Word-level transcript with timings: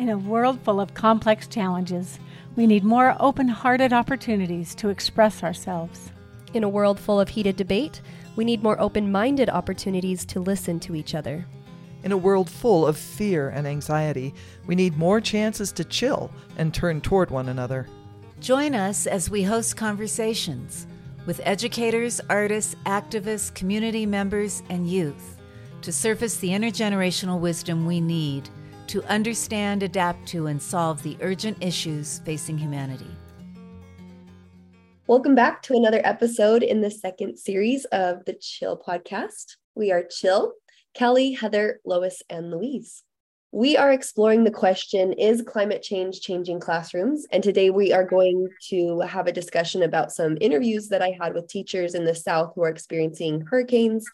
In 0.00 0.08
a 0.08 0.16
world 0.16 0.58
full 0.62 0.80
of 0.80 0.94
complex 0.94 1.46
challenges, 1.46 2.18
we 2.56 2.66
need 2.66 2.84
more 2.84 3.14
open 3.20 3.48
hearted 3.48 3.92
opportunities 3.92 4.74
to 4.76 4.88
express 4.88 5.42
ourselves. 5.42 6.10
In 6.54 6.64
a 6.64 6.70
world 6.70 6.98
full 6.98 7.20
of 7.20 7.28
heated 7.28 7.56
debate, 7.56 8.00
we 8.34 8.46
need 8.46 8.62
more 8.62 8.80
open 8.80 9.12
minded 9.12 9.50
opportunities 9.50 10.24
to 10.24 10.40
listen 10.40 10.80
to 10.80 10.94
each 10.94 11.14
other. 11.14 11.44
In 12.02 12.12
a 12.12 12.16
world 12.16 12.48
full 12.48 12.86
of 12.86 12.96
fear 12.96 13.50
and 13.50 13.66
anxiety, 13.66 14.32
we 14.66 14.74
need 14.74 14.96
more 14.96 15.20
chances 15.20 15.70
to 15.72 15.84
chill 15.84 16.30
and 16.56 16.72
turn 16.72 17.02
toward 17.02 17.30
one 17.30 17.50
another. 17.50 17.86
Join 18.40 18.74
us 18.74 19.06
as 19.06 19.28
we 19.28 19.42
host 19.42 19.76
conversations 19.76 20.86
with 21.26 21.42
educators, 21.44 22.22
artists, 22.30 22.74
activists, 22.86 23.52
community 23.54 24.06
members, 24.06 24.62
and 24.70 24.88
youth 24.88 25.36
to 25.82 25.92
surface 25.92 26.38
the 26.38 26.48
intergenerational 26.48 27.38
wisdom 27.38 27.84
we 27.84 28.00
need 28.00 28.48
to 28.90 29.04
understand, 29.04 29.84
adapt 29.84 30.26
to, 30.26 30.48
and 30.48 30.60
solve 30.60 31.00
the 31.04 31.16
urgent 31.20 31.56
issues 31.60 32.20
facing 32.24 32.58
humanity. 32.58 33.10
Welcome 35.06 35.36
back 35.36 35.62
to 35.62 35.76
another 35.76 36.00
episode 36.02 36.64
in 36.64 36.80
the 36.80 36.90
second 36.90 37.38
series 37.38 37.84
of 37.86 38.24
the 38.24 38.32
Chill 38.32 38.76
podcast. 38.76 39.56
We 39.76 39.92
are 39.92 40.02
Chill, 40.02 40.54
Cally, 40.92 41.32
Heather, 41.34 41.80
Lois, 41.84 42.20
and 42.28 42.50
Louise. 42.50 43.04
We 43.52 43.76
are 43.76 43.92
exploring 43.92 44.42
the 44.42 44.50
question 44.50 45.12
Is 45.12 45.42
climate 45.42 45.82
change 45.82 46.20
changing 46.20 46.58
classrooms? 46.58 47.26
And 47.30 47.44
today 47.44 47.70
we 47.70 47.92
are 47.92 48.04
going 48.04 48.48
to 48.70 49.00
have 49.00 49.28
a 49.28 49.32
discussion 49.32 49.84
about 49.84 50.12
some 50.12 50.36
interviews 50.40 50.88
that 50.88 51.02
I 51.02 51.16
had 51.20 51.34
with 51.34 51.48
teachers 51.48 51.94
in 51.94 52.04
the 52.04 52.14
South 52.14 52.52
who 52.54 52.62
are 52.62 52.68
experiencing 52.68 53.42
hurricanes, 53.42 54.04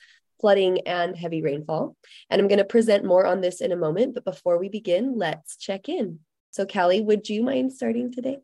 flooding, 0.41 0.81
and 0.87 1.17
heavy 1.17 1.43
rainfall. 1.43 1.97
And 2.31 2.41
I'm 2.41 2.49
going 2.49 2.59
to 2.59 2.65
present 2.65 3.05
more 3.05 3.27
on 3.27 3.41
this 3.41 3.61
in 3.61 3.73
a 3.73 3.77
moment. 3.77 4.15
But 4.15 4.25
before 4.25 4.59
we 4.59 4.69
begin, 4.69 5.17
let's 5.17 5.57
check 5.57 5.89
in. 5.89 6.21
So, 6.51 6.65
Cally, 6.65 7.01
would 7.01 7.29
you 7.29 7.43
mind 7.43 7.73
starting 7.73 8.13
today? 8.13 8.39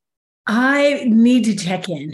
I 0.46 1.04
need 1.06 1.44
to 1.44 1.56
check 1.56 1.88
in. 1.88 2.12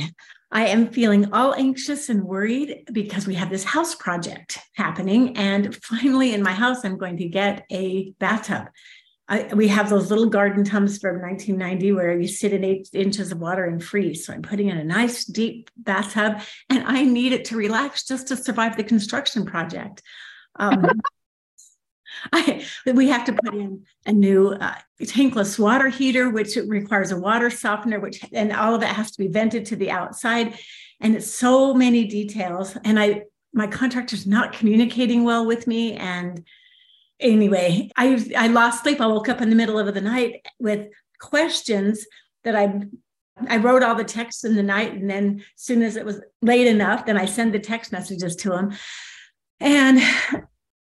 I 0.50 0.69
am 0.69 0.89
feeling 0.89 1.33
all 1.33 1.55
anxious 1.55 2.08
and 2.08 2.25
worried 2.25 2.89
because 2.92 3.27
we 3.27 3.34
have 3.34 3.50
this 3.50 3.64
house 3.64 3.94
project 3.94 4.58
happening. 4.75 5.36
And 5.36 5.75
finally, 5.84 6.33
in 6.33 6.42
my 6.42 6.52
house, 6.52 6.84
I'm 6.84 6.97
going 6.97 7.19
to 7.19 7.28
get 7.28 7.67
a 7.70 8.12
bathtub. 8.19 8.69
I, 9.28 9.52
we 9.54 9.68
have 9.68 9.90
those 9.90 10.08
little 10.08 10.28
garden 10.28 10.64
tubs 10.64 10.98
from 10.98 11.20
1990 11.20 11.92
where 11.92 12.18
you 12.18 12.26
sit 12.26 12.52
in 12.52 12.64
eight 12.64 12.88
inches 12.94 13.30
of 13.30 13.38
water 13.38 13.64
and 13.64 13.82
freeze. 13.82 14.24
So 14.24 14.32
I'm 14.32 14.42
putting 14.42 14.68
in 14.68 14.78
a 14.78 14.84
nice 14.84 15.24
deep 15.24 15.70
bathtub 15.76 16.40
and 16.70 16.84
I 16.84 17.04
need 17.04 17.32
it 17.32 17.44
to 17.46 17.56
relax 17.56 18.04
just 18.04 18.28
to 18.28 18.36
survive 18.36 18.76
the 18.76 18.84
construction 18.84 19.44
project. 19.44 20.02
Um, 20.56 20.88
I, 22.32 22.64
we 22.86 23.08
have 23.08 23.26
to 23.26 23.32
put 23.32 23.54
in 23.54 23.84
a 24.06 24.12
new 24.12 24.48
uh, 24.48 24.74
tankless 25.02 25.58
water 25.58 25.88
heater, 25.88 26.30
which 26.30 26.56
requires 26.56 27.12
a 27.12 27.20
water 27.20 27.50
softener, 27.50 28.00
which 28.00 28.24
and 28.32 28.52
all 28.52 28.74
of 28.74 28.82
it 28.82 28.88
has 28.88 29.10
to 29.12 29.18
be 29.18 29.28
vented 29.28 29.66
to 29.66 29.76
the 29.76 29.90
outside. 29.90 30.58
And 31.00 31.14
it's 31.14 31.30
so 31.30 31.74
many 31.74 32.06
details. 32.06 32.76
And 32.82 32.98
I 32.98 33.24
my 33.52 33.66
contractor's 33.66 34.26
not 34.26 34.52
communicating 34.52 35.24
well 35.24 35.46
with 35.46 35.66
me. 35.66 35.94
And 35.94 36.44
anyway, 37.20 37.91
I 37.97 38.24
I 38.36 38.48
lost 38.48 38.83
sleep. 38.83 39.00
I 39.00 39.06
woke 39.06 39.28
up 39.28 39.41
in 39.41 39.50
the 39.50 39.56
middle 39.56 39.78
of 39.78 39.92
the 39.92 40.00
night 40.00 40.47
with 40.58 40.88
questions 41.20 42.06
that 42.44 42.55
I 42.55 42.83
I 43.48 43.58
wrote 43.58 43.83
all 43.83 43.94
the 43.94 44.05
texts 44.05 44.44
in 44.44 44.56
the 44.56 44.62
night, 44.62 44.92
and 44.92 45.08
then 45.08 45.44
as 45.56 45.62
soon 45.62 45.83
as 45.83 45.96
it 45.96 46.05
was 46.05 46.20
late 46.42 46.66
enough, 46.66 47.06
then 47.06 47.16
I 47.16 47.27
send 47.27 47.55
the 47.55 47.61
text 47.61 47.92
messages 47.92 48.36
to 48.36 48.52
him. 48.52 48.72
And 49.61 50.00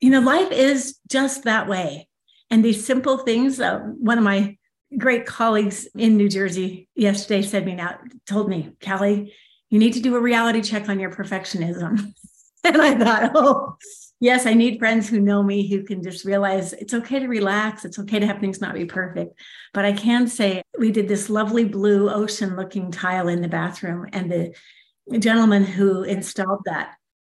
you 0.02 0.09
know, 0.09 0.19
life 0.19 0.52
is 0.52 0.97
just 1.09 1.44
that 1.44 1.67
way. 1.67 2.08
And 2.50 2.63
these 2.63 2.86
simple 2.86 3.17
things, 3.19 3.59
uh, 3.59 3.80
one 3.80 4.17
of 4.17 4.23
my 4.23 4.58
great 4.97 5.25
colleagues 5.25 5.88
in 5.95 6.17
New 6.17 6.30
Jersey 6.30 6.88
yesterday 6.95 7.41
said 7.41 7.66
me 7.66 7.75
now, 7.75 7.97
told 8.28 8.50
me, 8.50 8.72
Cally, 8.80 9.33
you 9.69 9.79
need 9.79 9.94
to 9.94 10.00
do 10.00 10.16
a 10.16 10.22
reality 10.22 10.62
check 10.62 10.90
on 10.90 11.00
your 11.00 11.12
perfectionism. 11.12 12.13
and 12.63 12.81
I 12.81 12.96
thought, 12.96 13.31
oh, 13.35 13.78
yes, 14.20 14.46
I 14.46 14.53
need 14.53 14.80
friends 14.80 15.09
who 15.09 15.20
know 15.20 15.44
me 15.44 15.68
who 15.70 15.84
can 15.84 16.02
just 16.02 16.26
realize 16.26 16.74
it's 16.74 16.94
okay 16.94 17.20
to 17.20 17.28
relax. 17.28 17.86
It's 17.86 18.00
okay 18.00 18.20
to 18.20 18.28
have 18.28 18.40
things 18.40 18.62
not 18.62 18.74
be 18.74 18.86
perfect. 18.86 19.40
But 19.74 19.86
I 19.86 19.94
can 19.94 20.28
say 20.28 20.64
we 20.78 20.92
did 20.92 21.08
this 21.08 21.30
lovely 21.30 21.66
blue 21.66 22.09
ocean 22.09 22.56
looking 22.56 22.92
tile 22.92 23.28
in 23.28 23.42
the 23.42 23.48
bathroom, 23.48 24.08
and 24.14 24.31
the 24.31 25.20
gentleman 25.20 25.64
who 25.64 26.03
installed 26.03 26.62
that. 26.66 26.96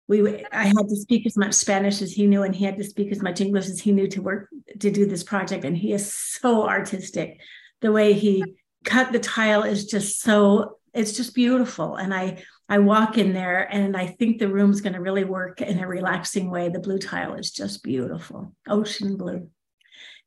We, 0.08 0.46
I 0.52 0.66
had 0.66 0.88
to 0.88 0.96
speak 0.96 1.26
as 1.26 1.36
much 1.36 1.54
Spanish 1.54 2.02
as 2.02 2.12
he 2.12 2.28
knew, 2.28 2.44
and 2.44 2.56
he 2.56 2.64
had 2.64 2.78
to 2.78 2.84
speak 2.84 3.12
as 3.12 3.24
much 3.24 3.42
English 3.42 3.66
as 3.68 3.80
he 3.80 3.92
knew 3.92 4.08
to 4.10 4.22
work 4.22 4.50
to 4.80 4.92
do 4.92 5.08
this 5.08 5.24
project. 5.24 5.66
And 5.66 5.76
he 5.76 5.94
is 5.94 6.14
so 6.14 6.68
artistic. 6.68 7.40
The 7.82 7.92
way 7.92 8.14
he 8.14 8.44
cut 8.84 9.12
the 9.12 9.20
tile 9.20 9.64
is 9.64 9.86
just 9.86 10.22
so 10.22 10.78
it's 10.94 11.14
just 11.14 11.36
beautiful. 11.36 11.96
And 11.96 12.14
I 12.14 12.44
I 12.68 12.80
walk 12.80 13.18
in 13.18 13.34
there 13.34 13.72
and 13.72 13.96
I 13.96 14.08
think 14.08 14.40
the 14.40 14.48
room's 14.48 14.82
going 14.82 14.94
to 14.94 15.02
really 15.02 15.24
work 15.24 15.62
in 15.62 15.80
a 15.80 15.88
relaxing 15.88 16.50
way. 16.50 16.70
The 16.70 16.80
blue 16.80 16.98
tile 16.98 17.36
is 17.36 17.52
just 17.52 17.84
beautiful, 17.84 18.56
ocean 18.68 19.18
blue. 19.18 19.50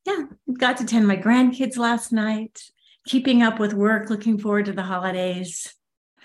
Yeah, 0.05 0.23
got 0.57 0.77
to 0.77 0.83
attend 0.83 1.07
my 1.07 1.17
grandkids 1.17 1.77
last 1.77 2.13
night, 2.13 2.61
keeping 3.05 3.43
up 3.43 3.59
with 3.59 3.73
work, 3.73 4.09
looking 4.09 4.37
forward 4.37 4.65
to 4.65 4.71
the 4.71 4.83
holidays. 4.83 5.73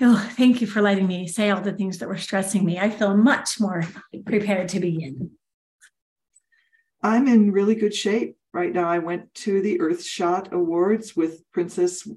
Oh, 0.01 0.29
thank 0.37 0.61
you 0.61 0.67
for 0.67 0.83
letting 0.83 1.07
me 1.07 1.27
say 1.27 1.51
all 1.51 1.61
the 1.61 1.73
things 1.73 1.99
that 1.99 2.09
were 2.09 2.17
stressing 2.17 2.65
me. 2.65 2.79
I 2.79 2.91
feel 2.91 3.17
much 3.17 3.61
more 3.61 3.85
prepared 4.25 4.69
to 4.71 4.81
begin. 4.81 5.33
I'm 7.03 7.29
in 7.29 7.53
really 7.53 7.75
good 7.75 7.95
shape 7.95 8.37
right 8.53 8.73
now. 8.73 8.89
I 8.89 8.99
went 9.01 9.35
to 9.35 9.61
the 9.61 9.79
Earthshot 9.79 10.53
Awards 10.53 11.15
with 11.15 11.43
Princess 11.53 12.09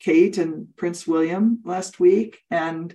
Kate 0.00 0.38
and 0.38 0.68
Prince 0.76 1.06
William 1.06 1.60
last 1.64 1.98
week, 1.98 2.38
and 2.50 2.94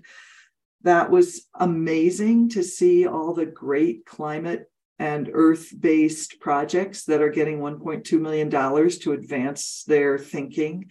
that 0.83 1.09
was 1.09 1.47
amazing 1.55 2.49
to 2.49 2.63
see 2.63 3.07
all 3.07 3.33
the 3.33 3.45
great 3.45 4.05
climate 4.05 4.69
and 4.99 5.29
earth 5.33 5.73
based 5.77 6.39
projects 6.39 7.05
that 7.05 7.21
are 7.21 7.29
getting 7.29 7.59
$1.2 7.59 8.19
million 8.19 8.49
to 8.49 9.13
advance 9.13 9.83
their 9.87 10.17
thinking 10.17 10.89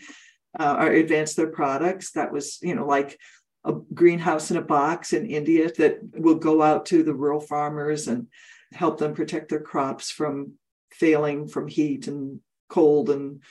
uh, 0.58 0.76
or 0.78 0.90
advance 0.92 1.34
their 1.34 1.48
products. 1.48 2.12
That 2.12 2.32
was, 2.32 2.58
you 2.62 2.74
know, 2.74 2.86
like 2.86 3.18
a 3.64 3.74
greenhouse 3.94 4.50
in 4.50 4.56
a 4.56 4.62
box 4.62 5.12
in 5.12 5.26
India 5.26 5.70
that 5.78 5.98
will 6.14 6.34
go 6.34 6.62
out 6.62 6.86
to 6.86 7.02
the 7.02 7.14
rural 7.14 7.40
farmers 7.40 8.08
and 8.08 8.26
help 8.72 8.98
them 8.98 9.14
protect 9.14 9.50
their 9.50 9.60
crops 9.60 10.10
from 10.10 10.54
failing 10.90 11.46
from 11.46 11.68
heat 11.68 12.06
and 12.08 12.40
cold 12.68 13.10
and 13.10 13.42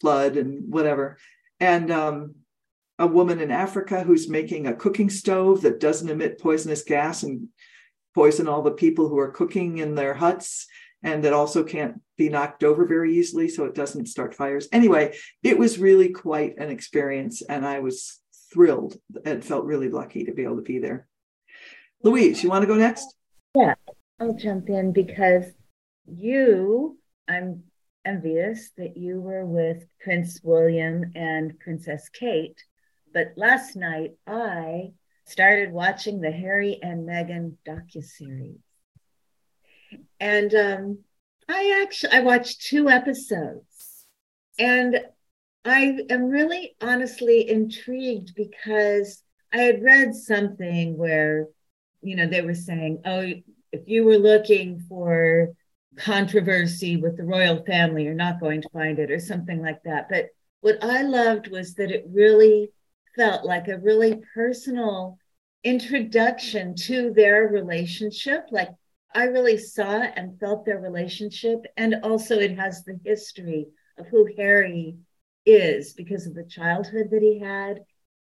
flood 0.00 0.36
and 0.36 0.72
whatever. 0.72 1.18
And 1.60 1.90
um, 1.90 2.34
a 2.98 3.06
woman 3.06 3.40
in 3.40 3.50
Africa 3.50 4.02
who's 4.02 4.28
making 4.28 4.66
a 4.66 4.74
cooking 4.74 5.10
stove 5.10 5.62
that 5.62 5.80
doesn't 5.80 6.08
emit 6.08 6.40
poisonous 6.40 6.82
gas 6.82 7.22
and 7.22 7.48
poison 8.14 8.46
all 8.46 8.62
the 8.62 8.70
people 8.70 9.08
who 9.08 9.18
are 9.18 9.30
cooking 9.30 9.78
in 9.78 9.94
their 9.94 10.14
huts 10.14 10.66
and 11.02 11.24
that 11.24 11.32
also 11.32 11.64
can't 11.64 12.00
be 12.16 12.28
knocked 12.28 12.62
over 12.62 12.86
very 12.86 13.16
easily 13.16 13.48
so 13.48 13.64
it 13.64 13.74
doesn't 13.74 14.06
start 14.06 14.34
fires. 14.34 14.68
Anyway, 14.72 15.16
it 15.42 15.58
was 15.58 15.78
really 15.78 16.08
quite 16.10 16.56
an 16.58 16.70
experience 16.70 17.42
and 17.42 17.66
I 17.66 17.80
was 17.80 18.20
thrilled 18.52 18.96
and 19.24 19.44
felt 19.44 19.64
really 19.64 19.90
lucky 19.90 20.24
to 20.24 20.32
be 20.32 20.44
able 20.44 20.56
to 20.56 20.62
be 20.62 20.78
there. 20.78 21.06
Louise, 22.02 22.42
you 22.42 22.48
want 22.48 22.62
to 22.62 22.68
go 22.68 22.76
next? 22.76 23.14
Yeah, 23.56 23.74
I'll 24.20 24.34
jump 24.34 24.68
in 24.68 24.92
because 24.92 25.46
you, 26.06 26.98
I'm 27.28 27.64
envious 28.04 28.70
that 28.76 28.96
you 28.96 29.20
were 29.20 29.44
with 29.44 29.84
Prince 30.00 30.40
William 30.42 31.10
and 31.14 31.58
Princess 31.58 32.08
Kate 32.08 32.62
but 33.14 33.32
last 33.36 33.76
night 33.76 34.12
I 34.26 34.92
started 35.24 35.72
watching 35.72 36.20
the 36.20 36.32
Harry 36.32 36.78
and 36.82 37.08
Meghan 37.08 37.54
docuseries. 37.66 38.58
And 40.20 40.54
um, 40.54 40.98
I 41.48 41.80
actually 41.82 42.12
I 42.12 42.20
watched 42.20 42.62
two 42.62 42.90
episodes. 42.90 44.06
And 44.58 45.00
I 45.64 45.98
am 46.10 46.24
really 46.24 46.76
honestly 46.80 47.48
intrigued 47.48 48.34
because 48.34 49.22
I 49.52 49.58
had 49.58 49.82
read 49.82 50.14
something 50.14 50.96
where, 50.98 51.46
you 52.02 52.16
know, 52.16 52.26
they 52.26 52.42
were 52.42 52.54
saying, 52.54 53.02
oh, 53.06 53.32
if 53.72 53.82
you 53.86 54.04
were 54.04 54.18
looking 54.18 54.80
for 54.80 55.54
controversy 55.96 56.96
with 56.96 57.16
the 57.16 57.24
royal 57.24 57.64
family, 57.64 58.04
you're 58.04 58.14
not 58.14 58.40
going 58.40 58.62
to 58.62 58.68
find 58.70 58.98
it, 58.98 59.10
or 59.10 59.20
something 59.20 59.62
like 59.62 59.82
that. 59.84 60.08
But 60.08 60.26
what 60.60 60.82
I 60.82 61.02
loved 61.02 61.50
was 61.50 61.74
that 61.74 61.90
it 61.90 62.04
really 62.08 62.70
felt 63.16 63.44
like 63.44 63.68
a 63.68 63.78
really 63.78 64.20
personal 64.34 65.18
introduction 65.62 66.74
to 66.74 67.12
their 67.12 67.48
relationship. 67.48 68.46
Like 68.50 68.70
I 69.14 69.24
really 69.24 69.58
saw 69.58 70.02
and 70.02 70.38
felt 70.38 70.64
their 70.64 70.80
relationship. 70.80 71.60
And 71.76 71.96
also, 72.02 72.38
it 72.38 72.58
has 72.58 72.84
the 72.84 72.98
history 73.04 73.66
of 73.98 74.06
who 74.08 74.28
Harry 74.36 74.96
is 75.46 75.92
because 75.92 76.26
of 76.26 76.34
the 76.34 76.44
childhood 76.44 77.08
that 77.10 77.22
he 77.22 77.38
had. 77.38 77.80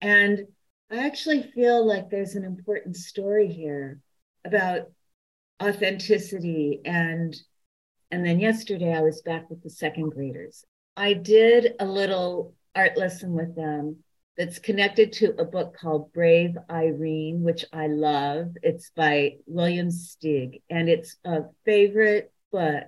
And 0.01 0.47
I 0.89 1.05
actually 1.05 1.43
feel 1.43 1.85
like 1.85 2.09
there's 2.09 2.35
an 2.35 2.43
important 2.43 2.97
story 2.97 3.47
here 3.47 3.99
about 4.43 4.91
authenticity 5.61 6.81
and 6.83 7.35
and 8.09 8.25
then 8.25 8.39
yesterday 8.39 8.93
I 8.93 9.01
was 9.01 9.21
back 9.21 9.49
with 9.49 9.61
the 9.61 9.69
second 9.69 10.09
graders 10.09 10.65
I 10.97 11.13
did 11.13 11.75
a 11.79 11.85
little 11.85 12.55
art 12.75 12.97
lesson 12.97 13.33
with 13.33 13.55
them 13.55 13.97
that's 14.41 14.57
connected 14.57 15.13
to 15.13 15.39
a 15.39 15.45
book 15.45 15.77
called 15.79 16.11
Brave 16.13 16.57
Irene, 16.67 17.43
which 17.43 17.63
I 17.71 17.85
love. 17.85 18.47
It's 18.63 18.89
by 18.95 19.35
William 19.45 19.89
Steig, 19.89 20.63
and 20.67 20.89
it's 20.89 21.15
a 21.23 21.41
favorite 21.63 22.33
book 22.51 22.87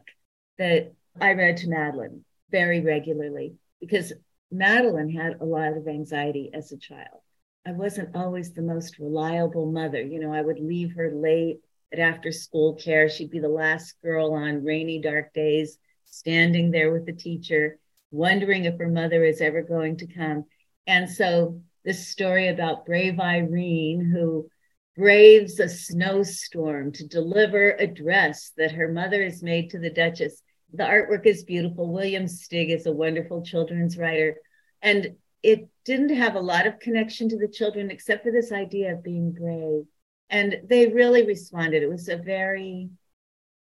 that 0.58 0.94
I 1.22 1.34
read 1.34 1.58
to 1.58 1.70
Madeline 1.70 2.26
very 2.50 2.82
regularly 2.82 3.54
because 3.80 4.14
Madeline 4.50 5.12
had 5.12 5.42
a 5.42 5.46
lot 5.46 5.78
of 5.78 5.88
anxiety 5.88 6.50
as 6.56 6.72
a 6.72 6.78
child. 6.78 7.22
I 7.68 7.74
wasn't 7.74 8.16
always 8.16 8.54
the 8.54 8.64
most 8.64 8.98
reliable 8.98 9.72
mother. 9.72 10.02
You 10.02 10.22
know, 10.22 10.34
I 10.34 10.42
would 10.42 10.60
leave 10.60 10.96
her 10.96 11.12
late 11.14 11.60
at 11.92 12.00
after 12.00 12.32
school 12.32 12.74
care. 12.74 13.10
She'd 13.10 13.30
be 13.30 13.38
the 13.38 13.48
last 13.48 14.02
girl 14.02 14.34
on 14.34 14.66
rainy, 14.66 15.00
dark 15.00 15.32
days, 15.36 15.78
standing 16.06 16.72
there 16.72 16.92
with 16.92 17.06
the 17.06 17.14
teacher, 17.14 17.78
wondering 18.10 18.66
if 18.66 18.80
her 18.80 18.90
mother 18.90 19.24
is 19.24 19.40
ever 19.40 19.62
going 19.62 19.98
to 19.98 20.08
come. 20.08 20.46
And 20.88 21.10
so, 21.10 21.62
this 21.86 22.08
story 22.08 22.48
about 22.48 22.86
brave 22.86 23.20
Irene, 23.20 24.10
who 24.10 24.48
braves 24.96 25.60
a 25.60 25.68
snowstorm 25.68 26.92
to 26.94 27.08
deliver 27.08 27.72
a 27.72 27.88
dress 27.88 28.52
that 28.58 28.72
her 28.74 28.88
mother 28.88 29.24
has 29.24 29.42
made 29.42 29.70
to 29.72 29.80
the 29.80 29.90
Duchess. 29.90 30.42
The 30.74 30.84
artwork 30.84 31.26
is 31.26 31.44
beautiful. 31.44 31.92
William 31.92 32.26
Steig 32.26 32.70
is 32.70 32.86
a 32.86 32.92
wonderful 32.92 33.44
children's 33.44 33.98
writer. 33.98 34.38
And 34.82 35.16
it 35.42 35.68
didn't 35.84 36.16
have 36.16 36.36
a 36.36 36.40
lot 36.40 36.68
of 36.68 36.80
connection 36.80 37.30
to 37.30 37.38
the 37.38 37.48
children 37.48 37.92
except 37.92 38.24
for 38.24 38.32
this 38.32 38.52
idea 38.52 38.94
of 38.94 39.04
being 39.04 39.32
brave. 39.32 39.84
And 40.30 40.62
they 40.68 40.88
really 40.88 41.26
responded. 41.26 41.84
It 41.84 41.90
was 41.90 42.08
a 42.08 42.18
very, 42.18 42.90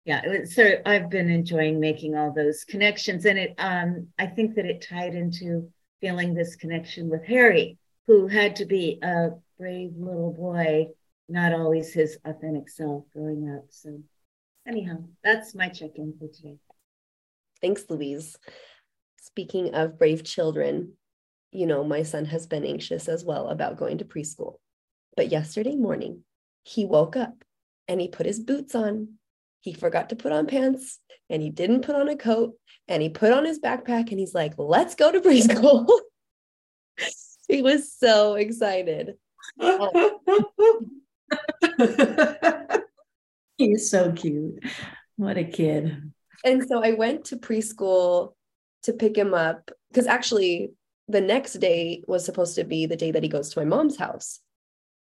yeah, 0.05 0.23
it 0.25 0.41
was 0.41 0.55
so 0.55 0.77
I've 0.87 1.11
been 1.11 1.29
enjoying 1.29 1.81
making 1.81 2.15
all 2.15 2.33
those 2.33 2.65
connections. 2.65 3.25
And 3.25 3.39
it 3.39 3.55
um 3.59 4.09
I 4.19 4.27
think 4.27 4.55
that 4.55 4.67
it 4.67 4.87
tied 4.89 5.15
into 5.15 5.71
feeling 6.03 6.35
this 6.35 6.57
connection 6.57 7.09
with 7.09 7.25
Harry, 7.25 7.79
who 8.07 8.27
had 8.27 8.57
to 8.57 8.67
be 8.67 8.99
a 9.03 9.31
brave 9.59 9.93
little 9.97 10.33
boy, 10.33 10.89
not 11.29 11.55
always 11.55 11.95
his 11.95 12.19
authentic 12.27 12.69
self 12.69 13.05
growing 13.15 13.49
up. 13.57 13.65
So, 13.71 14.03
anyhow, 14.69 14.97
that's 15.25 15.55
my 15.55 15.69
check 15.69 15.93
in 15.95 16.13
for 16.19 16.29
today. 16.29 16.59
Thanks, 17.63 17.85
Louise. 17.89 18.37
Speaking 19.21 19.75
of 19.75 19.99
brave 19.99 20.25
children, 20.25 20.95
you 21.53 21.67
know, 21.67 21.85
my 21.85 22.03
son 22.03 22.25
has 22.25 22.47
been 22.47 22.65
anxious 22.65 23.09
as 23.09 23.25
well 23.25 23.49
about 23.49 23.77
going 23.77 23.99
to 23.99 24.05
preschool. 24.05 24.57
But 25.17 25.31
yesterday 25.31 25.77
morning, 25.77 26.25
he 26.65 26.85
woke 26.85 27.17
up 27.17 27.45
and 27.87 28.01
he 28.01 28.09
put 28.09 28.27
his 28.27 28.41
boots 28.41 28.75
on. 28.75 29.15
He 29.63 29.73
forgot 29.73 30.11
to 30.11 30.17
put 30.17 30.33
on 30.33 30.47
pants 30.47 30.99
and 31.31 31.41
he 31.41 31.51
didn't 31.51 31.83
put 31.83 31.95
on 31.95 32.09
a 32.09 32.17
coat 32.17 32.55
and 32.89 33.03
he 33.03 33.09
put 33.09 33.33
on 33.33 33.45
his 33.45 33.61
backpack 33.61 34.11
and 34.11 34.19
he's 34.19 34.35
like, 34.35 34.55
let's 34.59 34.95
go 34.95 35.11
to 35.11 35.21
preschool. 35.21 35.89
he 37.49 37.63
was 37.63 37.93
so 37.93 38.35
excited. 38.35 39.15
He's 43.57 43.91
so 43.91 44.13
cute. 44.13 44.63
What 45.17 45.39
a 45.39 45.45
kid. 45.45 46.13
And 46.45 46.67
so 46.67 46.83
I 46.83 46.93
went 46.93 47.27
to 47.27 47.37
preschool 47.37 48.35
to 48.83 48.93
pick 48.93 49.17
him 49.17 49.35
up 49.35 49.71
because 49.91 50.07
actually 50.07 50.73
the 51.09 51.21
next 51.21 51.55
day 51.55 52.03
was 52.07 52.25
supposed 52.25 52.57
to 52.57 52.65
be 52.65 52.87
the 52.87 52.97
day 52.97 53.13
that 53.13 53.23
he 53.23 53.29
goes 53.29 53.51
to 53.51 53.61
my 53.61 53.65
mom's 53.65 53.97
house. 53.97 54.41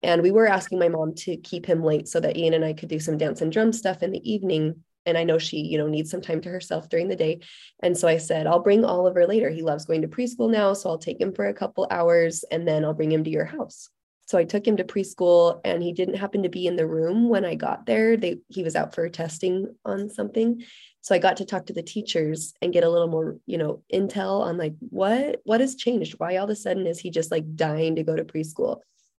And 0.03 0.21
we 0.21 0.31
were 0.31 0.48
asking 0.48 0.80
my 0.80 0.89
mom 0.89 1.13
to 1.15 1.38
keep 1.38 1.65
him 1.65 1.83
late 1.83 2.07
so 2.07 2.19
that 2.19 2.38
Ian 2.38 2.53
and 2.53 2.65
I 2.65 2.74
could 2.74 2.89
do 2.89 3.00
some 3.00 3.18
dance 3.18 3.42
and 3.42 3.51
drum 3.51 3.71
stuff 3.71 4.01
in 4.01 4.12
the 4.12 4.31
evening 4.31 4.83
and 5.06 5.18
I 5.18 5.24
know 5.24 5.38
she, 5.38 5.57
you 5.57 5.77
know, 5.77 5.88
needs 5.88 6.12
some 6.12 6.21
time 6.21 6.42
to 6.42 6.50
herself 6.50 6.89
during 6.89 7.07
the 7.07 7.15
day. 7.15 7.39
And 7.81 7.98
so 7.98 8.07
I 8.07 8.18
said, 8.18 8.48
I'll 8.48 8.62
bring 8.62 8.86
Oliver 8.86 9.25
later. 9.25 9.50
He 9.50 9.63
loves 9.63 9.86
going 9.86 10.03
to 10.03 10.07
preschool 10.07 10.51
now, 10.51 10.74
so 10.74 10.89
I'll 10.89 10.98
take 10.98 11.19
him 11.19 11.33
for 11.33 11.48
a 11.48 11.53
couple 11.53 11.88
hours 11.89 12.44
and 12.51 12.68
then 12.68 12.86
I'll 12.86 12.94
bring 12.94 13.12
him 13.12 13.24
to 13.24 13.30
your 13.30 13.45
house. 13.45 13.89
So 14.27 14.38
I 14.38 14.45
took 14.45 14.65
him 14.65 14.77
to 14.77 14.83
preschool 14.83 15.59
and 15.65 15.83
he 15.83 15.92
didn't 15.92 16.15
happen 16.15 16.44
to 16.44 16.50
be 16.50 16.65
in 16.65 16.77
the 16.77 16.88
room 16.88 17.27
when 17.27 17.44
I 17.44 17.56
got 17.56 17.86
there. 17.86 18.15
They 18.15 18.38
he 18.48 18.63
was 18.63 18.77
out 18.77 18.95
for 18.95 19.09
testing 19.09 19.75
on 19.83 20.09
something. 20.09 20.63
So 21.01 21.13
I 21.13 21.18
got 21.18 21.38
to 21.38 21.45
talk 21.45 21.65
to 21.65 21.74
the 21.74 21.83
teachers 21.83 22.53
and 22.62 22.71
get 22.71 22.86
a 22.86 22.89
little 22.89 23.09
more, 23.09 23.38
you 23.45 23.57
know, 23.57 23.81
intel 23.94 24.42
on 24.42 24.57
like 24.57 24.75
what 24.80 25.42
what 25.44 25.59
has 25.59 25.75
changed? 25.75 26.13
Why 26.18 26.38
all 26.38 26.45
of 26.45 26.50
a 26.50 26.56
sudden 26.56 26.88
is 26.88 27.00
he 27.00 27.09
just 27.09 27.31
like 27.31 27.56
dying 27.56 27.95
to 27.95 28.03
go 28.03 28.15
to 28.15 28.24
preschool? 28.24 28.77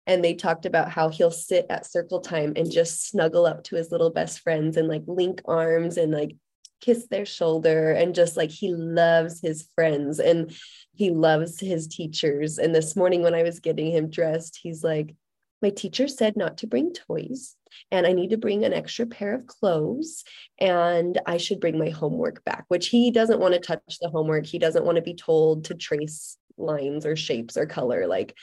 And 0.07 0.24
they 0.24 0.33
talked 0.33 0.65
about 0.65 0.92
how 0.92 1.09
he'll 1.09 1.31
sit 1.31 1.65
at 1.69 1.86
circle 1.86 2.19
time 2.19 2.53
and 2.56 2.71
just 2.71 3.07
snuggle 3.07 3.45
up 3.45 3.63
to 3.65 3.75
his 3.75 3.92
little 3.92 4.09
best 4.09 4.39
friends 4.39 4.77
and 4.77 4.88
like 4.88 5.03
link 5.07 5.42
arms 5.45 5.98
and 5.98 6.12
like 6.12 6.36
kiss 6.81 7.07
their 7.07 7.25
shoulder 7.25 7.92
and 7.92 8.15
just 8.15 8.36
like 8.36 8.50
he 8.50 8.74
loves 8.74 9.39
his 9.39 9.68
friends 9.75 10.19
and 10.19 10.51
he 10.94 11.12
loves 11.12 11.59
his 11.59 11.88
teachers. 11.88 12.57
And 12.57 12.74
this 12.74 12.95
morning 12.95 13.21
when 13.21 13.36
i 13.36 13.44
was 13.44 13.59
getting 13.59 13.92
him 13.92 14.09
dressed 14.09 14.59
he's 14.62 14.83
like 14.83 15.15
my 15.62 15.69
teacher 15.69 16.07
said 16.07 16.36
not 16.36 16.57
to 16.57 16.68
bring 16.68 16.92
toys 16.92 17.56
and 17.92 18.07
i 18.07 18.13
need 18.13 18.31
to 18.31 18.38
bring 18.38 18.65
an 18.65 18.74
extra 18.74 19.06
pair 19.06 19.36
of 19.36 19.45
clothes 19.45 20.24
and 20.59 21.21
i 21.27 21.38
should 21.38 21.59
bring 21.59 21.77
my 21.77 21.89
homework 21.89 22.44
back 22.44 22.65
which 22.68 22.88
he 22.88 23.12
doesn't 23.12 23.39
want 23.39 23.54
to 23.54 23.59
touch 23.59 24.00
the 24.00 24.09
homework. 24.09 24.45
He 24.45 24.59
doesn't 24.59 24.86
want 24.86 24.95
to 24.95 25.01
be 25.01 25.13
told 25.13 25.65
to 25.65 25.75
trace 25.75 26.38
lines 26.57 27.06
or 27.06 27.15
shapes 27.15 27.57
or 27.57 27.65
color. 27.65 28.07
Like 28.07 28.36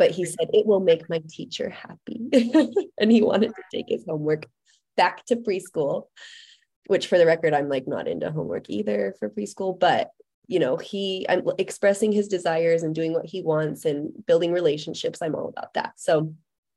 but 0.00 0.10
he 0.10 0.24
said 0.24 0.48
it 0.54 0.66
will 0.66 0.80
make 0.80 1.10
my 1.10 1.22
teacher 1.28 1.68
happy. 1.68 2.30
And 2.98 3.12
he 3.12 3.20
wanted 3.22 3.54
to 3.54 3.62
take 3.70 3.86
his 3.88 4.04
homework 4.08 4.46
back 4.96 5.24
to 5.26 5.36
preschool 5.36 6.04
which 6.86 7.06
for 7.06 7.16
the 7.16 7.26
record 7.26 7.54
i'm 7.54 7.68
like 7.68 7.86
not 7.86 8.08
into 8.08 8.30
homework 8.30 8.68
either 8.68 9.14
for 9.18 9.30
preschool 9.30 9.78
but 9.78 10.10
you 10.48 10.58
know 10.58 10.76
he 10.76 11.24
i'm 11.28 11.42
expressing 11.58 12.10
his 12.12 12.28
desires 12.28 12.82
and 12.82 12.94
doing 12.94 13.12
what 13.12 13.24
he 13.26 13.40
wants 13.42 13.84
and 13.84 14.10
building 14.26 14.52
relationships. 14.52 15.20
I'm 15.22 15.36
all 15.36 15.48
about 15.48 15.74
that. 15.74 15.92
So 15.96 16.34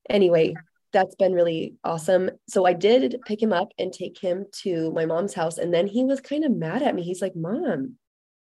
anyway 0.10 0.54
that's 0.92 1.16
been 1.16 1.34
really 1.34 1.76
awesome. 1.84 2.30
So 2.48 2.66
i 2.66 2.74
did 2.74 3.20
pick 3.26 3.42
him 3.42 3.54
up 3.54 3.70
and 3.80 3.92
take 3.92 4.20
him 4.20 4.46
to 4.64 4.92
my 4.92 5.06
mom's 5.06 5.34
house 5.34 5.58
and 5.58 5.74
then 5.74 5.88
he 5.88 6.04
was 6.04 6.22
kind 6.22 6.44
of 6.46 6.52
mad 6.52 6.84
at 6.84 6.94
me. 6.94 7.04
He's 7.04 7.22
like 7.22 7.36
mom 7.36 7.96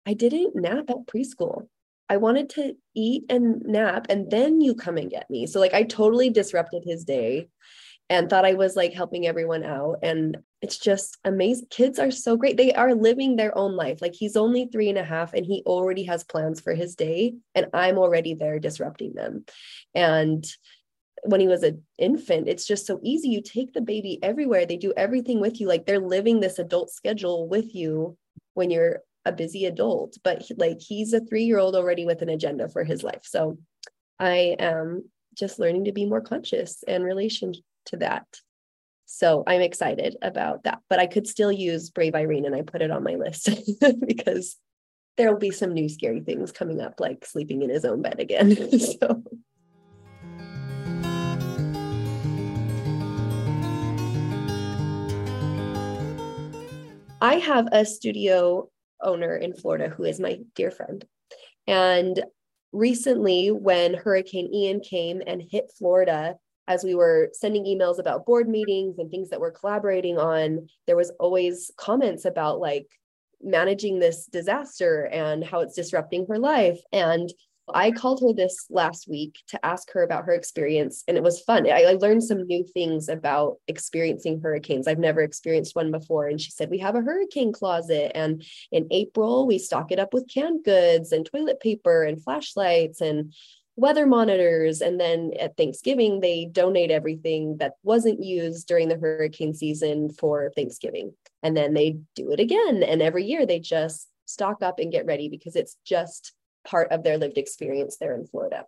i 0.06 0.14
didn't 0.14 0.56
nap 0.56 0.86
at 0.88 1.06
preschool 1.06 1.68
I 2.10 2.16
wanted 2.16 2.50
to 2.50 2.74
eat 2.94 3.24
and 3.30 3.62
nap, 3.62 4.08
and 4.10 4.28
then 4.30 4.60
you 4.60 4.74
come 4.74 4.98
and 4.98 5.08
get 5.08 5.30
me. 5.30 5.46
So, 5.46 5.60
like, 5.60 5.74
I 5.74 5.84
totally 5.84 6.28
disrupted 6.28 6.82
his 6.84 7.04
day 7.04 7.48
and 8.08 8.28
thought 8.28 8.44
I 8.44 8.54
was 8.54 8.74
like 8.74 8.92
helping 8.92 9.28
everyone 9.28 9.62
out. 9.62 10.00
And 10.02 10.38
it's 10.60 10.76
just 10.76 11.16
amazing. 11.24 11.68
Kids 11.70 12.00
are 12.00 12.10
so 12.10 12.36
great. 12.36 12.56
They 12.56 12.72
are 12.72 12.96
living 12.96 13.36
their 13.36 13.56
own 13.56 13.76
life. 13.76 14.02
Like, 14.02 14.14
he's 14.14 14.36
only 14.36 14.66
three 14.66 14.88
and 14.88 14.98
a 14.98 15.04
half 15.04 15.32
and 15.32 15.46
he 15.46 15.62
already 15.64 16.02
has 16.02 16.24
plans 16.24 16.60
for 16.60 16.74
his 16.74 16.96
day, 16.96 17.34
and 17.54 17.68
I'm 17.72 17.96
already 17.96 18.34
there 18.34 18.58
disrupting 18.58 19.14
them. 19.14 19.44
And 19.94 20.44
when 21.22 21.40
he 21.40 21.46
was 21.46 21.62
an 21.62 21.84
infant, 21.96 22.48
it's 22.48 22.66
just 22.66 22.86
so 22.86 22.98
easy. 23.04 23.28
You 23.28 23.40
take 23.40 23.72
the 23.72 23.82
baby 23.82 24.18
everywhere, 24.20 24.66
they 24.66 24.78
do 24.78 24.92
everything 24.96 25.38
with 25.38 25.60
you. 25.60 25.68
Like, 25.68 25.86
they're 25.86 26.00
living 26.00 26.40
this 26.40 26.58
adult 26.58 26.90
schedule 26.90 27.46
with 27.46 27.72
you 27.72 28.16
when 28.54 28.70
you're 28.70 29.02
a 29.24 29.32
busy 29.32 29.66
adult, 29.66 30.16
but 30.24 30.42
he, 30.42 30.54
like 30.54 30.80
he's 30.80 31.12
a 31.12 31.20
three 31.20 31.44
year 31.44 31.58
old 31.58 31.74
already 31.74 32.06
with 32.06 32.22
an 32.22 32.28
agenda 32.28 32.68
for 32.68 32.84
his 32.84 33.02
life. 33.02 33.22
So 33.24 33.58
I 34.18 34.56
am 34.58 35.04
just 35.34 35.58
learning 35.58 35.84
to 35.84 35.92
be 35.92 36.06
more 36.06 36.20
conscious 36.20 36.82
in 36.86 37.02
relation 37.02 37.54
to 37.86 37.96
that. 37.98 38.26
So 39.06 39.42
I'm 39.46 39.60
excited 39.60 40.16
about 40.22 40.64
that. 40.64 40.80
But 40.88 41.00
I 41.00 41.06
could 41.06 41.26
still 41.26 41.52
use 41.52 41.90
Brave 41.90 42.14
Irene 42.14 42.46
and 42.46 42.54
I 42.54 42.62
put 42.62 42.82
it 42.82 42.90
on 42.90 43.02
my 43.02 43.16
list 43.16 43.48
because 44.06 44.56
there 45.16 45.30
will 45.30 45.38
be 45.38 45.50
some 45.50 45.74
new 45.74 45.88
scary 45.88 46.20
things 46.20 46.52
coming 46.52 46.80
up, 46.80 47.00
like 47.00 47.24
sleeping 47.24 47.62
in 47.62 47.70
his 47.70 47.84
own 47.84 48.02
bed 48.02 48.20
again. 48.20 48.56
so. 48.78 49.22
I 57.22 57.34
have 57.34 57.68
a 57.72 57.84
studio 57.84 58.70
owner 59.02 59.36
in 59.36 59.54
Florida 59.54 59.88
who 59.88 60.04
is 60.04 60.20
my 60.20 60.40
dear 60.54 60.70
friend. 60.70 61.04
And 61.66 62.22
recently, 62.72 63.50
when 63.50 63.94
Hurricane 63.94 64.52
Ian 64.52 64.80
came 64.80 65.22
and 65.26 65.42
hit 65.42 65.72
Florida, 65.78 66.36
as 66.68 66.84
we 66.84 66.94
were 66.94 67.30
sending 67.32 67.64
emails 67.64 67.98
about 67.98 68.26
board 68.26 68.48
meetings 68.48 68.98
and 68.98 69.10
things 69.10 69.30
that 69.30 69.40
we're 69.40 69.50
collaborating 69.50 70.18
on, 70.18 70.68
there 70.86 70.96
was 70.96 71.10
always 71.18 71.70
comments 71.76 72.24
about 72.24 72.60
like 72.60 72.86
managing 73.42 73.98
this 73.98 74.26
disaster 74.26 75.06
and 75.06 75.42
how 75.44 75.60
it's 75.60 75.74
disrupting 75.74 76.26
her 76.28 76.38
life. 76.38 76.78
And 76.92 77.32
I 77.74 77.90
called 77.90 78.20
her 78.20 78.32
this 78.32 78.66
last 78.70 79.08
week 79.08 79.38
to 79.48 79.64
ask 79.64 79.90
her 79.92 80.02
about 80.02 80.24
her 80.24 80.32
experience, 80.32 81.04
and 81.06 81.16
it 81.16 81.22
was 81.22 81.40
fun. 81.40 81.70
I, 81.70 81.82
I, 81.82 81.92
learned 81.94 82.22
some 82.24 82.46
new 82.46 82.64
things 82.64 83.08
about 83.08 83.56
experiencing 83.68 84.40
hurricanes. 84.40 84.86
I've 84.86 84.98
never 84.98 85.20
experienced 85.20 85.76
one 85.76 85.90
before. 85.90 86.26
And 86.28 86.40
she 86.40 86.50
said, 86.50 86.70
We 86.70 86.78
have 86.78 86.94
a 86.94 87.02
hurricane 87.02 87.52
closet. 87.52 88.12
And 88.14 88.44
in 88.72 88.86
April, 88.90 89.46
we 89.46 89.58
stock 89.58 89.92
it 89.92 89.98
up 89.98 90.14
with 90.14 90.30
canned 90.32 90.64
goods 90.64 91.12
and 91.12 91.26
toilet 91.26 91.60
paper 91.60 92.04
and 92.04 92.22
flashlights 92.22 93.00
and 93.00 93.32
weather 93.76 94.06
monitors. 94.06 94.80
And 94.80 95.00
then 95.00 95.32
at 95.38 95.56
Thanksgiving, 95.56 96.20
they 96.20 96.46
donate 96.46 96.90
everything 96.90 97.56
that 97.58 97.74
wasn't 97.82 98.22
used 98.22 98.66
during 98.68 98.88
the 98.88 98.98
hurricane 98.98 99.54
season 99.54 100.10
for 100.10 100.50
Thanksgiving. 100.54 101.14
And 101.42 101.56
then 101.56 101.74
they 101.74 101.98
do 102.14 102.30
it 102.30 102.40
again. 102.40 102.82
And 102.82 103.02
every 103.02 103.24
year, 103.24 103.46
they 103.46 103.60
just 103.60 104.08
stock 104.26 104.62
up 104.62 104.78
and 104.78 104.92
get 104.92 105.06
ready 105.06 105.28
because 105.28 105.56
it's 105.56 105.76
just 105.84 106.32
part 106.66 106.90
of 106.92 107.02
their 107.02 107.18
lived 107.18 107.38
experience 107.38 107.96
there 107.98 108.14
in 108.14 108.26
Florida. 108.26 108.64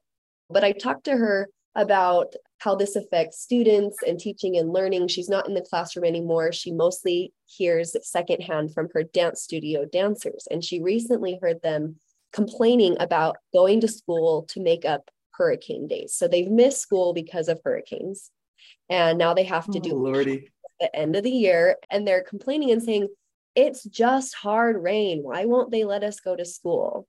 But 0.50 0.64
I 0.64 0.72
talked 0.72 1.04
to 1.04 1.16
her 1.16 1.48
about 1.74 2.34
how 2.58 2.74
this 2.74 2.96
affects 2.96 3.40
students 3.40 3.96
and 4.06 4.18
teaching 4.18 4.58
and 4.58 4.72
learning. 4.72 5.08
She's 5.08 5.28
not 5.28 5.48
in 5.48 5.54
the 5.54 5.62
classroom 5.68 6.04
anymore. 6.04 6.52
She 6.52 6.70
mostly 6.70 7.32
hears 7.46 7.96
secondhand 8.02 8.74
from 8.74 8.88
her 8.92 9.02
dance 9.02 9.42
studio 9.42 9.86
dancers. 9.86 10.46
And 10.50 10.62
she 10.62 10.80
recently 10.82 11.38
heard 11.40 11.62
them 11.62 11.96
complaining 12.32 12.96
about 13.00 13.36
going 13.54 13.80
to 13.80 13.88
school 13.88 14.42
to 14.50 14.60
make 14.60 14.84
up 14.84 15.10
hurricane 15.32 15.88
days. 15.88 16.14
So 16.14 16.28
they've 16.28 16.50
missed 16.50 16.80
school 16.82 17.14
because 17.14 17.48
of 17.48 17.60
hurricanes. 17.64 18.30
And 18.90 19.16
now 19.18 19.32
they 19.32 19.44
have 19.44 19.66
to 19.70 19.78
Oh, 19.78 19.82
do 19.82 19.94
Lordy. 19.94 20.50
the 20.78 20.94
end 20.94 21.16
of 21.16 21.24
the 21.24 21.30
year. 21.30 21.76
And 21.90 22.06
they're 22.06 22.22
complaining 22.22 22.70
and 22.70 22.82
saying, 22.82 23.08
it's 23.54 23.84
just 23.84 24.34
hard 24.34 24.82
rain. 24.82 25.22
Why 25.22 25.46
won't 25.46 25.70
they 25.70 25.84
let 25.84 26.04
us 26.04 26.20
go 26.20 26.36
to 26.36 26.44
school? 26.44 27.06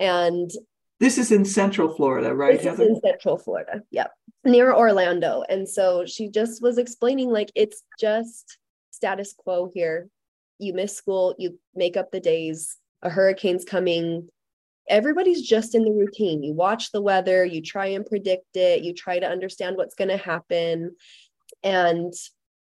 And 0.00 0.50
This 0.98 1.18
is 1.18 1.30
in 1.30 1.44
Central 1.44 1.94
Florida, 1.94 2.34
right, 2.34 2.60
this 2.60 2.74
is 2.74 2.80
in 2.80 3.00
Central 3.00 3.38
Florida. 3.38 3.82
Yep. 3.90 4.10
Near 4.44 4.74
Orlando. 4.74 5.44
And 5.48 5.68
so 5.68 6.06
she 6.06 6.28
just 6.28 6.62
was 6.62 6.78
explaining 6.78 7.30
like 7.30 7.52
it's 7.54 7.82
just 8.00 8.58
status 8.90 9.34
quo 9.36 9.70
here. 9.72 10.08
You 10.58 10.72
miss 10.72 10.96
school, 10.96 11.34
you 11.38 11.58
make 11.74 11.96
up 11.96 12.10
the 12.10 12.20
days, 12.20 12.76
a 13.02 13.10
hurricane's 13.10 13.64
coming. 13.64 14.28
Everybody's 14.88 15.46
just 15.46 15.74
in 15.74 15.84
the 15.84 15.92
routine. 15.92 16.42
You 16.42 16.54
watch 16.54 16.90
the 16.90 17.02
weather, 17.02 17.44
you 17.44 17.62
try 17.62 17.86
and 17.86 18.04
predict 18.04 18.56
it, 18.56 18.82
you 18.82 18.94
try 18.94 19.18
to 19.18 19.28
understand 19.28 19.76
what's 19.76 19.94
going 19.94 20.08
to 20.08 20.16
happen. 20.16 20.96
And 21.62 22.12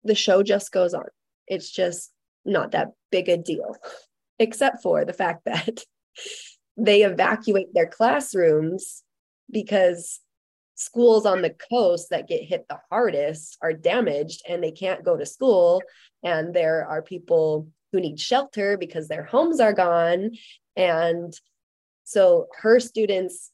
the 0.04 0.16
show 0.16 0.42
just 0.42 0.72
goes 0.72 0.96
on. 0.96 1.06
It's 1.48 1.70
just 1.70 2.12
not 2.46 2.72
that 2.72 2.90
big 3.12 3.30
a 3.30 3.38
deal, 3.38 3.78
except 4.40 4.82
for 4.82 5.06
the 5.06 5.14
fact 5.14 5.46
that 5.46 5.84
they 6.78 7.02
evacuate 7.04 7.74
their 7.74 7.88
classrooms 7.88 9.04
because 9.52 10.20
schools 10.76 11.26
on 11.26 11.42
the 11.42 11.56
coast 11.72 12.12
that 12.12 12.28
get 12.28 12.44
hit 12.44 12.68
the 12.70 12.80
hardest 12.90 13.58
are 13.62 13.74
damaged 13.74 14.44
and 14.48 14.64
they 14.64 14.72
can't 14.72 15.04
go 15.04 15.18
to 15.18 15.26
school. 15.26 15.82
And 16.24 16.54
there 16.54 16.86
are 16.88 17.02
people 17.02 17.68
who 17.92 18.00
need 18.00 18.20
shelter 18.20 18.78
because 18.78 19.08
their 19.08 19.24
homes 19.24 19.60
are 19.60 19.74
gone. 19.74 20.32
And 20.76 21.34
so 22.04 22.48
her 22.62 22.80
students 22.80 23.52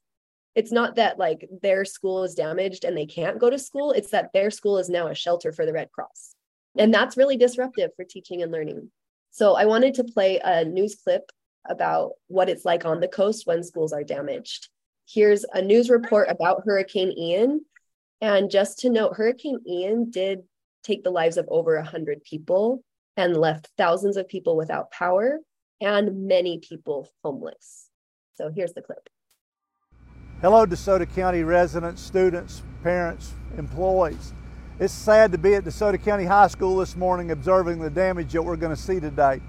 it's 0.55 0.71
not 0.71 0.97
that 0.97 1.17
like 1.17 1.49
their 1.63 1.83
school 1.83 2.23
is 2.23 2.35
damaged 2.35 2.83
and 2.83 2.95
they 2.95 3.07
can't 3.07 3.39
go 3.39 3.49
to 3.49 3.57
school. 3.57 3.91
It's 3.91 4.11
that 4.11 4.29
their 4.33 4.51
school 4.51 4.77
is 4.77 4.87
now 4.87 5.07
a 5.07 5.15
shelter 5.15 5.51
for 5.51 5.65
the 5.65 5.73
red 5.73 5.91
cross. 5.91 6.35
And 6.77 6.93
that's 6.93 7.17
really 7.17 7.37
disruptive 7.37 7.89
for 7.95 8.05
teaching 8.05 8.43
and 8.43 8.51
learning. 8.51 8.91
So 9.31 9.55
i 9.55 9.65
wanted 9.65 9.95
to 9.95 10.03
play 10.03 10.39
a 10.43 10.63
news 10.63 10.95
clip 10.95 11.31
about 11.65 12.13
what 12.27 12.49
it's 12.49 12.65
like 12.65 12.85
on 12.85 12.99
the 12.99 13.07
coast 13.07 13.45
when 13.45 13.63
schools 13.63 13.93
are 13.93 14.03
damaged. 14.03 14.69
Here's 15.07 15.45
a 15.53 15.61
news 15.61 15.89
report 15.89 16.29
about 16.29 16.63
Hurricane 16.65 17.11
Ian. 17.17 17.65
And 18.21 18.49
just 18.49 18.79
to 18.79 18.89
note, 18.89 19.15
Hurricane 19.15 19.59
Ian 19.67 20.09
did 20.09 20.43
take 20.83 21.03
the 21.03 21.11
lives 21.11 21.37
of 21.37 21.47
over 21.49 21.75
100 21.75 22.23
people 22.23 22.83
and 23.17 23.37
left 23.37 23.69
thousands 23.77 24.17
of 24.17 24.27
people 24.27 24.55
without 24.57 24.91
power 24.91 25.39
and 25.81 26.27
many 26.27 26.59
people 26.59 27.09
homeless. 27.23 27.89
So 28.35 28.49
here's 28.49 28.73
the 28.73 28.81
clip. 28.81 29.09
Hello, 30.41 30.65
DeSoto 30.65 31.13
County 31.15 31.43
residents, 31.43 32.01
students, 32.01 32.63
parents, 32.81 33.33
employees. 33.57 34.33
It's 34.79 34.93
sad 34.93 35.31
to 35.31 35.37
be 35.37 35.55
at 35.55 35.63
DeSoto 35.63 36.03
County 36.03 36.25
High 36.25 36.47
School 36.47 36.77
this 36.77 36.95
morning 36.95 37.31
observing 37.31 37.79
the 37.79 37.89
damage 37.89 38.33
that 38.33 38.41
we're 38.41 38.55
going 38.55 38.75
to 38.75 38.81
see 38.81 38.99
today. 38.99 39.39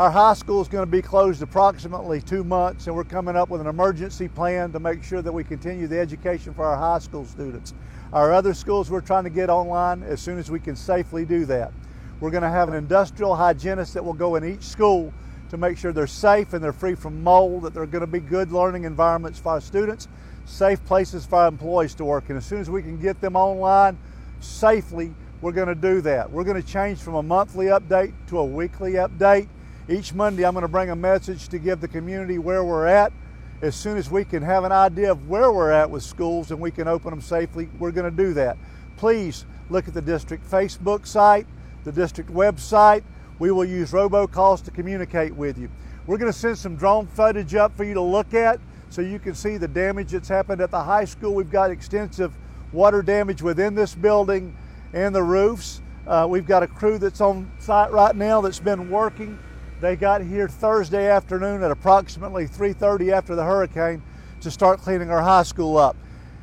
Our 0.00 0.10
high 0.10 0.32
school 0.32 0.62
is 0.62 0.68
going 0.68 0.86
to 0.86 0.90
be 0.90 1.02
closed 1.02 1.42
approximately 1.42 2.22
two 2.22 2.42
months, 2.42 2.86
and 2.86 2.96
we're 2.96 3.04
coming 3.04 3.36
up 3.36 3.50
with 3.50 3.60
an 3.60 3.66
emergency 3.66 4.28
plan 4.28 4.72
to 4.72 4.80
make 4.80 5.04
sure 5.04 5.20
that 5.20 5.30
we 5.30 5.44
continue 5.44 5.86
the 5.86 5.98
education 5.98 6.54
for 6.54 6.64
our 6.64 6.78
high 6.78 7.00
school 7.00 7.26
students. 7.26 7.74
Our 8.14 8.32
other 8.32 8.54
schools, 8.54 8.90
we're 8.90 9.02
trying 9.02 9.24
to 9.24 9.30
get 9.30 9.50
online 9.50 10.02
as 10.04 10.22
soon 10.22 10.38
as 10.38 10.50
we 10.50 10.58
can 10.58 10.74
safely 10.74 11.26
do 11.26 11.44
that. 11.44 11.70
We're 12.18 12.30
going 12.30 12.44
to 12.44 12.48
have 12.48 12.70
an 12.70 12.76
industrial 12.76 13.34
hygienist 13.34 13.92
that 13.92 14.02
will 14.02 14.14
go 14.14 14.36
in 14.36 14.44
each 14.54 14.62
school 14.62 15.12
to 15.50 15.58
make 15.58 15.76
sure 15.76 15.92
they're 15.92 16.06
safe 16.06 16.54
and 16.54 16.64
they're 16.64 16.72
free 16.72 16.94
from 16.94 17.22
mold, 17.22 17.64
that 17.64 17.74
they're 17.74 17.84
going 17.84 18.00
to 18.00 18.06
be 18.06 18.20
good 18.20 18.52
learning 18.52 18.84
environments 18.84 19.38
for 19.38 19.50
our 19.50 19.60
students, 19.60 20.08
safe 20.46 20.82
places 20.86 21.26
for 21.26 21.40
our 21.40 21.48
employees 21.48 21.94
to 21.96 22.06
work. 22.06 22.30
And 22.30 22.38
as 22.38 22.46
soon 22.46 22.62
as 22.62 22.70
we 22.70 22.80
can 22.80 22.98
get 22.98 23.20
them 23.20 23.36
online 23.36 23.98
safely, 24.40 25.12
we're 25.42 25.52
going 25.52 25.68
to 25.68 25.74
do 25.74 26.00
that. 26.00 26.30
We're 26.30 26.44
going 26.44 26.62
to 26.62 26.66
change 26.66 27.00
from 27.00 27.16
a 27.16 27.22
monthly 27.22 27.66
update 27.66 28.14
to 28.28 28.38
a 28.38 28.44
weekly 28.46 28.92
update. 28.92 29.48
Each 29.90 30.14
Monday, 30.14 30.44
I'm 30.46 30.52
going 30.52 30.62
to 30.62 30.68
bring 30.68 30.90
a 30.90 30.94
message 30.94 31.48
to 31.48 31.58
give 31.58 31.80
the 31.80 31.88
community 31.88 32.38
where 32.38 32.62
we're 32.62 32.86
at. 32.86 33.12
As 33.60 33.74
soon 33.74 33.96
as 33.98 34.08
we 34.08 34.24
can 34.24 34.40
have 34.40 34.62
an 34.62 34.70
idea 34.70 35.10
of 35.10 35.28
where 35.28 35.50
we're 35.50 35.72
at 35.72 35.90
with 35.90 36.04
schools 36.04 36.52
and 36.52 36.60
we 36.60 36.70
can 36.70 36.86
open 36.86 37.10
them 37.10 37.20
safely, 37.20 37.68
we're 37.80 37.90
going 37.90 38.08
to 38.08 38.16
do 38.16 38.32
that. 38.34 38.56
Please 38.96 39.46
look 39.68 39.88
at 39.88 39.94
the 39.94 40.00
district 40.00 40.48
Facebook 40.48 41.08
site, 41.08 41.44
the 41.82 41.90
district 41.90 42.30
website. 42.30 43.02
We 43.40 43.50
will 43.50 43.64
use 43.64 43.90
robocalls 43.90 44.62
to 44.66 44.70
communicate 44.70 45.34
with 45.34 45.58
you. 45.58 45.68
We're 46.06 46.18
going 46.18 46.32
to 46.32 46.38
send 46.38 46.56
some 46.56 46.76
drone 46.76 47.08
footage 47.08 47.56
up 47.56 47.76
for 47.76 47.82
you 47.82 47.94
to 47.94 48.00
look 48.00 48.32
at 48.32 48.60
so 48.90 49.02
you 49.02 49.18
can 49.18 49.34
see 49.34 49.56
the 49.56 49.66
damage 49.66 50.12
that's 50.12 50.28
happened 50.28 50.60
at 50.60 50.70
the 50.70 50.84
high 50.84 51.04
school. 51.04 51.34
We've 51.34 51.50
got 51.50 51.72
extensive 51.72 52.32
water 52.72 53.02
damage 53.02 53.42
within 53.42 53.74
this 53.74 53.96
building 53.96 54.56
and 54.92 55.12
the 55.12 55.24
roofs. 55.24 55.82
Uh, 56.06 56.28
we've 56.30 56.46
got 56.46 56.62
a 56.62 56.68
crew 56.68 56.96
that's 56.96 57.20
on 57.20 57.50
site 57.58 57.90
right 57.90 58.14
now 58.14 58.40
that's 58.40 58.60
been 58.60 58.88
working. 58.88 59.36
They 59.80 59.96
got 59.96 60.20
here 60.20 60.46
Thursday 60.46 61.08
afternoon 61.08 61.62
at 61.62 61.70
approximately 61.70 62.46
3:30 62.46 63.12
after 63.12 63.34
the 63.34 63.44
hurricane 63.44 64.02
to 64.42 64.50
start 64.50 64.82
cleaning 64.82 65.10
our 65.10 65.22
high 65.22 65.42
school 65.42 65.78
up. 65.78 65.96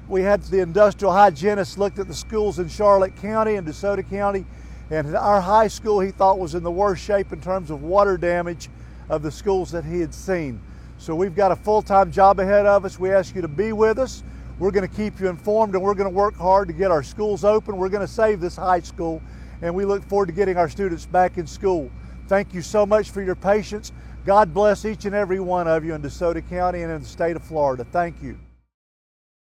We 0.08 0.24
had 0.24 0.42
the 0.42 0.62
industrial 0.62 1.14
hygienist 1.14 1.78
looked 1.78 2.00
at 2.00 2.08
the 2.08 2.16
schools 2.16 2.58
in 2.58 2.68
Charlotte 2.68 3.16
County 3.16 3.54
and 3.54 3.68
DeSoto 3.68 4.10
County, 4.10 4.48
and 4.90 5.16
our 5.16 5.40
high 5.40 5.68
school 5.68 6.00
he 6.00 6.10
thought 6.10 6.40
was 6.40 6.56
in 6.56 6.64
the 6.64 6.72
worst 6.72 7.04
shape 7.04 7.32
in 7.32 7.40
terms 7.40 7.70
of 7.70 7.84
water 7.84 8.18
damage 8.18 8.70
of 9.08 9.22
the 9.22 9.32
schools 9.32 9.70
that 9.70 9.86
he 9.86 10.00
had 10.00 10.16
seen. 10.16 10.60
So 10.98 11.14
we've 11.14 11.36
got 11.36 11.52
a 11.52 11.56
full-time 11.56 12.12
job 12.12 12.40
ahead 12.40 12.66
of 12.66 12.86
us. 12.86 13.00
We 13.00 13.12
ask 13.12 13.36
you 13.36 13.44
to 13.44 13.48
be 13.48 13.72
with 13.72 14.00
us. 14.00 14.24
We're 14.58 14.72
going 14.72 14.88
to 14.88 14.96
keep 14.96 15.20
you 15.20 15.28
informed 15.30 15.76
and 15.76 15.84
we're 15.84 15.94
going 15.94 16.10
to 16.10 16.16
work 16.16 16.36
hard 16.36 16.70
to 16.70 16.74
get 16.74 16.90
our 16.90 17.04
schools 17.04 17.44
open. 17.44 17.78
We're 17.78 17.90
going 17.90 18.06
to 18.06 18.12
save 18.12 18.40
this 18.40 18.56
high 18.56 18.80
school 18.80 19.22
and 19.62 19.76
we 19.76 19.86
look 19.86 20.04
forward 20.06 20.26
to 20.26 20.32
getting 20.32 20.58
our 20.58 20.70
students 20.70 21.06
back 21.06 21.38
in 21.38 21.46
school. 21.46 21.92
Thank 22.28 22.54
you 22.54 22.62
so 22.62 22.86
much 22.86 23.12
for 23.12 23.22
your 23.22 23.36
patience. 23.36 23.92
God 24.26 24.54
bless 24.54 24.84
each 24.84 25.06
and 25.06 25.16
every 25.16 25.40
one 25.40 25.68
of 25.68 25.86
you 25.86 25.94
in 25.94 26.02
DeSoto 26.02 26.48
County 26.50 26.82
and 26.82 26.92
in 26.92 27.02
the 27.02 27.08
state 27.08 27.38
of 27.38 27.44
Florida. 27.44 27.86
Thank 27.86 28.22
you. 28.22 28.38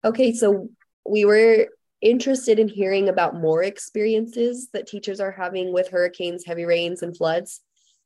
Okay, 0.04 0.32
so 0.32 0.68
we 1.04 1.24
were 1.24 1.66
interested 2.00 2.58
in 2.58 2.68
hearing 2.68 3.08
about 3.08 3.34
more 3.34 3.62
experiences 3.62 4.68
that 4.72 4.86
teachers 4.86 5.20
are 5.20 5.32
having 5.32 5.72
with 5.72 5.88
hurricanes, 5.88 6.44
heavy 6.46 6.64
rains, 6.64 7.02
and 7.02 7.16
floods. 7.16 7.60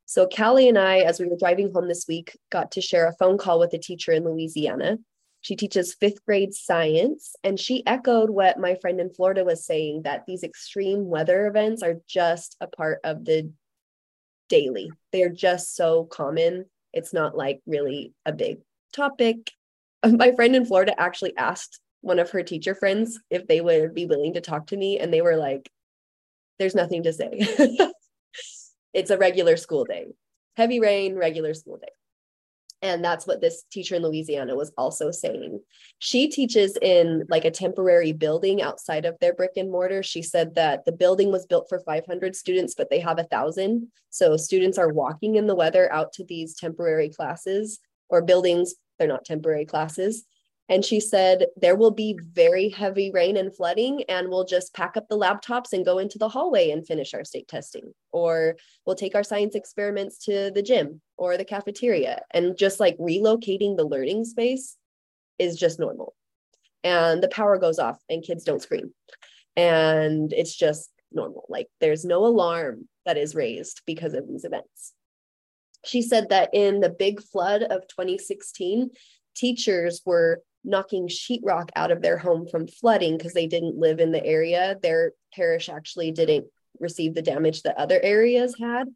So 0.07 0.27
Cally 0.27 0.69
and 0.69 0.79
I, 0.79 1.01
as 1.01 1.21
we 1.21 1.27
were 1.29 1.37
driving 1.39 1.71
home 1.73 1.87
this 1.87 2.07
week, 2.09 2.37
got 2.51 2.73
to 2.73 2.81
share 2.81 3.07
a 3.07 3.15
phone 3.15 3.39
call 3.39 3.61
with 3.61 3.75
a 3.75 3.79
teacher 3.79 4.13
in 4.13 4.25
Louisiana. 4.25 4.99
She 5.43 5.57
teaches 5.57 5.95
fifth 5.95 6.25
grade 6.25 6.55
science, 6.55 7.37
and 7.45 7.61
she 7.61 7.87
echoed 7.87 8.31
what 8.31 8.59
my 8.59 8.77
friend 8.77 8.99
in 8.99 9.13
Florida 9.13 9.45
was 9.45 9.67
saying 9.67 10.03
that 10.03 10.25
these 10.27 10.43
extreme 10.43 11.07
weather 11.07 11.47
events 11.47 11.83
are 11.83 12.01
just 12.09 12.57
a 12.63 12.67
part 12.67 13.01
of 13.05 13.27
the 13.27 13.53
daily. 14.49 14.91
They're 15.13 15.31
just 15.31 15.77
so 15.77 16.05
common. 16.05 16.67
It's 16.93 17.13
not 17.13 17.37
like 17.37 17.61
really 17.67 18.13
a 18.25 18.33
big 18.33 18.59
topic. 18.93 19.51
My 20.07 20.33
friend 20.33 20.55
in 20.55 20.67
Florida 20.67 20.99
actually 20.99 21.37
asked 21.37 21.81
one 22.01 22.19
of 22.19 22.31
her 22.31 22.43
teacher 22.43 22.75
friends 22.75 23.19
if 23.31 23.47
they 23.47 23.61
would 23.61 23.95
be 23.95 24.07
willing 24.07 24.35
to 24.35 24.41
talk 24.41 24.67
to 24.69 24.77
me, 24.77 24.99
and 24.99 25.13
they 25.13 25.23
were 25.23 25.37
like, 25.37 25.71
There's 26.59 26.75
nothing 26.75 27.03
to 27.05 27.13
say. 27.13 27.31
it's 28.93 29.11
a 29.11 29.19
regular 29.19 29.57
school 29.57 29.85
day, 29.85 30.07
heavy 30.57 30.81
rain, 30.81 31.17
regular 31.17 31.55
school 31.55 31.79
day. 31.79 31.89
And 32.85 33.03
that's 33.03 33.27
what 33.27 33.41
this 33.41 33.65
teacher 33.71 33.95
in 33.95 34.03
Louisiana 34.03 34.55
was 34.55 34.71
also 34.77 35.11
saying. 35.11 35.59
She 36.01 36.29
teaches 36.29 36.77
in 36.83 37.25
like 37.31 37.47
a 37.47 37.51
temporary 37.51 38.13
building 38.13 38.61
outside 38.61 39.07
of 39.07 39.19
their 39.21 39.33
brick 39.33 39.53
and 39.57 39.71
mortar. 39.71 40.03
She 40.03 40.21
said 40.21 40.55
that 40.57 40.85
the 40.85 40.93
building 40.93 41.33
was 41.33 41.47
built 41.47 41.67
for 41.71 41.81
500 41.81 42.37
students, 42.37 42.75
but 42.75 42.91
they 42.91 43.01
have 43.01 43.19
a 43.19 43.25
thousand. 43.25 43.89
So 44.11 44.37
students 44.37 44.77
are 44.77 44.93
walking 44.93 45.37
in 45.37 45.47
the 45.47 45.55
weather 45.55 45.91
out 45.91 46.13
to 46.13 46.25
these 46.25 46.57
temporary 46.57 47.09
classes 47.09 47.81
or 48.11 48.21
buildings. 48.21 48.75
They're 48.99 49.09
not 49.09 49.25
temporary 49.25 49.65
classes. 49.65 50.27
And 50.69 50.83
she 50.83 50.99
said, 50.99 51.47
there 51.57 51.77
will 51.77 51.91
be 51.91 52.19
very 52.33 52.71
heavy 52.71 53.11
rain 53.11 53.37
and 53.37 53.55
flooding, 53.55 54.03
and 54.09 54.29
we'll 54.31 54.47
just 54.47 54.73
pack 54.73 54.97
up 54.97 55.09
the 55.09 55.19
laptops 55.19 55.75
and 55.75 55.85
go 55.85 55.99
into 55.99 56.17
the 56.17 56.29
hallway 56.29 56.71
and 56.71 56.87
finish 56.87 57.13
our 57.13 57.25
state 57.25 57.49
testing. 57.49 57.93
Or 58.13 58.57
we'll 58.87 58.97
take 58.97 59.15
our 59.15 59.23
science 59.23 59.55
experiments 59.55 60.25
to 60.25 60.51
the 60.55 60.63
gym 60.63 61.03
or 61.19 61.37
the 61.37 61.45
cafeteria. 61.45 62.23
And 62.31 62.57
just 62.57 62.81
like 62.81 62.97
relocating 62.97 63.77
the 63.77 63.85
learning 63.85 64.25
space 64.25 64.77
is 65.39 65.59
just 65.59 65.79
normal. 65.79 66.15
And 66.83 67.23
the 67.23 67.29
power 67.29 67.59
goes 67.59 67.79
off, 67.79 67.99
and 68.09 68.25
kids 68.25 68.45
don't 68.45 68.63
scream. 68.63 68.95
And 69.57 70.33
it's 70.33 70.57
just 70.57 70.91
normal. 71.13 71.45
Like 71.51 71.69
there's 71.81 72.07
no 72.07 72.25
alarm 72.25 72.89
that 73.05 73.19
is 73.19 73.35
raised 73.35 73.83
because 73.87 74.15
of 74.15 74.27
these 74.27 74.45
events. 74.45 74.95
She 75.85 76.01
said 76.01 76.31
that 76.31 76.51
in 76.55 76.81
the 76.81 76.89
big 76.89 77.23
flood 77.23 77.63
of 77.63 77.87
2016, 77.89 78.91
teachers 79.37 80.01
were 80.07 80.41
knocking 80.65 81.09
sheetrock 81.09 81.69
out 81.77 81.91
of 81.91 82.03
their 82.03 82.19
home 82.19 82.47
from 82.47 82.67
flooding 82.67 83.17
because 83.17 83.35
they 83.35 83.47
didn't 83.47 83.77
live 83.77 84.01
in 84.01 84.13
the 84.13 84.25
area. 84.25 84.77
Their 84.83 85.13
parish 85.35 85.69
actually 85.69 86.11
didn't 86.11 86.47
receive 86.81 87.15
the 87.15 87.23
damage 87.23 87.63
that 87.63 87.77
other 87.77 88.01
areas 88.03 88.57
had, 88.59 88.89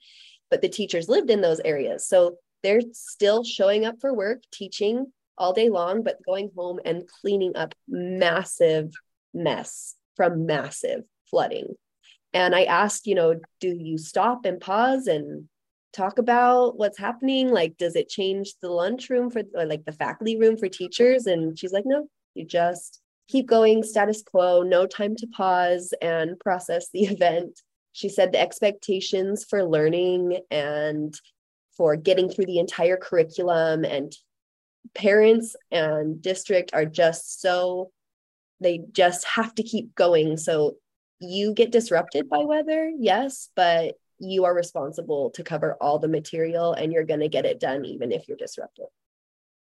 but 0.51 0.63
the 0.63 0.69
teachers 0.69 1.09
lived 1.09 1.31
in 1.31 1.41
those 1.41 1.61
areas. 1.61 2.07
So 2.09 2.37
they're 2.63 2.81
still 2.93 3.45
showing 3.45 3.85
up 3.85 4.01
for 4.01 4.13
work, 4.15 4.43
teaching 4.53 5.13
all 5.37 5.53
day 5.53 5.69
long, 5.69 6.03
but 6.03 6.25
going 6.25 6.51
home 6.57 6.81
and 6.85 7.09
cleaning 7.21 7.57
up 7.57 7.75
massive 7.87 8.93
mess 9.33 9.95
from 10.17 10.47
massive 10.47 11.03
flooding. 11.31 11.75
And 12.33 12.55
I 12.55 12.65
asked, 12.65 13.07
you 13.07 13.15
know, 13.15 13.37
do 13.61 13.69
you 13.69 13.99
stop 13.99 14.45
and 14.45 14.61
pause 14.61 15.07
and 15.07 15.49
talk 15.93 16.19
about 16.19 16.77
what's 16.77 16.99
happening? 16.99 17.51
Like, 17.51 17.77
does 17.79 17.97
it 17.97 18.09
change 18.09 18.55
the 18.61 18.71
lunchroom 18.71 19.31
for 19.31 19.43
like 19.55 19.85
the 19.85 19.93
faculty 19.93 20.39
room 20.39 20.57
for 20.57 20.69
teachers? 20.69 21.27
And 21.27 21.59
she's 21.59 21.73
like, 21.73 21.85
no, 21.87 22.09
you 22.35 22.45
just 22.45 23.01
keep 23.29 23.47
going 23.47 23.83
status 23.83 24.23
quo, 24.23 24.63
no 24.63 24.87
time 24.87 25.15
to 25.17 25.27
pause 25.29 25.93
and 26.01 26.39
process 26.41 26.89
the 26.93 27.05
event. 27.05 27.61
She 27.93 28.09
said 28.09 28.33
the 28.33 28.41
expectations 28.41 29.45
for 29.49 29.65
learning 29.65 30.39
and 30.51 31.15
for 31.77 31.97
getting 31.97 32.29
through 32.29 32.47
the 32.47 32.59
entire 32.59 32.97
curriculum 32.97 33.85
and 33.85 34.13
parents 34.95 35.57
and 35.71 36.21
district 36.21 36.71
are 36.73 36.85
just 36.85 37.41
so 37.41 37.91
they 38.61 38.81
just 38.93 39.25
have 39.25 39.55
to 39.55 39.63
keep 39.63 39.95
going 39.95 40.37
so 40.37 40.77
you 41.21 41.53
get 41.53 41.71
disrupted 41.71 42.29
by 42.29 42.39
weather 42.39 42.91
yes 42.99 43.51
but 43.55 43.97
you 44.19 44.45
are 44.45 44.55
responsible 44.55 45.31
to 45.31 45.43
cover 45.43 45.77
all 45.81 45.99
the 45.99 46.09
material 46.09 46.73
and 46.73 46.93
you're 46.93 47.05
going 47.05 47.21
to 47.21 47.29
get 47.29 47.47
it 47.47 47.61
done 47.61 47.85
even 47.85 48.13
if 48.13 48.29
you're 48.29 48.37
disrupted 48.37 48.87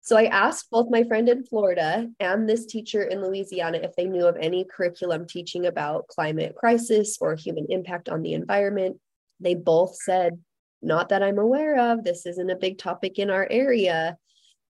so 0.02 0.18
i 0.18 0.26
asked 0.26 0.70
both 0.72 0.90
my 0.90 1.04
friend 1.04 1.30
in 1.30 1.44
florida 1.44 2.08
and 2.20 2.48
this 2.48 2.66
teacher 2.66 3.04
in 3.04 3.22
louisiana 3.22 3.80
if 3.82 3.96
they 3.96 4.06
knew 4.06 4.26
of 4.26 4.38
any 4.40 4.66
curriculum 4.66 5.26
teaching 5.28 5.66
about 5.66 6.08
climate 6.08 6.56
crisis 6.56 7.18
or 7.22 7.36
human 7.36 7.66
impact 7.70 8.10
on 8.10 8.22
the 8.22 8.34
environment 8.34 8.98
they 9.40 9.56
both 9.56 9.96
said 9.96 10.40
not 10.82 11.10
that 11.10 11.24
i'm 11.24 11.40
aware 11.40 11.92
of 11.92 12.04
this 12.04 12.26
isn't 12.26 12.50
a 12.50 12.56
big 12.56 12.78
topic 12.78 13.20
in 13.20 13.30
our 13.30 13.48
area 13.50 14.18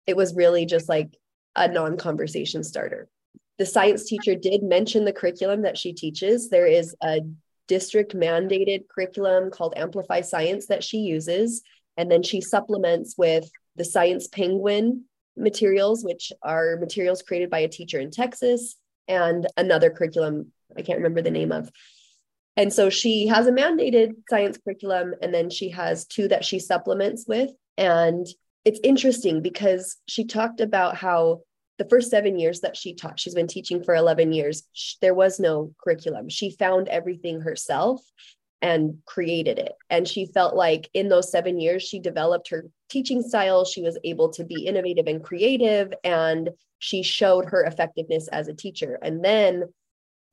it 0.06 0.16
was 0.16 0.34
really 0.34 0.66
just 0.66 0.88
like 0.88 1.16
a 1.56 1.68
non 1.68 1.96
conversation 1.96 2.62
starter. 2.62 3.08
The 3.58 3.66
science 3.66 4.04
teacher 4.04 4.34
did 4.34 4.62
mention 4.62 5.04
the 5.04 5.12
curriculum 5.12 5.62
that 5.62 5.78
she 5.78 5.94
teaches. 5.94 6.50
There 6.50 6.66
is 6.66 6.94
a 7.02 7.20
district 7.68 8.14
mandated 8.14 8.88
curriculum 8.88 9.50
called 9.50 9.74
Amplify 9.76 10.20
Science 10.20 10.66
that 10.66 10.84
she 10.84 10.98
uses. 10.98 11.62
And 11.96 12.10
then 12.10 12.22
she 12.22 12.40
supplements 12.40 13.14
with 13.16 13.48
the 13.76 13.84
Science 13.84 14.28
Penguin 14.28 15.04
materials, 15.36 16.04
which 16.04 16.32
are 16.42 16.76
materials 16.76 17.22
created 17.22 17.50
by 17.50 17.60
a 17.60 17.68
teacher 17.68 18.00
in 18.00 18.10
Texas, 18.10 18.76
and 19.08 19.46
another 19.56 19.90
curriculum 19.90 20.52
I 20.76 20.82
can't 20.82 20.98
remember 20.98 21.22
the 21.22 21.30
name 21.30 21.52
of. 21.52 21.70
And 22.56 22.72
so 22.72 22.88
she 22.88 23.26
has 23.26 23.46
a 23.46 23.52
mandated 23.52 24.14
science 24.30 24.58
curriculum, 24.62 25.14
and 25.20 25.32
then 25.32 25.50
she 25.50 25.70
has 25.70 26.06
two 26.06 26.28
that 26.28 26.44
she 26.44 26.58
supplements 26.58 27.26
with. 27.28 27.50
And 27.76 28.26
it's 28.64 28.80
interesting 28.82 29.42
because 29.42 29.98
she 30.08 30.24
talked 30.24 30.60
about 30.60 30.96
how 30.96 31.42
the 31.78 31.88
first 31.88 32.10
seven 32.10 32.38
years 32.38 32.60
that 32.60 32.76
she 32.76 32.94
taught, 32.94 33.20
she's 33.20 33.34
been 33.34 33.46
teaching 33.46 33.82
for 33.82 33.94
11 33.94 34.32
years, 34.32 34.62
there 35.00 35.14
was 35.14 35.38
no 35.38 35.72
curriculum. 35.82 36.28
She 36.28 36.50
found 36.50 36.88
everything 36.88 37.40
herself 37.40 38.00
and 38.62 38.98
created 39.04 39.58
it. 39.58 39.72
And 39.90 40.08
she 40.08 40.26
felt 40.26 40.54
like 40.54 40.88
in 40.94 41.08
those 41.08 41.30
seven 41.30 41.60
years, 41.60 41.82
she 41.82 42.00
developed 42.00 42.48
her 42.48 42.64
teaching 42.88 43.22
style. 43.22 43.64
She 43.64 43.82
was 43.82 43.98
able 44.04 44.30
to 44.30 44.44
be 44.44 44.66
innovative 44.66 45.06
and 45.06 45.22
creative, 45.22 45.92
and 46.02 46.50
she 46.78 47.02
showed 47.02 47.46
her 47.46 47.64
effectiveness 47.64 48.28
as 48.28 48.48
a 48.48 48.54
teacher. 48.54 48.98
And 49.02 49.24
then 49.24 49.64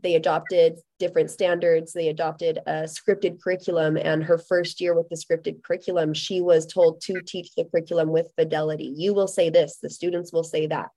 they 0.03 0.15
adopted 0.15 0.77
different 0.99 1.31
standards 1.31 1.93
they 1.93 2.09
adopted 2.09 2.59
a 2.67 2.83
scripted 2.83 3.41
curriculum 3.41 3.97
and 3.97 4.23
her 4.23 4.37
first 4.37 4.79
year 4.79 4.93
with 4.93 5.07
the 5.09 5.15
scripted 5.15 5.63
curriculum 5.63 6.13
she 6.13 6.41
was 6.41 6.67
told 6.67 7.01
to 7.01 7.21
teach 7.25 7.55
the 7.55 7.63
curriculum 7.71 8.09
with 8.09 8.31
fidelity 8.35 8.93
you 8.95 9.13
will 9.13 9.27
say 9.27 9.49
this 9.49 9.77
the 9.81 9.89
students 9.89 10.31
will 10.31 10.43
say 10.43 10.67
that 10.67 10.89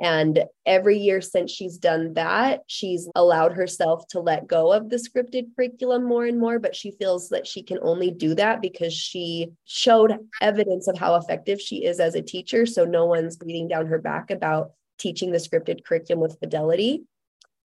and 0.00 0.44
every 0.66 0.98
year 0.98 1.20
since 1.20 1.50
she's 1.50 1.78
done 1.78 2.14
that, 2.14 2.62
she's 2.66 3.08
allowed 3.14 3.52
herself 3.52 4.06
to 4.08 4.20
let 4.20 4.46
go 4.46 4.72
of 4.72 4.90
the 4.90 4.96
scripted 4.96 5.54
curriculum 5.54 6.04
more 6.04 6.26
and 6.26 6.38
more. 6.38 6.58
But 6.58 6.74
she 6.74 6.90
feels 6.92 7.28
that 7.28 7.46
she 7.46 7.62
can 7.62 7.78
only 7.82 8.10
do 8.10 8.34
that 8.34 8.60
because 8.60 8.92
she 8.92 9.52
showed 9.64 10.18
evidence 10.40 10.88
of 10.88 10.98
how 10.98 11.14
effective 11.14 11.60
she 11.60 11.84
is 11.84 12.00
as 12.00 12.14
a 12.14 12.22
teacher. 12.22 12.66
So 12.66 12.84
no 12.84 13.06
one's 13.06 13.36
breathing 13.36 13.68
down 13.68 13.86
her 13.86 13.98
back 13.98 14.30
about 14.30 14.72
teaching 14.98 15.30
the 15.32 15.38
scripted 15.38 15.84
curriculum 15.84 16.20
with 16.20 16.38
fidelity 16.38 17.04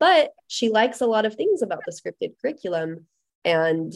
but 0.00 0.32
she 0.48 0.70
likes 0.70 1.00
a 1.00 1.06
lot 1.06 1.26
of 1.26 1.36
things 1.36 1.62
about 1.62 1.82
the 1.86 1.92
scripted 1.92 2.32
curriculum 2.40 3.06
and 3.44 3.92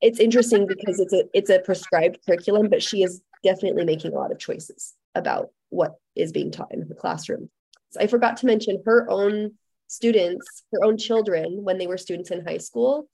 it's 0.00 0.20
interesting 0.20 0.66
because 0.66 0.98
it's 1.00 1.12
a 1.12 1.24
it's 1.34 1.50
a 1.50 1.58
prescribed 1.58 2.18
curriculum 2.24 2.68
but 2.70 2.82
she 2.82 3.02
is 3.02 3.20
definitely 3.42 3.84
making 3.84 4.12
a 4.12 4.16
lot 4.16 4.32
of 4.32 4.38
choices 4.38 4.94
about 5.14 5.50
what 5.68 5.96
is 6.16 6.32
being 6.32 6.50
taught 6.50 6.72
in 6.72 6.88
the 6.88 6.94
classroom 6.94 7.50
i 7.98 8.06
forgot 8.06 8.36
to 8.36 8.46
mention 8.46 8.82
her 8.84 9.08
own 9.10 9.52
students 9.86 10.64
her 10.72 10.84
own 10.84 10.96
children 10.96 11.64
when 11.64 11.78
they 11.78 11.86
were 11.86 11.98
students 11.98 12.30
in 12.30 12.44
high 12.44 12.58
school 12.58 13.08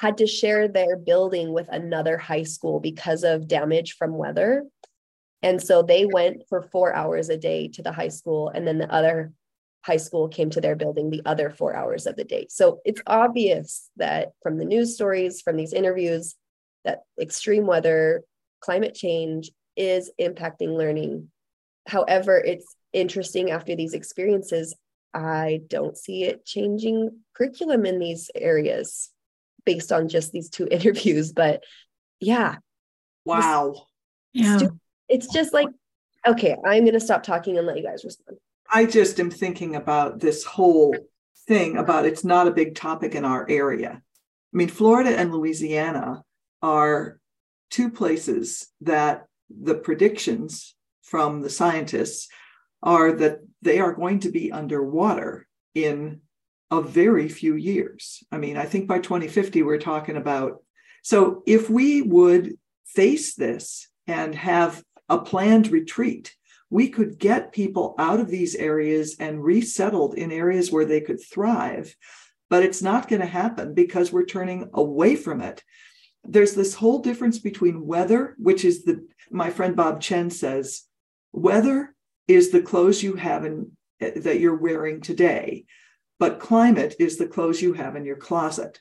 had 0.00 0.18
to 0.18 0.26
share 0.26 0.66
their 0.66 0.96
building 0.96 1.52
with 1.52 1.68
another 1.70 2.18
high 2.18 2.42
school 2.42 2.80
because 2.80 3.22
of 3.22 3.48
damage 3.48 3.94
from 3.96 4.16
weather 4.16 4.64
and 5.42 5.62
so 5.62 5.82
they 5.82 6.06
went 6.06 6.42
for 6.48 6.62
four 6.62 6.94
hours 6.94 7.28
a 7.28 7.36
day 7.36 7.68
to 7.68 7.82
the 7.82 7.92
high 7.92 8.08
school 8.08 8.48
and 8.48 8.66
then 8.66 8.78
the 8.78 8.92
other 8.92 9.32
high 9.84 9.98
school 9.98 10.28
came 10.28 10.48
to 10.48 10.60
their 10.62 10.74
building 10.74 11.10
the 11.10 11.20
other 11.26 11.50
four 11.50 11.76
hours 11.76 12.06
of 12.06 12.16
the 12.16 12.24
day. 12.24 12.46
So 12.48 12.80
it's 12.86 13.02
obvious 13.06 13.90
that 13.96 14.30
from 14.42 14.56
the 14.56 14.64
news 14.64 14.94
stories, 14.94 15.42
from 15.42 15.56
these 15.56 15.74
interviews, 15.74 16.34
that 16.86 17.00
extreme 17.20 17.66
weather, 17.66 18.22
climate 18.60 18.94
change 18.94 19.50
is 19.76 20.10
impacting 20.18 20.74
learning. 20.74 21.28
However, 21.86 22.38
it's 22.38 22.74
interesting 22.94 23.50
after 23.50 23.76
these 23.76 23.92
experiences, 23.92 24.74
I 25.12 25.60
don't 25.68 25.96
see 25.96 26.24
it 26.24 26.44
changing 26.44 27.18
curriculum 27.34 27.86
in 27.86 27.98
these 27.98 28.30
areas 28.34 29.10
based 29.66 29.92
on 29.92 30.08
just 30.08 30.32
these 30.32 30.48
two 30.48 30.66
interviews. 30.70 31.32
But 31.32 31.64
yeah. 32.20 32.56
Wow. 33.24 33.86
Yeah. 34.32 34.60
It's 35.08 35.32
just 35.32 35.52
like, 35.52 35.68
okay, 36.26 36.56
I'm 36.64 36.84
going 36.84 36.94
to 36.94 37.00
stop 37.00 37.22
talking 37.22 37.58
and 37.58 37.66
let 37.66 37.76
you 37.76 37.82
guys 37.82 38.04
respond. 38.04 38.38
I 38.72 38.86
just 38.86 39.20
am 39.20 39.30
thinking 39.30 39.76
about 39.76 40.20
this 40.20 40.44
whole 40.44 40.96
thing 41.46 41.76
about 41.76 42.06
it's 42.06 42.24
not 42.24 42.48
a 42.48 42.52
big 42.52 42.74
topic 42.74 43.14
in 43.14 43.24
our 43.24 43.46
area. 43.48 44.00
I 44.00 44.56
mean, 44.56 44.68
Florida 44.68 45.10
and 45.10 45.32
Louisiana 45.32 46.24
are 46.62 47.18
two 47.70 47.90
places 47.90 48.68
that 48.80 49.26
the 49.50 49.74
predictions 49.74 50.74
from 51.02 51.42
the 51.42 51.50
scientists 51.50 52.28
are 52.84 53.12
that 53.12 53.40
they 53.62 53.80
are 53.80 53.94
going 53.94 54.20
to 54.20 54.30
be 54.30 54.52
underwater 54.52 55.48
in 55.74 56.20
a 56.70 56.80
very 56.80 57.28
few 57.28 57.56
years. 57.56 58.22
I 58.30 58.38
mean, 58.38 58.56
I 58.56 58.64
think 58.64 58.86
by 58.86 58.98
2050, 58.98 59.62
we're 59.62 59.78
talking 59.78 60.16
about. 60.16 60.62
So 61.02 61.42
if 61.46 61.68
we 61.68 62.02
would 62.02 62.56
face 62.84 63.34
this 63.34 63.88
and 64.06 64.34
have 64.34 64.82
a 65.08 65.18
planned 65.18 65.68
retreat, 65.68 66.34
we 66.70 66.88
could 66.88 67.18
get 67.18 67.52
people 67.52 67.94
out 67.98 68.20
of 68.20 68.28
these 68.28 68.54
areas 68.54 69.16
and 69.18 69.42
resettled 69.42 70.14
in 70.14 70.32
areas 70.32 70.70
where 70.70 70.84
they 70.84 71.00
could 71.00 71.20
thrive. 71.22 71.94
But 72.50 72.62
it's 72.62 72.82
not 72.82 73.08
going 73.08 73.20
to 73.20 73.26
happen 73.26 73.74
because 73.74 74.12
we're 74.12 74.26
turning 74.26 74.70
away 74.74 75.16
from 75.16 75.40
it. 75.40 75.62
There's 76.24 76.54
this 76.54 76.74
whole 76.74 77.00
difference 77.00 77.38
between 77.38 77.86
weather, 77.86 78.34
which 78.38 78.64
is 78.64 78.84
the, 78.84 79.06
my 79.30 79.50
friend 79.50 79.76
Bob 79.76 80.00
Chen 80.00 80.30
says, 80.30 80.84
weather 81.32 81.93
is 82.28 82.50
the 82.50 82.62
clothes 82.62 83.02
you 83.02 83.14
have 83.14 83.44
in, 83.44 83.72
eh, 84.00 84.12
that 84.16 84.40
you're 84.40 84.56
wearing 84.56 85.00
today, 85.00 85.64
but 86.18 86.40
climate 86.40 86.94
is 86.98 87.18
the 87.18 87.26
clothes 87.26 87.60
you 87.60 87.72
have 87.74 87.96
in 87.96 88.04
your 88.04 88.16
closet. 88.16 88.80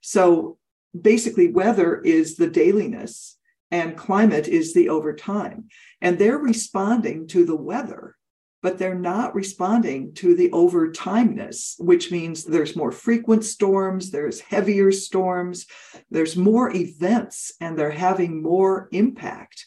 So 0.00 0.58
basically, 0.98 1.48
weather 1.48 2.00
is 2.00 2.36
the 2.36 2.48
dailiness 2.48 3.38
and 3.70 3.96
climate 3.96 4.48
is 4.48 4.74
the 4.74 4.90
overtime. 4.90 5.68
And 6.00 6.18
they're 6.18 6.38
responding 6.38 7.26
to 7.28 7.46
the 7.46 7.56
weather, 7.56 8.16
but 8.62 8.78
they're 8.78 8.94
not 8.94 9.34
responding 9.34 10.12
to 10.14 10.34
the 10.34 10.50
overtimeness, 10.50 11.80
which 11.80 12.10
means 12.12 12.44
there's 12.44 12.76
more 12.76 12.92
frequent 12.92 13.44
storms, 13.44 14.10
there's 14.10 14.40
heavier 14.40 14.92
storms, 14.92 15.66
there's 16.10 16.36
more 16.36 16.74
events, 16.74 17.52
and 17.60 17.78
they're 17.78 17.90
having 17.90 18.42
more 18.42 18.88
impact. 18.92 19.66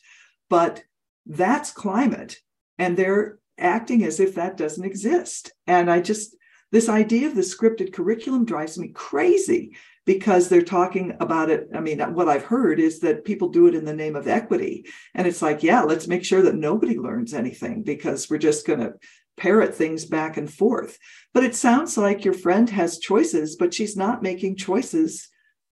But 0.50 0.84
that's 1.26 1.72
climate, 1.72 2.38
and 2.78 2.98
they're 2.98 3.40
acting 3.58 4.04
as 4.04 4.20
if 4.20 4.36
that 4.36 4.58
doesn't 4.58 4.86
exist. 4.86 5.54
And 5.68 5.90
I 5.90 6.02
just, 6.02 6.36
this 6.72 6.90
idea 6.90 7.28
of 7.28 7.36
the 7.36 7.42
scripted 7.42 7.94
curriculum 7.94 8.46
drives 8.46 8.78
me 8.78 8.90
crazy 8.90 9.76
because 10.06 10.50
they're 10.50 10.62
talking 10.62 11.16
about 11.20 11.50
it. 11.50 11.70
I 11.74 11.80
mean, 11.80 12.00
what 12.14 12.30
I've 12.30 12.46
heard 12.46 12.80
is 12.80 13.00
that 13.00 13.26
people 13.26 13.50
do 13.50 13.68
it 13.68 13.76
in 13.76 13.86
the 13.86 13.94
name 13.94 14.16
of 14.16 14.28
equity. 14.28 14.86
And 15.14 15.26
it's 15.26 15.42
like, 15.42 15.64
yeah, 15.64 15.82
let's 15.82 16.08
make 16.08 16.24
sure 16.24 16.44
that 16.44 16.56
nobody 16.56 16.98
learns 16.98 17.34
anything 17.34 17.82
because 17.84 18.30
we're 18.30 18.38
just 18.38 18.68
going 18.68 18.80
to 18.80 18.94
parrot 19.38 19.76
things 19.76 20.06
back 20.06 20.38
and 20.38 20.52
forth. 20.52 20.98
But 21.34 21.44
it 21.44 21.56
sounds 21.56 21.98
like 21.98 22.24
your 22.24 22.34
friend 22.34 22.70
has 22.70 23.00
choices, 23.00 23.56
but 23.56 23.74
she's 23.74 23.98
not 23.98 24.24
making 24.24 24.58
choices 24.58 25.30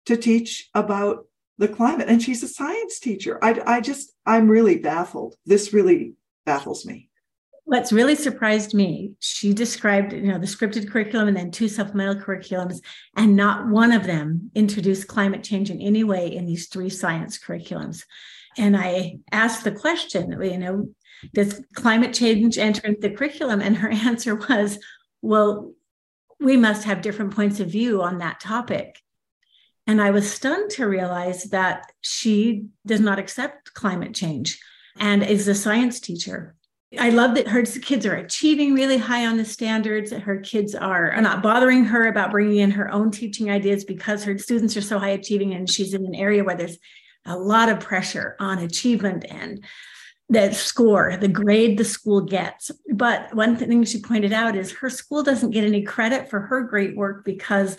to 0.07 0.17
teach 0.17 0.69
about 0.73 1.25
the 1.57 1.67
climate. 1.67 2.07
And 2.09 2.21
she's 2.21 2.43
a 2.43 2.47
science 2.47 2.99
teacher. 2.99 3.39
I, 3.41 3.61
I 3.65 3.81
just, 3.81 4.13
I'm 4.25 4.49
really 4.49 4.77
baffled. 4.77 5.35
This 5.45 5.73
really 5.73 6.13
baffles 6.47 6.83
me. 6.85 7.09
What's 7.65 7.91
really 7.91 8.15
surprised 8.15 8.73
me, 8.73 9.11
she 9.19 9.53
described, 9.53 10.13
you 10.13 10.31
know, 10.31 10.39
the 10.39 10.47
scripted 10.47 10.89
curriculum 10.89 11.27
and 11.27 11.35
then 11.35 11.51
two 11.51 11.67
supplemental 11.67 12.15
curriculums, 12.15 12.79
and 13.15 13.35
not 13.35 13.67
one 13.67 13.91
of 13.91 14.05
them 14.05 14.49
introduced 14.55 15.07
climate 15.07 15.43
change 15.43 15.69
in 15.69 15.81
any 15.81 16.05
way 16.05 16.33
in 16.33 16.45
these 16.45 16.69
three 16.69 16.89
science 16.89 17.37
curriculums. 17.37 18.03
And 18.57 18.75
I 18.75 19.17
asked 19.31 19.65
the 19.65 19.73
question, 19.73 20.31
you 20.41 20.57
know, 20.57 20.89
does 21.33 21.61
climate 21.73 22.13
change 22.13 22.57
enter 22.57 22.87
into 22.87 23.01
the 23.01 23.15
curriculum? 23.15 23.59
And 23.61 23.75
her 23.77 23.89
answer 24.09 24.35
was, 24.35 24.79
well, 25.21 25.73
we 26.39 26.55
must 26.55 26.85
have 26.85 27.01
different 27.01 27.35
points 27.35 27.59
of 27.59 27.69
view 27.69 28.01
on 28.01 28.19
that 28.19 28.39
topic. 28.39 28.97
And 29.85 30.01
I 30.01 30.11
was 30.11 30.31
stunned 30.31 30.71
to 30.71 30.87
realize 30.87 31.45
that 31.45 31.91
she 32.01 32.67
does 32.85 33.01
not 33.01 33.19
accept 33.19 33.73
climate 33.73 34.13
change 34.13 34.59
and 34.99 35.23
is 35.23 35.47
a 35.47 35.55
science 35.55 35.99
teacher. 35.99 36.55
I 36.97 37.09
love 37.09 37.35
that 37.35 37.49
her 37.49 37.63
kids 37.63 38.05
are 38.05 38.15
achieving 38.15 38.73
really 38.73 38.97
high 38.97 39.25
on 39.25 39.35
the 39.35 39.43
standards. 39.43 40.11
Her 40.11 40.37
kids 40.37 40.73
are, 40.73 41.11
are 41.11 41.21
not 41.21 41.43
bothering 41.43 41.83
her 41.85 42.07
about 42.07 42.31
bringing 42.31 42.59
in 42.59 42.71
her 42.71 42.89
own 42.89 43.11
teaching 43.11 43.51
ideas 43.51 43.83
because 43.83 44.23
her 44.23 44.37
students 44.37 44.77
are 44.77 44.81
so 44.81 44.97
high 44.97 45.09
achieving 45.09 45.53
and 45.53 45.69
she's 45.69 45.93
in 45.93 46.05
an 46.05 46.15
area 46.15 46.45
where 46.45 46.55
there's 46.55 46.77
a 47.25 47.37
lot 47.37 47.67
of 47.67 47.81
pressure 47.81 48.37
on 48.39 48.59
achievement 48.59 49.25
and 49.29 49.65
the 50.29 50.51
score, 50.53 51.17
the 51.17 51.27
grade 51.27 51.77
the 51.77 51.85
school 51.85 52.21
gets. 52.21 52.71
But 52.93 53.33
one 53.33 53.57
thing 53.57 53.83
she 53.83 54.01
pointed 54.01 54.33
out 54.33 54.55
is 54.55 54.71
her 54.73 54.89
school 54.89 55.23
doesn't 55.23 55.51
get 55.51 55.65
any 55.65 55.83
credit 55.83 56.29
for 56.29 56.41
her 56.41 56.61
great 56.61 56.95
work 56.95 57.25
because 57.25 57.77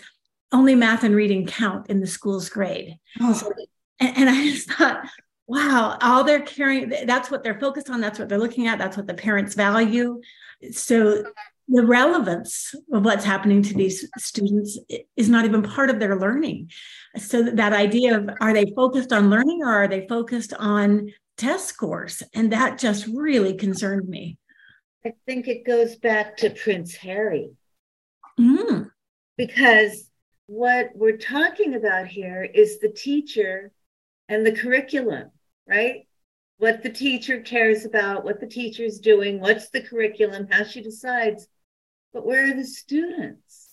only 0.51 0.75
math 0.75 1.03
and 1.03 1.15
reading 1.15 1.45
count 1.45 1.89
in 1.89 1.99
the 1.99 2.07
school's 2.07 2.49
grade. 2.49 2.97
Oh. 3.19 3.33
So, 3.33 3.51
and 3.99 4.29
I 4.29 4.43
just 4.45 4.71
thought, 4.71 5.05
wow, 5.49 5.97
all 6.01 6.23
they're 6.23 6.41
caring, 6.41 6.93
that's 7.05 7.31
what 7.31 7.43
they're 7.43 7.59
focused 7.59 7.89
on, 7.89 7.99
that's 7.99 8.19
what 8.19 8.29
they're 8.29 8.37
looking 8.37 8.67
at, 8.67 8.77
that's 8.77 8.95
what 8.95 9.07
the 9.07 9.15
parents 9.15 9.55
value. 9.55 10.21
So 10.71 11.23
the 11.67 11.85
relevance 11.85 12.75
of 12.93 13.03
what's 13.03 13.25
happening 13.25 13.63
to 13.63 13.73
these 13.73 14.07
students 14.19 14.77
is 15.17 15.27
not 15.27 15.45
even 15.45 15.63
part 15.63 15.89
of 15.89 15.99
their 15.99 16.19
learning. 16.19 16.69
So 17.17 17.41
that 17.41 17.73
idea 17.73 18.19
of 18.19 18.29
are 18.39 18.53
they 18.53 18.71
focused 18.75 19.11
on 19.11 19.31
learning 19.31 19.61
or 19.63 19.73
are 19.73 19.87
they 19.87 20.07
focused 20.07 20.53
on 20.53 21.11
test 21.35 21.65
scores? 21.65 22.21
And 22.35 22.51
that 22.53 22.77
just 22.77 23.07
really 23.07 23.55
concerned 23.55 24.07
me. 24.07 24.37
I 25.03 25.13
think 25.25 25.47
it 25.47 25.65
goes 25.65 25.95
back 25.95 26.37
to 26.37 26.51
Prince 26.51 26.93
Harry. 26.95 27.49
Mm. 28.39 28.91
Because 29.35 30.09
what 30.45 30.91
we're 30.93 31.17
talking 31.17 31.73
about 31.73 32.07
here 32.07 32.43
is 32.43 32.79
the 32.79 32.89
teacher 32.89 33.71
and 34.27 34.45
the 34.45 34.51
curriculum, 34.51 35.31
right? 35.69 36.07
What 36.57 36.83
the 36.83 36.89
teacher 36.89 37.41
cares 37.41 37.85
about, 37.85 38.25
what 38.25 38.39
the 38.39 38.47
teacher's 38.47 38.99
doing, 38.99 39.39
what's 39.39 39.69
the 39.69 39.81
curriculum, 39.81 40.47
how 40.49 40.63
she 40.63 40.81
decides. 40.81 41.47
But 42.11 42.25
where 42.25 42.49
are 42.51 42.55
the 42.55 42.65
students? 42.65 43.69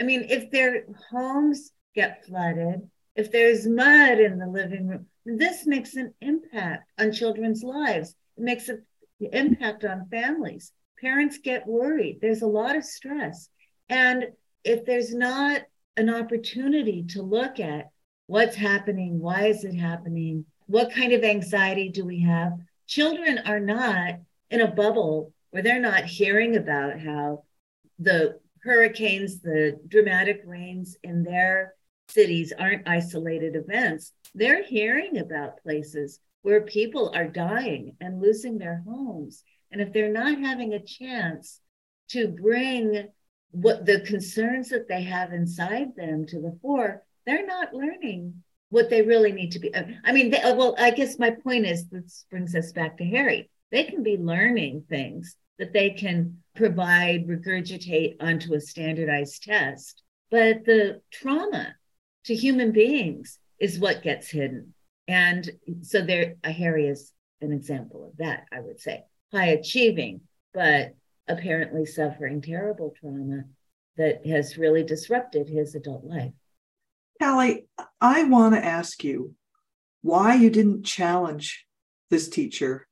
I 0.00 0.02
mean, 0.02 0.26
if 0.28 0.50
their 0.50 0.86
homes 1.10 1.70
get 1.94 2.24
flooded, 2.26 2.88
if 3.14 3.30
there's 3.30 3.68
mud 3.68 4.18
in 4.18 4.38
the 4.38 4.48
living 4.48 4.88
room, 4.88 5.06
this 5.24 5.66
makes 5.66 5.94
an 5.94 6.12
impact 6.20 6.90
on 6.98 7.12
children's 7.12 7.62
lives. 7.62 8.16
It 8.36 8.42
makes 8.42 8.68
an 8.68 8.84
impact 9.20 9.84
on 9.84 10.08
families. 10.10 10.72
Parents 11.00 11.38
get 11.38 11.66
worried. 11.66 12.18
There's 12.20 12.42
a 12.42 12.46
lot 12.46 12.76
of 12.76 12.84
stress. 12.84 13.48
And 13.88 14.24
if 14.64 14.84
there's 14.84 15.14
not 15.14 15.62
an 15.96 16.10
opportunity 16.10 17.04
to 17.10 17.22
look 17.22 17.60
at 17.60 17.90
what's 18.26 18.56
happening, 18.56 19.20
why 19.20 19.46
is 19.46 19.64
it 19.64 19.74
happening, 19.74 20.46
what 20.66 20.92
kind 20.92 21.12
of 21.12 21.24
anxiety 21.24 21.88
do 21.88 22.04
we 22.04 22.20
have. 22.20 22.52
Children 22.86 23.38
are 23.46 23.60
not 23.60 24.14
in 24.50 24.60
a 24.60 24.70
bubble 24.70 25.32
where 25.50 25.62
they're 25.62 25.80
not 25.80 26.04
hearing 26.04 26.56
about 26.56 26.98
how 26.98 27.44
the 27.98 28.38
hurricanes, 28.62 29.40
the 29.40 29.78
dramatic 29.88 30.42
rains 30.44 30.96
in 31.02 31.22
their 31.22 31.74
cities 32.08 32.52
aren't 32.58 32.88
isolated 32.88 33.56
events. 33.56 34.12
They're 34.34 34.64
hearing 34.64 35.18
about 35.18 35.62
places 35.62 36.20
where 36.42 36.62
people 36.62 37.12
are 37.14 37.26
dying 37.26 37.96
and 38.00 38.20
losing 38.20 38.58
their 38.58 38.82
homes. 38.86 39.42
And 39.70 39.80
if 39.80 39.92
they're 39.92 40.12
not 40.12 40.38
having 40.38 40.74
a 40.74 40.84
chance 40.84 41.60
to 42.10 42.28
bring 42.28 43.08
what 43.50 43.86
the 43.86 44.00
concerns 44.00 44.68
that 44.70 44.88
they 44.88 45.02
have 45.02 45.32
inside 45.32 45.96
them 45.96 46.26
to 46.26 46.40
the 46.40 46.58
fore, 46.60 47.02
they're 47.26 47.46
not 47.46 47.74
learning 47.74 48.42
what 48.74 48.90
they 48.90 49.02
really 49.02 49.30
need 49.30 49.52
to 49.52 49.60
be. 49.60 49.72
Uh, 49.72 49.84
I 50.04 50.10
mean, 50.10 50.30
they, 50.30 50.40
uh, 50.40 50.52
well, 50.56 50.74
I 50.76 50.90
guess 50.90 51.16
my 51.16 51.30
point 51.30 51.64
is 51.64 51.86
this 51.86 52.26
brings 52.28 52.56
us 52.56 52.72
back 52.72 52.98
to 52.98 53.04
Harry. 53.04 53.48
They 53.70 53.84
can 53.84 54.02
be 54.02 54.16
learning 54.18 54.86
things 54.88 55.36
that 55.60 55.72
they 55.72 55.90
can 55.90 56.42
provide, 56.56 57.28
regurgitate 57.28 58.16
onto 58.18 58.54
a 58.54 58.60
standardized 58.60 59.44
test, 59.44 60.02
but 60.28 60.64
the 60.64 61.00
trauma 61.12 61.76
to 62.24 62.34
human 62.34 62.72
beings 62.72 63.38
is 63.60 63.78
what 63.78 64.02
gets 64.02 64.28
hidden. 64.28 64.74
And 65.06 65.48
so 65.82 66.02
there, 66.02 66.34
uh, 66.42 66.50
Harry 66.50 66.88
is 66.88 67.12
an 67.40 67.52
example 67.52 68.04
of 68.04 68.16
that, 68.16 68.46
I 68.50 68.58
would 68.58 68.80
say. 68.80 69.04
High 69.32 69.50
achieving, 69.50 70.22
but 70.52 70.94
apparently 71.28 71.86
suffering 71.86 72.42
terrible 72.42 72.92
trauma 73.00 73.44
that 73.98 74.26
has 74.26 74.58
really 74.58 74.82
disrupted 74.82 75.48
his 75.48 75.76
adult 75.76 76.04
life. 76.04 76.32
Cally, 77.20 77.66
I 78.00 78.24
want 78.24 78.54
to 78.54 78.64
ask 78.64 79.02
you 79.04 79.34
why 80.02 80.34
you 80.34 80.50
didn't 80.50 80.84
challenge 80.84 81.66
this 82.10 82.28
teacher 82.28 82.86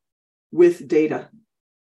with 0.51 0.89
data. 0.89 1.29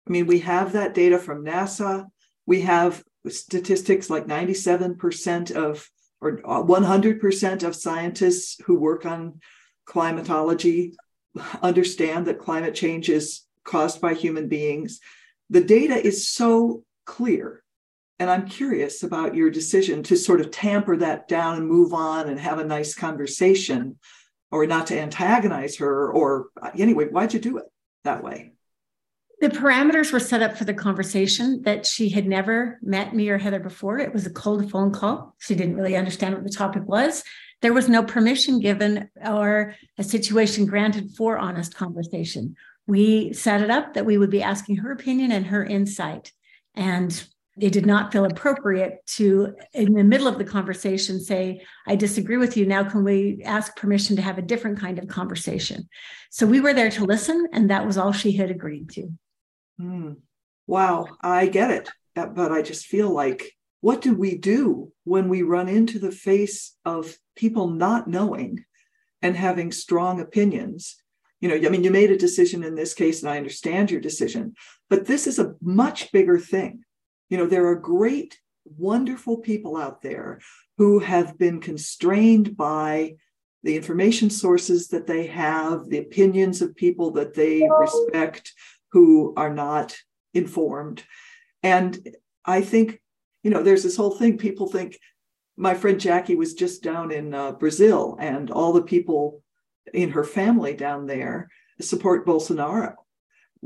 I 0.08 0.10
mean, 0.10 0.28
we 0.28 0.40
have 0.40 0.74
that 0.74 0.94
data 0.94 1.18
from 1.18 1.46
NASA. 1.46 2.06
We 2.46 2.62
have 2.62 3.04
statistics 3.28 4.10
like 4.10 4.28
97% 4.28 5.52
of 5.52 5.90
or 6.22 6.38
100% 6.42 7.64
of 7.64 7.76
scientists 7.76 8.58
who 8.66 8.80
work 8.80 9.06
on 9.06 9.40
climatology 9.86 10.96
understand 11.62 12.26
that 12.28 12.40
climate 12.40 12.74
change 12.74 13.10
is 13.10 13.42
caused 13.64 14.00
by 14.00 14.14
human 14.14 14.48
beings 14.48 15.00
the 15.50 15.62
data 15.62 15.96
is 15.96 16.28
so 16.28 16.84
clear. 17.06 17.64
And 18.20 18.30
I'm 18.30 18.48
curious 18.48 19.04
about 19.04 19.36
your 19.36 19.50
decision 19.50 20.02
to 20.04 20.16
sort 20.16 20.40
of 20.40 20.52
tamper 20.52 20.96
that 20.98 21.28
down 21.28 21.58
and 21.58 21.68
move 21.68 21.94
on 21.94 22.30
and 22.30 22.40
have 22.40 22.60
a 22.60 22.64
nice 22.64 22.96
conversation 22.96 23.98
or 24.52 24.66
not 24.66 24.88
to 24.88 25.00
antagonize 25.00 25.78
her. 25.78 26.12
Or 26.12 26.48
anyway, 26.78 27.06
why'd 27.06 27.34
you 27.34 27.40
do 27.40 27.58
it 27.58 27.66
that 28.04 28.24
way? 28.24 28.54
The 29.42 29.50
parameters 29.50 30.14
were 30.14 30.22
set 30.22 30.42
up 30.42 30.58
for 30.58 30.64
the 30.64 30.74
conversation 30.74 31.62
that 31.64 31.86
she 31.86 32.10
had 32.10 32.26
never 32.26 32.80
met 32.82 33.14
me 33.14 33.28
or 33.30 33.38
Heather 33.38 33.60
before. 33.60 34.00
It 34.00 34.14
was 34.14 34.26
a 34.26 34.30
cold 34.30 34.72
phone 34.72 34.94
call. 34.94 35.36
She 35.40 35.56
didn't 35.56 35.76
really 35.76 35.98
understand 35.98 36.36
what 36.36 36.46
the 36.46 36.50
topic 36.50 36.84
was. 36.86 37.22
There 37.62 37.74
was 37.74 37.90
no 37.90 38.02
permission 38.02 38.62
given 38.62 39.10
or 39.26 39.76
a 39.98 40.04
situation 40.04 40.66
granted 40.66 41.12
for 41.18 41.38
honest 41.38 41.76
conversation 41.76 42.56
we 42.88 43.34
set 43.34 43.62
it 43.62 43.70
up 43.70 43.94
that 43.94 44.06
we 44.06 44.18
would 44.18 44.30
be 44.30 44.44
asking 44.44 44.78
her 44.78 44.92
opinion 44.92 45.32
and 45.32 45.48
her 45.48 45.64
insight. 45.64 46.32
And 46.76 47.28
it 47.60 47.72
did 47.72 47.86
not 47.86 48.12
feel 48.12 48.26
appropriate 48.26 49.06
to, 49.06 49.56
in 49.74 49.94
the 49.94 50.04
middle 50.04 50.28
of 50.28 50.38
the 50.38 50.44
conversation, 50.44 51.22
say, 51.22 51.62
I 51.88 51.96
disagree 51.96 52.38
with 52.38 52.58
you. 52.58 52.66
Now, 52.66 52.84
can 52.84 53.04
we 53.04 53.42
ask 53.46 53.76
permission 53.78 54.18
to 54.18 54.22
have 54.22 54.38
a 54.38 54.42
different 54.42 54.80
kind 54.80 55.00
of 55.00 55.08
conversation? 55.08 55.88
So 56.32 56.46
we 56.46 56.60
were 56.60 56.74
there 56.74 56.92
to 56.92 57.06
listen, 57.06 57.48
and 57.54 57.70
that 57.70 57.86
was 57.86 57.98
all 57.98 58.12
she 58.12 58.34
had 58.34 58.52
agreed 58.52 58.90
to. 58.92 59.10
Mm. 59.80 60.18
Wow, 60.68 61.08
I 61.22 61.48
get 61.48 61.72
it. 61.72 61.90
But 62.14 62.52
I 62.52 62.62
just 62.62 62.88
feel 62.88 63.10
like, 63.10 63.54
what 63.80 64.02
do 64.02 64.14
we 64.14 64.38
do 64.38 64.92
when 65.04 65.30
we 65.30 65.42
run 65.42 65.70
into 65.70 66.00
the 66.00 66.12
face 66.12 66.76
of 66.84 67.16
people 67.36 67.70
not 67.70 68.08
knowing 68.08 68.66
and 69.22 69.36
having 69.36 69.72
strong 69.72 70.20
opinions 70.20 70.96
you 71.42 71.50
know 71.50 71.56
i 71.56 71.70
mean 71.70 71.84
you 71.84 71.92
made 71.92 72.12
a 72.12 72.18
decision 72.18 72.64
in 72.64 72.76
this 72.76 72.94
case 72.94 73.22
and 73.22 73.30
i 73.30 73.38
understand 73.38 73.92
your 73.92 74.02
decision 74.02 74.54
but 74.90 75.06
this 75.06 75.28
is 75.28 75.40
a 75.40 75.54
much 75.62 76.12
bigger 76.12 76.40
thing 76.40 76.84
you 77.30 77.38
know 77.38 77.46
there 77.46 77.68
are 77.68 77.76
great 77.76 78.40
wonderful 78.78 79.38
people 79.38 79.78
out 79.78 80.02
there 80.02 80.40
who 80.78 81.00
have 81.00 81.38
been 81.38 81.60
constrained 81.62 82.58
by 82.58 83.16
the 83.64 83.76
information 83.76 84.30
sources 84.30 84.90
that 84.90 85.08
they 85.08 85.28
have 85.28 85.90
the 85.90 86.00
opinions 86.00 86.62
of 86.62 86.76
people 86.76 87.12
that 87.12 87.34
they 87.34 87.68
respect 87.80 88.54
who 88.92 89.34
are 89.38 89.54
not 89.54 89.96
informed 90.34 91.04
and 91.64 92.16
i 92.46 92.62
think 92.62 93.00
you 93.46 93.52
know, 93.52 93.62
there's 93.62 93.84
this 93.84 93.96
whole 93.96 94.10
thing. 94.10 94.40
People 94.40 94.66
think 94.66 95.00
my 95.56 95.76
friend 95.76 96.00
Jackie 96.00 96.36
was 96.36 96.56
just 96.56 96.82
down 96.82 97.12
in 97.12 97.32
uh, 97.32 97.52
Brazil, 97.52 98.18
and 98.20 98.50
all 98.50 98.74
the 98.74 98.82
people 98.82 99.44
in 99.94 100.10
her 100.10 100.24
family 100.24 100.74
down 100.74 101.06
there 101.06 101.48
support 101.80 102.26
Bolsonaro. 102.26 102.96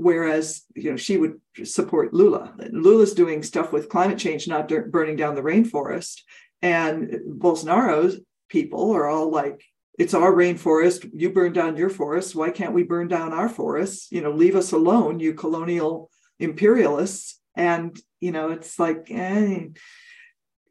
Whereas, 0.01 0.63
you 0.75 0.91
know, 0.91 0.95
she 0.95 1.17
would 1.17 1.41
support 1.65 2.13
Lula. 2.13 2.53
Lula's 2.71 3.13
doing 3.13 3.43
stuff 3.43 3.73
with 3.73 3.89
climate 3.89 4.17
change, 4.17 4.47
not 4.47 4.69
burning 4.91 5.17
down 5.17 5.35
the 5.35 5.41
rainforest. 5.41 6.21
And 6.61 7.19
Bolsonaro's 7.27 8.21
people 8.47 8.95
are 8.95 9.07
all 9.07 9.29
like, 9.29 9.61
it's 9.97 10.13
our 10.13 10.31
rainforest. 10.31 11.09
You 11.13 11.33
burn 11.33 11.51
down 11.51 11.75
your 11.75 11.89
forests. 11.89 12.33
Why 12.33 12.49
can't 12.49 12.71
we 12.71 12.83
burn 12.83 13.09
down 13.09 13.33
our 13.33 13.49
forests? 13.49 14.07
You 14.09 14.21
know, 14.21 14.31
leave 14.31 14.55
us 14.55 14.71
alone, 14.71 15.19
you 15.19 15.33
colonial 15.33 16.09
imperialists. 16.39 17.37
And, 17.57 17.99
you 18.21 18.31
know, 18.31 18.51
it's 18.51 18.79
like, 18.79 19.07
eh, 19.09 19.67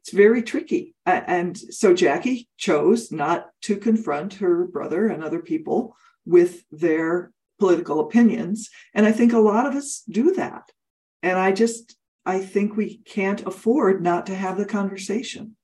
it's 0.01 0.11
very 0.11 0.41
tricky. 0.41 0.95
And 1.05 1.55
so 1.55 1.93
Jackie 1.93 2.49
chose 2.57 3.11
not 3.11 3.49
to 3.61 3.77
confront 3.77 4.35
her 4.35 4.65
brother 4.65 5.05
and 5.05 5.23
other 5.23 5.39
people 5.39 5.95
with 6.25 6.63
their 6.71 7.31
political 7.59 7.99
opinions. 7.99 8.69
And 8.93 9.05
I 9.05 9.11
think 9.11 9.33
a 9.33 9.39
lot 9.39 9.65
of 9.65 9.75
us 9.75 10.03
do 10.09 10.33
that. 10.33 10.71
And 11.21 11.37
I 11.37 11.51
just, 11.51 11.95
I 12.25 12.39
think 12.39 12.75
we 12.75 12.97
can't 12.97 13.45
afford 13.45 14.01
not 14.01 14.25
to 14.27 14.35
have 14.35 14.57
the 14.57 14.65
conversation. 14.65 15.55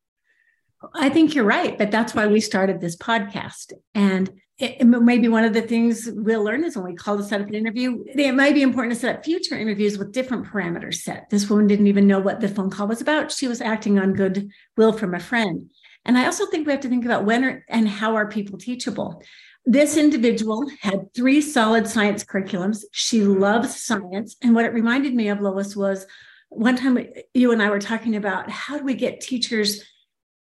I 0.93 1.09
think 1.09 1.33
you're 1.33 1.45
right, 1.45 1.77
but 1.77 1.91
that's 1.91 2.13
why 2.13 2.27
we 2.27 2.39
started 2.39 2.79
this 2.79 2.97
podcast. 2.97 3.73
And 3.95 4.29
it, 4.57 4.85
maybe 4.85 5.27
one 5.27 5.43
of 5.43 5.53
the 5.53 5.61
things 5.61 6.07
we'll 6.11 6.43
learn 6.43 6.63
is 6.63 6.75
when 6.75 6.85
we 6.85 6.95
call 6.95 7.17
to 7.17 7.23
set 7.23 7.41
up 7.41 7.47
an 7.47 7.55
interview, 7.55 8.03
it 8.07 8.35
might 8.35 8.53
be 8.53 8.61
important 8.61 8.93
to 8.93 8.99
set 8.99 9.15
up 9.15 9.25
future 9.25 9.57
interviews 9.57 9.97
with 9.97 10.13
different 10.13 10.45
parameters 10.45 10.95
set. 10.95 11.29
This 11.29 11.49
woman 11.49 11.67
didn't 11.67 11.87
even 11.87 12.07
know 12.07 12.19
what 12.19 12.39
the 12.39 12.47
phone 12.47 12.69
call 12.69 12.87
was 12.87 13.01
about. 13.01 13.31
She 13.31 13.47
was 13.47 13.61
acting 13.61 13.99
on 13.99 14.13
goodwill 14.13 14.93
from 14.93 15.13
a 15.13 15.19
friend. 15.19 15.71
And 16.05 16.17
I 16.17 16.25
also 16.25 16.45
think 16.45 16.67
we 16.67 16.73
have 16.73 16.81
to 16.81 16.89
think 16.89 17.03
about 17.03 17.25
when 17.25 17.43
are, 17.43 17.65
and 17.67 17.89
how 17.89 18.15
are 18.15 18.29
people 18.29 18.57
teachable. 18.57 19.23
This 19.65 19.97
individual 19.97 20.69
had 20.81 21.13
three 21.13 21.41
solid 21.41 21.87
science 21.87 22.23
curriculums. 22.23 22.83
She 22.91 23.19
mm-hmm. 23.19 23.41
loves 23.41 23.83
science. 23.83 24.35
And 24.41 24.53
what 24.53 24.65
it 24.65 24.73
reminded 24.73 25.15
me 25.15 25.29
of, 25.29 25.41
Lois, 25.41 25.75
was 25.75 26.05
one 26.49 26.75
time 26.75 26.99
you 27.33 27.51
and 27.51 27.61
I 27.61 27.69
were 27.69 27.79
talking 27.79 28.15
about 28.15 28.49
how 28.49 28.77
do 28.77 28.83
we 28.83 28.93
get 28.93 29.21
teachers 29.21 29.83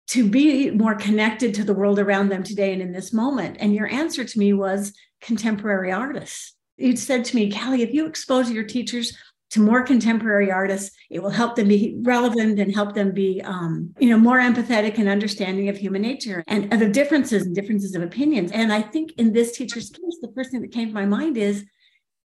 to 0.09 0.29
be 0.29 0.71
more 0.71 0.95
connected 0.95 1.55
to 1.55 1.65
the 1.65 1.73
world 1.73 1.99
around 1.99 2.29
them 2.29 2.43
today 2.43 2.73
and 2.73 2.83
in 2.83 2.93
this 2.93 3.13
moment. 3.13 3.57
And 3.59 3.75
your 3.75 3.89
answer 3.89 4.25
to 4.25 4.39
me 4.39 4.53
was 4.53 4.93
contemporary 5.23 5.91
artists. 5.91 6.55
You 6.77 6.95
said 6.97 7.25
to 7.27 7.37
me, 7.37 7.51
Cally, 7.51 7.83
if 7.83 7.95
you 7.95 8.07
expose 8.07 8.51
your 8.51 8.65
teachers 8.65 9.17
to 9.55 9.61
more 9.61 9.83
contemporary 9.83 10.51
artists, 10.51 10.97
it 11.11 11.23
will 11.23 11.31
help 11.31 11.57
them 11.57 11.69
be 11.69 11.97
relevant 12.03 12.59
and 12.59 12.75
help 12.75 12.95
them 12.95 13.13
be, 13.13 13.41
um, 13.43 13.95
you 13.99 14.11
know, 14.11 14.19
more 14.19 14.39
empathetic 14.39 14.99
and 14.99 15.09
understanding 15.09 15.69
of 15.69 15.77
human 15.77 16.03
nature 16.03 16.43
and 16.47 16.73
of 16.73 16.93
differences 16.93 17.47
and 17.47 17.55
differences 17.55 17.95
of 17.95 18.03
opinions. 18.03 18.53
And 18.53 18.73
I 18.73 18.83
think 18.83 19.13
in 19.13 19.33
this 19.33 19.57
teacher's 19.57 19.91
case, 19.91 20.19
the 20.21 20.33
first 20.35 20.51
thing 20.51 20.61
that 20.63 20.73
came 20.73 20.89
to 20.89 20.95
my 20.95 21.07
mind 21.07 21.37
is 21.37 21.65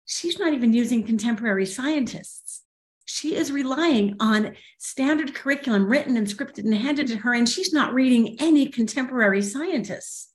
she's 0.05 0.39
not 0.39 0.53
even 0.53 0.73
using 0.73 1.03
contemporary 1.03 1.65
scientists 1.65 2.63
she 3.09 3.35
is 3.35 3.51
relying 3.51 4.15
on 4.19 4.53
standard 4.77 5.33
curriculum 5.33 5.89
written 5.89 6.17
and 6.17 6.27
scripted 6.27 6.65
and 6.65 6.75
handed 6.75 7.07
to 7.07 7.15
her, 7.15 7.33
and 7.33 7.47
she's 7.47 7.71
not 7.71 7.93
reading 7.93 8.35
any 8.39 8.67
contemporary 8.67 9.41
scientists. 9.41 10.33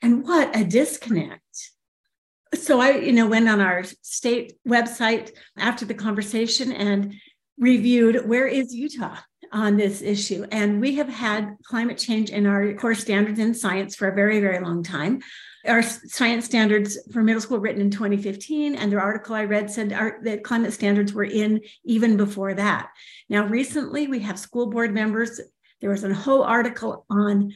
And 0.00 0.24
what 0.24 0.56
a 0.56 0.64
disconnect. 0.64 1.41
So 2.54 2.80
I, 2.80 2.96
you 2.96 3.12
know, 3.12 3.26
went 3.26 3.48
on 3.48 3.60
our 3.60 3.84
state 4.02 4.54
website 4.68 5.30
after 5.56 5.84
the 5.84 5.94
conversation 5.94 6.72
and 6.72 7.14
reviewed 7.58 8.28
where 8.28 8.46
is 8.46 8.74
Utah 8.74 9.16
on 9.52 9.76
this 9.76 10.00
issue. 10.00 10.46
And 10.50 10.80
we 10.80 10.96
have 10.96 11.08
had 11.08 11.56
climate 11.64 11.98
change 11.98 12.30
in 12.30 12.46
our 12.46 12.72
core 12.74 12.94
standards 12.94 13.38
in 13.38 13.54
science 13.54 13.94
for 13.94 14.08
a 14.08 14.14
very, 14.14 14.40
very 14.40 14.60
long 14.60 14.82
time. 14.82 15.20
Our 15.66 15.82
science 15.82 16.46
standards 16.46 16.98
for 17.12 17.22
middle 17.22 17.40
school 17.40 17.60
written 17.60 17.82
in 17.82 17.90
2015 17.90 18.74
and 18.74 18.90
the 18.90 18.98
article 18.98 19.36
i 19.36 19.44
read 19.44 19.70
said 19.70 19.92
our, 19.92 20.18
that 20.24 20.42
climate 20.42 20.72
standards 20.72 21.12
were 21.12 21.24
in 21.24 21.60
even 21.84 22.16
before 22.16 22.54
that. 22.54 22.88
Now 23.28 23.46
recently 23.46 24.08
we 24.08 24.20
have 24.20 24.38
school 24.38 24.66
board 24.66 24.92
members. 24.92 25.40
There 25.80 25.90
was 25.90 26.02
a 26.02 26.14
whole 26.14 26.42
article 26.42 27.06
on 27.08 27.52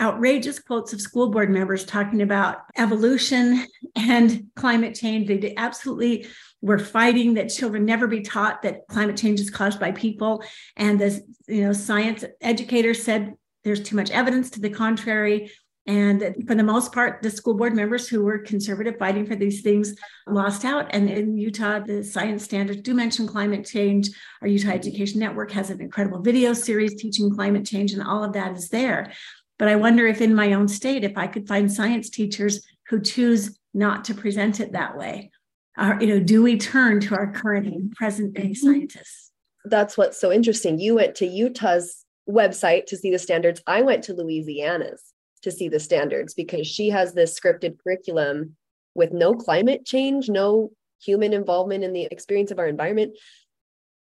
outrageous 0.00 0.58
quotes 0.58 0.92
of 0.92 1.00
school 1.00 1.30
board 1.30 1.50
members 1.50 1.84
talking 1.84 2.22
about 2.22 2.58
evolution 2.76 3.66
and 3.96 4.44
climate 4.54 4.94
change 4.94 5.26
they 5.26 5.54
absolutely 5.56 6.26
were 6.60 6.78
fighting 6.78 7.34
that 7.34 7.48
children 7.48 7.84
never 7.84 8.06
be 8.06 8.20
taught 8.20 8.62
that 8.62 8.86
climate 8.88 9.16
change 9.16 9.40
is 9.40 9.50
caused 9.50 9.80
by 9.80 9.90
people 9.90 10.42
and 10.76 11.00
the 11.00 11.20
you 11.48 11.62
know 11.62 11.72
science 11.72 12.24
educators 12.40 13.02
said 13.02 13.34
there's 13.64 13.82
too 13.82 13.96
much 13.96 14.10
evidence 14.10 14.50
to 14.50 14.60
the 14.60 14.70
contrary 14.70 15.50
and 15.88 16.44
for 16.46 16.54
the 16.54 16.62
most 16.62 16.92
part, 16.92 17.22
the 17.22 17.30
school 17.30 17.54
board 17.54 17.74
members 17.74 18.06
who 18.06 18.22
were 18.22 18.40
conservative 18.40 18.98
fighting 18.98 19.24
for 19.24 19.34
these 19.34 19.62
things 19.62 19.94
lost 20.26 20.66
out. 20.66 20.86
And 20.90 21.08
in 21.08 21.38
Utah, 21.38 21.78
the 21.78 22.04
science 22.04 22.44
standards 22.44 22.82
do 22.82 22.92
mention 22.92 23.26
climate 23.26 23.64
change. 23.64 24.10
Our 24.42 24.48
Utah 24.48 24.72
Education 24.72 25.18
Network 25.18 25.50
has 25.52 25.70
an 25.70 25.80
incredible 25.80 26.20
video 26.20 26.52
series 26.52 26.94
teaching 26.96 27.34
climate 27.34 27.64
change, 27.64 27.94
and 27.94 28.02
all 28.02 28.22
of 28.22 28.34
that 28.34 28.54
is 28.54 28.68
there. 28.68 29.14
But 29.58 29.68
I 29.68 29.76
wonder 29.76 30.06
if 30.06 30.20
in 30.20 30.34
my 30.34 30.52
own 30.52 30.68
state, 30.68 31.04
if 31.04 31.16
I 31.16 31.26
could 31.26 31.48
find 31.48 31.70
science 31.70 32.10
teachers 32.10 32.66
who 32.88 33.00
choose 33.00 33.58
not 33.74 34.04
to 34.04 34.14
present 34.14 34.60
it 34.60 34.72
that 34.72 34.96
way. 34.96 35.30
Are, 35.76 36.00
you 36.00 36.08
know, 36.08 36.20
do 36.20 36.42
we 36.42 36.58
turn 36.58 37.00
to 37.00 37.14
our 37.14 37.32
current 37.32 37.66
and 37.66 37.92
present 37.92 38.34
day 38.34 38.50
mm-hmm. 38.50 38.52
scientists? 38.54 39.30
That's 39.64 39.96
what's 39.96 40.20
so 40.20 40.32
interesting. 40.32 40.78
You 40.78 40.96
went 40.96 41.14
to 41.16 41.26
Utah's 41.26 42.04
website 42.28 42.86
to 42.86 42.96
see 42.96 43.10
the 43.10 43.18
standards. 43.18 43.62
I 43.66 43.82
went 43.82 44.04
to 44.04 44.14
Louisiana's 44.14 45.02
to 45.42 45.50
see 45.52 45.68
the 45.68 45.80
standards 45.80 46.34
because 46.34 46.66
she 46.66 46.90
has 46.90 47.12
this 47.12 47.38
scripted 47.38 47.78
curriculum 47.78 48.56
with 48.94 49.12
no 49.12 49.34
climate 49.34 49.84
change, 49.84 50.28
no 50.28 50.70
human 51.00 51.32
involvement 51.32 51.84
in 51.84 51.92
the 51.92 52.08
experience 52.10 52.50
of 52.50 52.58
our 52.58 52.66
environment. 52.66 53.16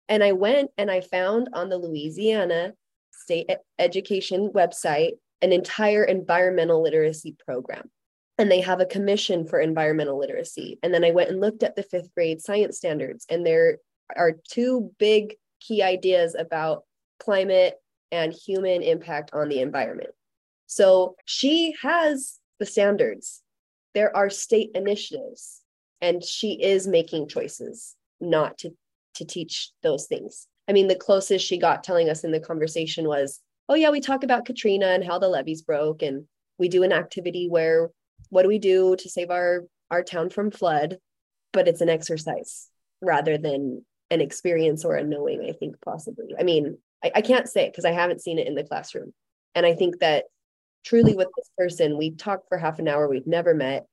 And 0.09 0.23
I 0.23 0.31
went 0.31 0.71
and 0.77 0.89
I 0.89 1.01
found 1.01 1.49
on 1.53 1.69
the 1.69 1.77
Louisiana 1.77 2.73
State 3.11 3.49
Education 3.77 4.49
website 4.49 5.13
an 5.41 5.51
entire 5.51 6.03
environmental 6.03 6.81
literacy 6.81 7.35
program. 7.45 7.89
And 8.37 8.49
they 8.49 8.61
have 8.61 8.79
a 8.79 8.85
commission 8.85 9.45
for 9.45 9.59
environmental 9.59 10.17
literacy. 10.17 10.79
And 10.81 10.93
then 10.93 11.03
I 11.03 11.11
went 11.11 11.29
and 11.29 11.39
looked 11.39 11.63
at 11.63 11.75
the 11.75 11.83
fifth 11.83 12.13
grade 12.15 12.41
science 12.41 12.77
standards, 12.77 13.25
and 13.29 13.45
there 13.45 13.77
are 14.15 14.33
two 14.49 14.91
big 14.97 15.35
key 15.59 15.83
ideas 15.83 16.35
about 16.35 16.83
climate 17.19 17.75
and 18.11 18.33
human 18.33 18.81
impact 18.81 19.31
on 19.33 19.47
the 19.47 19.59
environment. 19.59 20.09
So 20.67 21.15
she 21.25 21.75
has 21.81 22.39
the 22.59 22.65
standards. 22.65 23.41
There 23.93 24.15
are 24.15 24.29
state 24.29 24.71
initiatives, 24.73 25.61
and 26.01 26.23
she 26.23 26.61
is 26.61 26.87
making 26.87 27.27
choices 27.27 27.95
not 28.19 28.57
to, 28.59 28.71
to 29.15 29.25
teach 29.25 29.71
those 29.83 30.07
things. 30.07 30.47
I 30.67 30.73
mean, 30.73 30.87
the 30.87 30.95
closest 30.95 31.45
she 31.45 31.57
got 31.57 31.83
telling 31.83 32.09
us 32.09 32.23
in 32.23 32.31
the 32.31 32.39
conversation 32.39 33.07
was, 33.07 33.39
oh, 33.71 33.75
yeah, 33.75 33.89
we 33.89 34.01
talk 34.01 34.23
about 34.23 34.43
Katrina 34.43 34.87
and 34.87 35.01
how 35.03 35.17
the 35.17 35.29
levees 35.29 35.61
broke, 35.61 36.01
and 36.01 36.25
we 36.57 36.67
do 36.67 36.83
an 36.83 36.91
activity 36.91 37.47
where 37.49 37.89
what 38.29 38.41
do 38.41 38.49
we 38.49 38.59
do 38.59 38.97
to 38.97 39.09
save 39.09 39.31
our, 39.31 39.63
our 39.89 40.03
town 40.03 40.29
from 40.29 40.51
flood? 40.51 40.97
But 41.53 41.69
it's 41.69 41.79
an 41.79 41.87
exercise 41.87 42.67
rather 43.01 43.37
than 43.37 43.85
an 44.09 44.19
experience 44.19 44.83
or 44.83 44.95
a 44.95 45.03
knowing, 45.05 45.45
I 45.47 45.53
think, 45.53 45.77
possibly. 45.85 46.35
I 46.37 46.43
mean, 46.43 46.77
I, 47.01 47.11
I 47.15 47.21
can't 47.21 47.47
say 47.47 47.69
because 47.69 47.85
I 47.85 47.91
haven't 47.91 48.21
seen 48.21 48.39
it 48.39 48.47
in 48.47 48.55
the 48.55 48.65
classroom. 48.65 49.13
And 49.55 49.65
I 49.65 49.73
think 49.73 49.99
that 49.99 50.25
truly 50.83 51.15
with 51.15 51.29
this 51.37 51.49
person, 51.57 51.97
we've 51.97 52.17
talked 52.17 52.49
for 52.49 52.57
half 52.57 52.79
an 52.79 52.89
hour, 52.89 53.07
we've 53.07 53.25
never 53.25 53.53
met. 53.53 53.85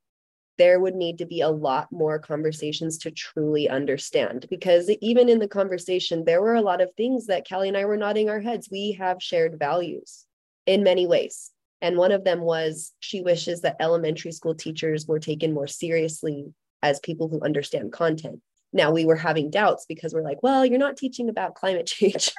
There 0.59 0.81
would 0.81 0.95
need 0.95 1.19
to 1.19 1.27
be 1.27 1.41
a 1.41 1.49
lot 1.49 1.89
more 1.93 2.19
conversations 2.19 2.99
to 2.99 3.11
truly 3.11 3.69
understand 3.69 4.47
because 4.51 4.91
even 5.01 5.29
in 5.29 5.39
the 5.39 5.49
conversation, 5.49 6.25
there 6.25 6.43
were 6.43 6.57
a 6.57 6.63
lot 6.63 6.81
of 6.81 6.93
things 6.97 7.27
that 7.27 7.47
Cally 7.47 7.69
and 7.69 7.77
I 7.77 7.85
were 7.85 7.97
nodding 7.97 8.29
our 8.29 8.41
heads. 8.41 8.69
We 8.71 8.93
have 8.93 9.23
shared 9.23 9.59
values 9.59 10.27
in 10.67 10.83
many 10.83 11.07
ways. 11.07 11.51
And 11.81 11.97
one 11.97 12.13
of 12.13 12.25
them 12.25 12.41
was 12.41 12.93
she 12.99 13.23
wishes 13.23 13.61
that 13.61 13.77
elementary 13.81 14.33
school 14.33 14.55
teachers 14.55 15.07
were 15.07 15.21
taken 15.21 15.55
more 15.55 15.69
seriously 15.69 16.53
as 16.83 17.01
people 17.01 17.29
who 17.29 17.41
understand 17.41 17.93
content. 17.93 18.41
Now 18.73 18.91
we 18.91 19.07
were 19.07 19.17
having 19.17 19.51
doubts 19.51 19.87
because 19.89 20.13
we're 20.13 20.23
like, 20.23 20.43
well, 20.43 20.65
you're 20.65 20.79
not 20.79 20.97
teaching 20.97 21.29
about 21.29 21.55
climate 21.55 21.87
change 21.97 22.33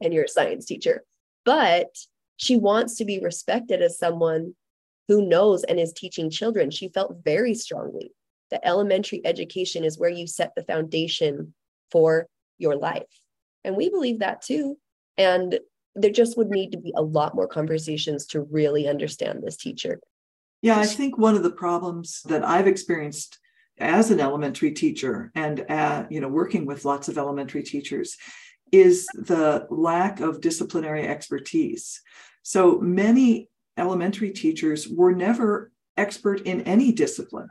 and 0.00 0.14
you're 0.14 0.24
a 0.24 0.28
science 0.28 0.66
teacher. 0.66 1.04
But 1.44 1.88
she 2.36 2.56
wants 2.56 2.96
to 2.96 3.04
be 3.04 3.20
respected 3.20 3.82
as 3.82 3.98
someone 3.98 4.54
who 5.08 5.28
knows 5.28 5.64
and 5.64 5.78
is 5.78 5.92
teaching 5.92 6.30
children. 6.30 6.70
She 6.70 6.88
felt 6.88 7.24
very 7.24 7.54
strongly 7.54 8.12
that 8.50 8.66
elementary 8.66 9.20
education 9.24 9.84
is 9.84 9.98
where 9.98 10.10
you 10.10 10.26
set 10.26 10.52
the 10.54 10.64
foundation 10.64 11.54
for 11.90 12.26
your 12.58 12.76
life. 12.76 13.02
And 13.64 13.76
we 13.76 13.88
believe 13.88 14.20
that 14.20 14.42
too. 14.42 14.78
And 15.18 15.58
there 15.94 16.10
just 16.10 16.36
would 16.36 16.50
need 16.50 16.72
to 16.72 16.78
be 16.78 16.92
a 16.96 17.02
lot 17.02 17.34
more 17.34 17.48
conversations 17.48 18.26
to 18.26 18.42
really 18.42 18.86
understand 18.86 19.42
this 19.42 19.56
teacher. 19.56 20.00
Yeah, 20.62 20.78
I 20.78 20.86
think 20.86 21.16
one 21.16 21.36
of 21.36 21.42
the 21.42 21.50
problems 21.50 22.22
that 22.26 22.44
I've 22.44 22.66
experienced 22.66 23.38
as 23.78 24.10
an 24.10 24.20
elementary 24.20 24.72
teacher 24.72 25.30
and 25.34 25.64
uh, 25.70 26.04
you 26.08 26.20
know 26.20 26.28
working 26.28 26.64
with 26.64 26.84
lots 26.84 27.08
of 27.08 27.18
elementary 27.18 27.62
teachers 27.62 28.16
is 28.72 29.06
the 29.14 29.66
lack 29.70 30.20
of 30.20 30.40
disciplinary 30.40 31.06
expertise. 31.06 32.00
So 32.42 32.78
many 32.78 33.48
elementary 33.76 34.30
teachers 34.30 34.88
were 34.88 35.12
never 35.12 35.70
expert 35.96 36.42
in 36.42 36.62
any 36.62 36.92
discipline. 36.92 37.48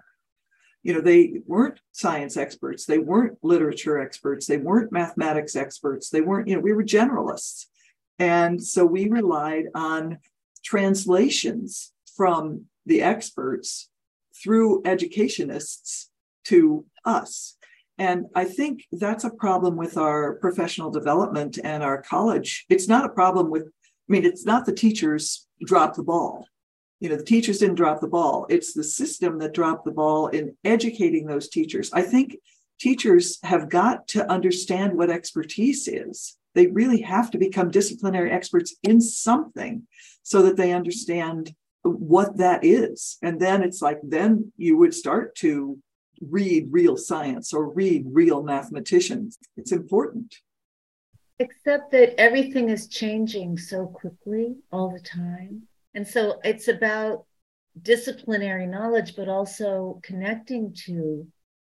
You 0.83 0.93
know, 0.93 1.01
they 1.01 1.41
weren't 1.47 1.79
science 1.93 2.37
experts, 2.37 2.85
they 2.85 2.99
weren't 2.99 3.39
literature 3.41 3.99
experts, 3.99 4.45
they 4.45 4.57
weren't 4.57 4.91
mathematics 4.91 5.55
experts, 5.55 6.09
they 6.09 6.21
weren't, 6.21 6.47
you 6.47 6.55
know, 6.55 6.61
we 6.61 6.73
were 6.73 6.83
generalists. 6.83 7.65
And 8.19 8.63
so 8.63 8.85
we 8.85 9.09
relied 9.09 9.65
on 9.73 10.19
translations 10.63 11.91
from 12.15 12.65
the 12.85 13.01
experts 13.01 13.89
through 14.41 14.83
educationists 14.85 16.11
to 16.45 16.85
us. 17.03 17.57
And 17.97 18.25
I 18.35 18.43
think 18.43 18.85
that's 18.91 19.23
a 19.23 19.29
problem 19.29 19.77
with 19.77 19.97
our 19.97 20.35
professional 20.35 20.91
development 20.91 21.57
and 21.63 21.81
our 21.81 22.01
college. 22.01 22.65
It's 22.69 22.87
not 22.87 23.05
a 23.05 23.09
problem 23.09 23.49
with, 23.49 23.63
I 23.63 24.09
mean, 24.09 24.25
it's 24.25 24.45
not 24.45 24.65
the 24.65 24.73
teachers 24.73 25.44
drop 25.63 25.95
the 25.95 26.03
ball. 26.03 26.47
You 26.99 27.09
know, 27.09 27.17
the 27.17 27.23
teachers 27.23 27.59
didn't 27.59 27.75
drop 27.75 28.01
the 28.01 28.07
ball. 28.07 28.45
It's 28.49 28.73
the 28.73 28.83
system 28.83 29.39
that 29.39 29.53
dropped 29.53 29.85
the 29.85 29.91
ball 29.91 30.27
in 30.27 30.55
educating 30.63 31.25
those 31.25 31.49
teachers. 31.49 31.91
I 31.93 32.01
think 32.01 32.37
teachers 32.79 33.39
have 33.43 33.69
got 33.69 34.07
to 34.09 34.29
understand 34.31 34.97
what 34.97 35.09
expertise 35.09 35.87
is. 35.87 36.37
They 36.53 36.67
really 36.67 37.01
have 37.01 37.31
to 37.31 37.37
become 37.37 37.69
disciplinary 37.69 38.31
experts 38.31 38.75
in 38.81 39.01
something 39.01 39.83
so 40.23 40.41
that 40.43 40.55
they 40.55 40.71
understand 40.71 41.53
what 41.83 42.37
that 42.37 42.63
is. 42.63 43.17
And 43.21 43.39
then 43.39 43.61
it's 43.61 43.81
like, 43.81 43.99
then 44.01 44.51
you 44.57 44.77
would 44.77 44.93
start 44.93 45.35
to 45.35 45.77
read 46.21 46.67
real 46.71 46.97
science 46.97 47.53
or 47.53 47.69
read 47.69 48.05
real 48.07 48.41
mathematicians. 48.41 49.37
It's 49.57 49.73
important. 49.73 50.37
Except 51.37 51.91
that 51.91 52.19
everything 52.19 52.69
is 52.69 52.87
changing 52.87 53.57
so 53.57 53.87
quickly 53.87 54.55
all 54.71 54.91
the 54.91 55.01
time. 55.01 55.63
And 55.93 56.07
so 56.07 56.39
it's 56.43 56.67
about 56.67 57.25
disciplinary 57.81 58.67
knowledge, 58.67 59.15
but 59.15 59.27
also 59.27 59.99
connecting 60.03 60.73
to 60.85 61.27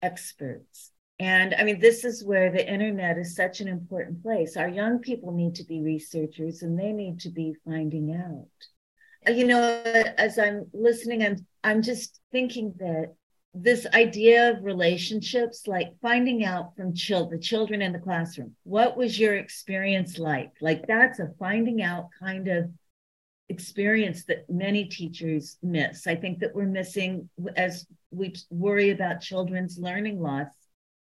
experts. 0.02 0.92
And 1.18 1.54
I 1.54 1.64
mean, 1.64 1.80
this 1.80 2.04
is 2.04 2.24
where 2.24 2.52
the 2.52 2.70
internet 2.72 3.18
is 3.18 3.34
such 3.34 3.60
an 3.60 3.66
important 3.66 4.22
place. 4.22 4.56
Our 4.56 4.68
young 4.68 5.00
people 5.00 5.32
need 5.32 5.56
to 5.56 5.64
be 5.64 5.82
researchers 5.82 6.62
and 6.62 6.78
they 6.78 6.92
need 6.92 7.20
to 7.20 7.30
be 7.30 7.54
finding 7.64 8.14
out. 8.14 9.34
You 9.34 9.46
know, 9.46 9.82
as 10.16 10.38
I'm 10.38 10.66
listening, 10.72 11.24
I'm 11.24 11.44
I'm 11.64 11.82
just 11.82 12.20
thinking 12.30 12.74
that 12.78 13.14
this 13.54 13.86
idea 13.94 14.50
of 14.50 14.64
relationships, 14.64 15.66
like 15.66 15.98
finding 16.00 16.44
out 16.44 16.76
from 16.76 16.94
chil- 16.94 17.28
the 17.28 17.38
children 17.38 17.82
in 17.82 17.92
the 17.92 17.98
classroom, 17.98 18.54
what 18.64 18.96
was 18.96 19.18
your 19.18 19.34
experience 19.36 20.18
like? 20.18 20.52
Like 20.60 20.86
that's 20.86 21.18
a 21.18 21.32
finding 21.38 21.82
out 21.82 22.08
kind 22.20 22.48
of 22.48 22.70
experience 23.48 24.24
that 24.24 24.48
many 24.48 24.84
teachers 24.84 25.56
miss. 25.62 26.06
I 26.06 26.14
think 26.14 26.40
that 26.40 26.54
we're 26.54 26.66
missing 26.66 27.28
as 27.56 27.86
we 28.10 28.34
worry 28.50 28.90
about 28.90 29.22
children's 29.22 29.78
learning 29.78 30.20
loss 30.20 30.48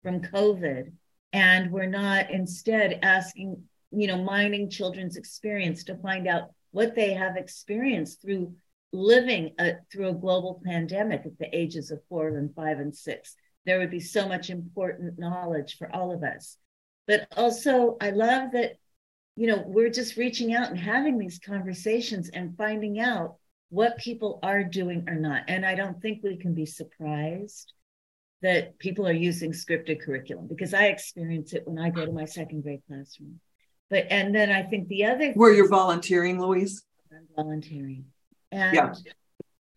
from 0.03 0.21
COVID, 0.21 0.91
and 1.33 1.71
we're 1.71 1.87
not 1.87 2.29
instead 2.29 2.99
asking, 3.01 3.63
you 3.91 4.07
know, 4.07 4.23
mining 4.23 4.69
children's 4.69 5.17
experience 5.17 5.83
to 5.85 5.97
find 5.97 6.27
out 6.27 6.51
what 6.71 6.93
they 6.93 7.13
have 7.13 7.37
experienced 7.37 8.21
through 8.21 8.53
living 8.95 9.51
a, 9.59 9.73
through 9.91 10.09
a 10.09 10.13
global 10.13 10.61
pandemic 10.65 11.21
at 11.25 11.37
the 11.37 11.55
ages 11.55 11.91
of 11.91 12.01
four 12.09 12.27
and 12.29 12.53
five 12.55 12.79
and 12.79 12.95
six. 12.95 13.35
There 13.65 13.79
would 13.79 13.91
be 13.91 13.99
so 13.99 14.27
much 14.27 14.49
important 14.49 15.19
knowledge 15.19 15.77
for 15.77 15.93
all 15.93 16.11
of 16.11 16.23
us. 16.23 16.57
But 17.07 17.27
also, 17.35 17.97
I 18.01 18.11
love 18.11 18.51
that, 18.53 18.77
you 19.35 19.47
know, 19.47 19.63
we're 19.65 19.89
just 19.89 20.17
reaching 20.17 20.53
out 20.53 20.69
and 20.69 20.79
having 20.79 21.17
these 21.17 21.39
conversations 21.39 22.29
and 22.29 22.57
finding 22.57 22.99
out 22.99 23.35
what 23.69 23.97
people 23.97 24.39
are 24.43 24.63
doing 24.63 25.05
or 25.07 25.15
not. 25.15 25.43
And 25.47 25.65
I 25.65 25.75
don't 25.75 26.01
think 26.01 26.23
we 26.23 26.37
can 26.37 26.53
be 26.53 26.65
surprised 26.65 27.73
that 28.41 28.77
people 28.79 29.07
are 29.07 29.13
using 29.13 29.51
scripted 29.51 30.01
curriculum 30.01 30.47
because 30.47 30.73
I 30.73 30.85
experience 30.85 31.53
it 31.53 31.67
when 31.67 31.79
I 31.79 31.89
go 31.89 32.05
to 32.05 32.11
my 32.11 32.25
second 32.25 32.63
grade 32.63 32.83
classroom. 32.87 33.39
But 33.89 34.07
and 34.09 34.33
then 34.33 34.51
I 34.51 34.63
think 34.63 34.87
the 34.87 35.05
other 35.05 35.31
where 35.33 35.53
you're 35.53 35.69
volunteering, 35.69 36.39
Louise. 36.39 36.83
I'm 37.11 37.27
volunteering 37.35 38.05
and 38.55 38.75
yeah. 39.05 39.11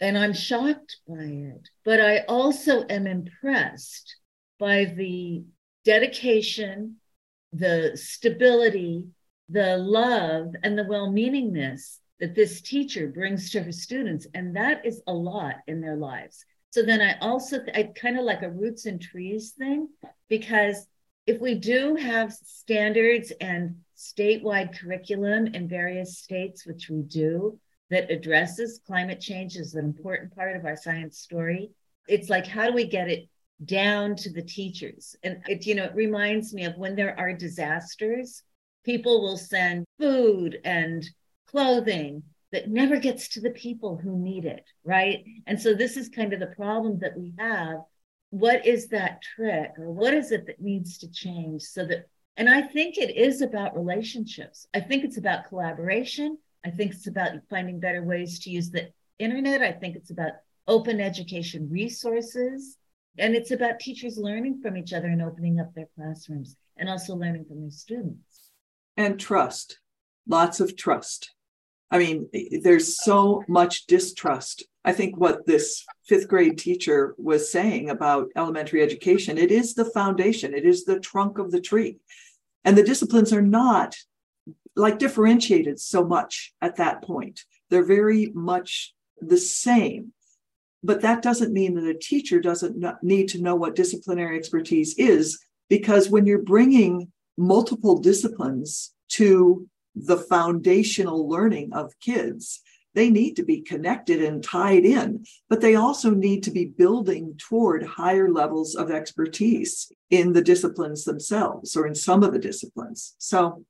and 0.00 0.16
I'm 0.16 0.32
shocked 0.32 0.96
by 1.08 1.24
it. 1.24 1.68
But 1.84 2.00
I 2.00 2.20
also 2.28 2.84
am 2.88 3.06
impressed 3.06 4.16
by 4.58 4.86
the 4.86 5.44
dedication, 5.84 6.96
the 7.52 7.92
stability, 7.94 9.06
the 9.48 9.76
love, 9.76 10.54
and 10.62 10.78
the 10.78 10.84
well-meaningness 10.84 11.98
that 12.20 12.34
this 12.34 12.60
teacher 12.60 13.08
brings 13.08 13.50
to 13.50 13.62
her 13.62 13.72
students, 13.72 14.26
and 14.34 14.56
that 14.56 14.84
is 14.84 15.02
a 15.06 15.12
lot 15.12 15.56
in 15.66 15.80
their 15.80 15.96
lives. 15.96 16.44
So 16.70 16.82
then 16.82 17.00
I 17.00 17.18
also 17.20 17.60
I 17.74 17.84
kind 17.94 18.18
of 18.18 18.24
like 18.24 18.42
a 18.42 18.50
roots 18.50 18.86
and 18.86 19.00
trees 19.00 19.52
thing 19.52 19.88
because 20.28 20.86
if 21.26 21.40
we 21.40 21.54
do 21.54 21.96
have 21.96 22.32
standards 22.32 23.32
and 23.40 23.76
statewide 23.96 24.78
curriculum 24.78 25.48
in 25.48 25.68
various 25.68 26.18
states, 26.18 26.66
which 26.66 26.88
we 26.88 27.02
do, 27.02 27.58
that 27.90 28.10
addresses 28.10 28.80
climate 28.86 29.20
change 29.20 29.56
is 29.56 29.74
an 29.74 29.84
important 29.84 30.34
part 30.34 30.56
of 30.56 30.64
our 30.64 30.76
science 30.76 31.18
story. 31.18 31.70
It's 32.06 32.28
like, 32.28 32.46
how 32.46 32.66
do 32.66 32.72
we 32.72 32.86
get 32.86 33.08
it 33.08 33.28
down 33.64 34.16
to 34.16 34.32
the 34.32 34.42
teachers? 34.42 35.16
And 35.22 35.42
it, 35.46 35.66
you 35.66 35.74
know, 35.74 35.84
it 35.84 35.94
reminds 35.94 36.52
me 36.52 36.64
of 36.64 36.76
when 36.76 36.96
there 36.96 37.18
are 37.18 37.32
disasters, 37.32 38.42
people 38.84 39.22
will 39.22 39.36
send 39.36 39.84
food 39.98 40.58
and 40.64 41.04
clothing 41.46 42.22
that 42.52 42.70
never 42.70 42.98
gets 42.98 43.28
to 43.28 43.40
the 43.40 43.50
people 43.50 43.96
who 43.96 44.18
need 44.18 44.44
it, 44.44 44.64
right? 44.84 45.24
And 45.46 45.60
so 45.60 45.74
this 45.74 45.96
is 45.96 46.08
kind 46.08 46.32
of 46.32 46.40
the 46.40 46.46
problem 46.46 46.98
that 47.00 47.16
we 47.16 47.34
have. 47.38 47.80
What 48.30 48.66
is 48.66 48.88
that 48.88 49.22
trick 49.22 49.72
or 49.78 49.90
what 49.90 50.14
is 50.14 50.32
it 50.32 50.46
that 50.46 50.60
needs 50.60 50.98
to 50.98 51.10
change 51.10 51.62
so 51.62 51.84
that 51.86 52.06
and 52.38 52.48
I 52.48 52.62
think 52.62 52.96
it 52.96 53.16
is 53.16 53.42
about 53.42 53.76
relationships. 53.76 54.68
I 54.72 54.78
think 54.78 55.02
it's 55.02 55.18
about 55.18 55.48
collaboration. 55.48 56.38
I 56.64 56.70
think 56.70 56.92
it's 56.92 57.06
about 57.06 57.32
finding 57.48 57.80
better 57.80 58.02
ways 58.02 58.38
to 58.40 58.50
use 58.50 58.70
the 58.70 58.90
internet. 59.18 59.62
I 59.62 59.72
think 59.72 59.96
it's 59.96 60.10
about 60.10 60.32
open 60.66 61.00
education 61.00 61.68
resources. 61.70 62.76
And 63.18 63.34
it's 63.34 63.50
about 63.50 63.80
teachers 63.80 64.16
learning 64.16 64.60
from 64.62 64.76
each 64.76 64.92
other 64.92 65.08
and 65.08 65.22
opening 65.22 65.58
up 65.58 65.74
their 65.74 65.88
classrooms 65.96 66.56
and 66.76 66.88
also 66.88 67.16
learning 67.16 67.46
from 67.46 67.60
their 67.60 67.70
students. 67.70 68.50
And 68.96 69.18
trust, 69.18 69.80
lots 70.28 70.60
of 70.60 70.76
trust. 70.76 71.32
I 71.90 71.98
mean, 71.98 72.28
there's 72.62 73.02
so 73.02 73.42
much 73.48 73.86
distrust. 73.86 74.64
I 74.84 74.92
think 74.92 75.16
what 75.16 75.46
this 75.46 75.84
fifth 76.06 76.28
grade 76.28 76.58
teacher 76.58 77.14
was 77.18 77.50
saying 77.50 77.90
about 77.90 78.28
elementary 78.36 78.82
education, 78.82 79.38
it 79.38 79.50
is 79.50 79.74
the 79.74 79.86
foundation, 79.86 80.54
it 80.54 80.64
is 80.64 80.84
the 80.84 81.00
trunk 81.00 81.38
of 81.38 81.50
the 81.50 81.60
tree. 81.60 81.98
And 82.64 82.76
the 82.76 82.82
disciplines 82.82 83.32
are 83.32 83.42
not 83.42 83.96
like 84.78 84.98
differentiated 84.98 85.78
so 85.80 86.04
much 86.04 86.54
at 86.62 86.76
that 86.76 87.02
point. 87.02 87.40
They're 87.68 87.84
very 87.84 88.30
much 88.34 88.94
the 89.20 89.36
same. 89.36 90.12
But 90.82 91.02
that 91.02 91.22
doesn't 91.22 91.52
mean 91.52 91.74
that 91.74 91.84
a 91.84 91.98
teacher 91.98 92.40
doesn't 92.40 92.82
need 93.02 93.28
to 93.30 93.42
know 93.42 93.56
what 93.56 93.74
disciplinary 93.74 94.38
expertise 94.38 94.94
is, 94.96 95.38
because 95.68 96.08
when 96.08 96.24
you're 96.24 96.42
bringing 96.42 97.12
multiple 97.36 97.98
disciplines 97.98 98.94
to 99.08 99.68
the 99.94 100.16
foundational 100.16 101.28
learning 101.28 101.72
of 101.72 101.98
kids, 102.00 102.60
they 102.94 103.10
need 103.10 103.34
to 103.36 103.44
be 103.44 103.60
connected 103.60 104.22
and 104.22 104.42
tied 104.42 104.84
in, 104.84 105.24
but 105.48 105.60
they 105.60 105.74
also 105.74 106.10
need 106.10 106.42
to 106.44 106.50
be 106.50 106.64
building 106.64 107.34
toward 107.38 107.84
higher 107.84 108.30
levels 108.30 108.74
of 108.74 108.90
expertise 108.90 109.92
in 110.10 110.32
the 110.32 110.42
disciplines 110.42 111.04
themselves 111.04 111.76
or 111.76 111.86
in 111.86 111.94
some 111.94 112.22
of 112.22 112.32
the 112.32 112.38
disciplines. 112.38 113.14
So 113.18 113.64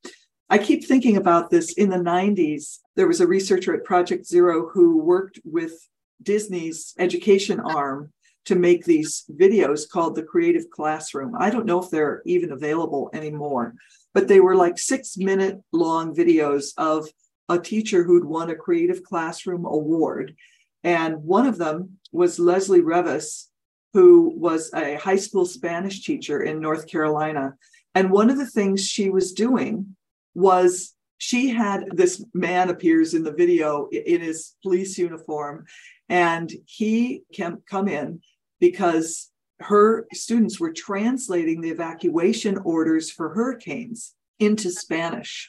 I 0.50 0.58
keep 0.58 0.84
thinking 0.84 1.16
about 1.16 1.50
this 1.50 1.74
in 1.74 1.90
the 1.90 1.96
90s. 1.96 2.78
There 2.96 3.06
was 3.06 3.20
a 3.20 3.26
researcher 3.26 3.74
at 3.74 3.84
Project 3.84 4.26
Zero 4.26 4.68
who 4.68 5.02
worked 5.02 5.40
with 5.44 5.72
Disney's 6.22 6.94
education 6.98 7.60
arm 7.60 8.12
to 8.46 8.54
make 8.54 8.84
these 8.84 9.24
videos 9.30 9.86
called 9.86 10.14
the 10.14 10.22
Creative 10.22 10.70
Classroom. 10.70 11.34
I 11.38 11.50
don't 11.50 11.66
know 11.66 11.82
if 11.82 11.90
they're 11.90 12.22
even 12.24 12.50
available 12.50 13.10
anymore, 13.12 13.74
but 14.14 14.26
they 14.26 14.40
were 14.40 14.56
like 14.56 14.78
six 14.78 15.18
minute 15.18 15.60
long 15.70 16.16
videos 16.16 16.72
of 16.78 17.06
a 17.50 17.58
teacher 17.58 18.04
who'd 18.04 18.24
won 18.24 18.48
a 18.48 18.56
Creative 18.56 19.02
Classroom 19.02 19.66
award. 19.66 20.34
And 20.82 21.24
one 21.24 21.46
of 21.46 21.58
them 21.58 21.98
was 22.10 22.38
Leslie 22.38 22.80
Revis, 22.80 23.48
who 23.92 24.32
was 24.34 24.72
a 24.72 24.94
high 24.94 25.16
school 25.16 25.44
Spanish 25.44 26.04
teacher 26.04 26.42
in 26.42 26.60
North 26.60 26.86
Carolina. 26.86 27.54
And 27.94 28.10
one 28.10 28.30
of 28.30 28.38
the 28.38 28.46
things 28.46 28.86
she 28.86 29.10
was 29.10 29.32
doing 29.32 29.94
was 30.34 30.94
she 31.18 31.48
had 31.48 31.84
this 31.92 32.24
man 32.32 32.70
appears 32.70 33.12
in 33.14 33.24
the 33.24 33.32
video 33.32 33.88
in 33.90 34.20
his 34.20 34.54
police 34.62 34.96
uniform 34.96 35.66
and 36.08 36.52
he 36.64 37.22
can 37.34 37.58
come 37.68 37.88
in 37.88 38.20
because 38.60 39.30
her 39.60 40.06
students 40.12 40.60
were 40.60 40.72
translating 40.72 41.60
the 41.60 41.70
evacuation 41.70 42.58
orders 42.58 43.10
for 43.10 43.34
hurricanes 43.34 44.14
into 44.38 44.70
Spanish. 44.70 45.48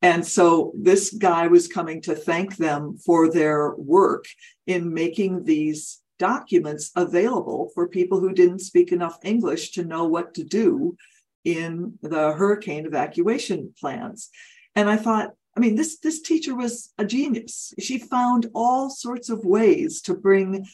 And 0.00 0.24
so 0.24 0.72
this 0.76 1.10
guy 1.10 1.48
was 1.48 1.66
coming 1.66 2.00
to 2.02 2.14
thank 2.14 2.56
them 2.56 2.96
for 3.04 3.30
their 3.30 3.74
work 3.74 4.26
in 4.66 4.94
making 4.94 5.44
these 5.44 6.00
documents 6.20 6.92
available 6.94 7.70
for 7.74 7.88
people 7.88 8.20
who 8.20 8.32
didn't 8.32 8.60
speak 8.60 8.92
enough 8.92 9.18
English 9.24 9.72
to 9.72 9.84
know 9.84 10.04
what 10.04 10.34
to 10.34 10.44
do 10.44 10.96
in 11.48 11.98
the 12.02 12.32
hurricane 12.32 12.84
evacuation 12.84 13.72
plans. 13.80 14.28
And 14.74 14.90
I 14.90 14.96
thought, 14.96 15.30
I 15.56 15.60
mean, 15.60 15.76
this, 15.76 15.98
this 15.98 16.20
teacher 16.20 16.54
was 16.54 16.92
a 16.98 17.06
genius. 17.06 17.72
She 17.78 17.98
found 17.98 18.50
all 18.54 18.90
sorts 18.90 19.30
of 19.30 19.46
ways 19.46 20.02
to 20.02 20.14
bring 20.14 20.66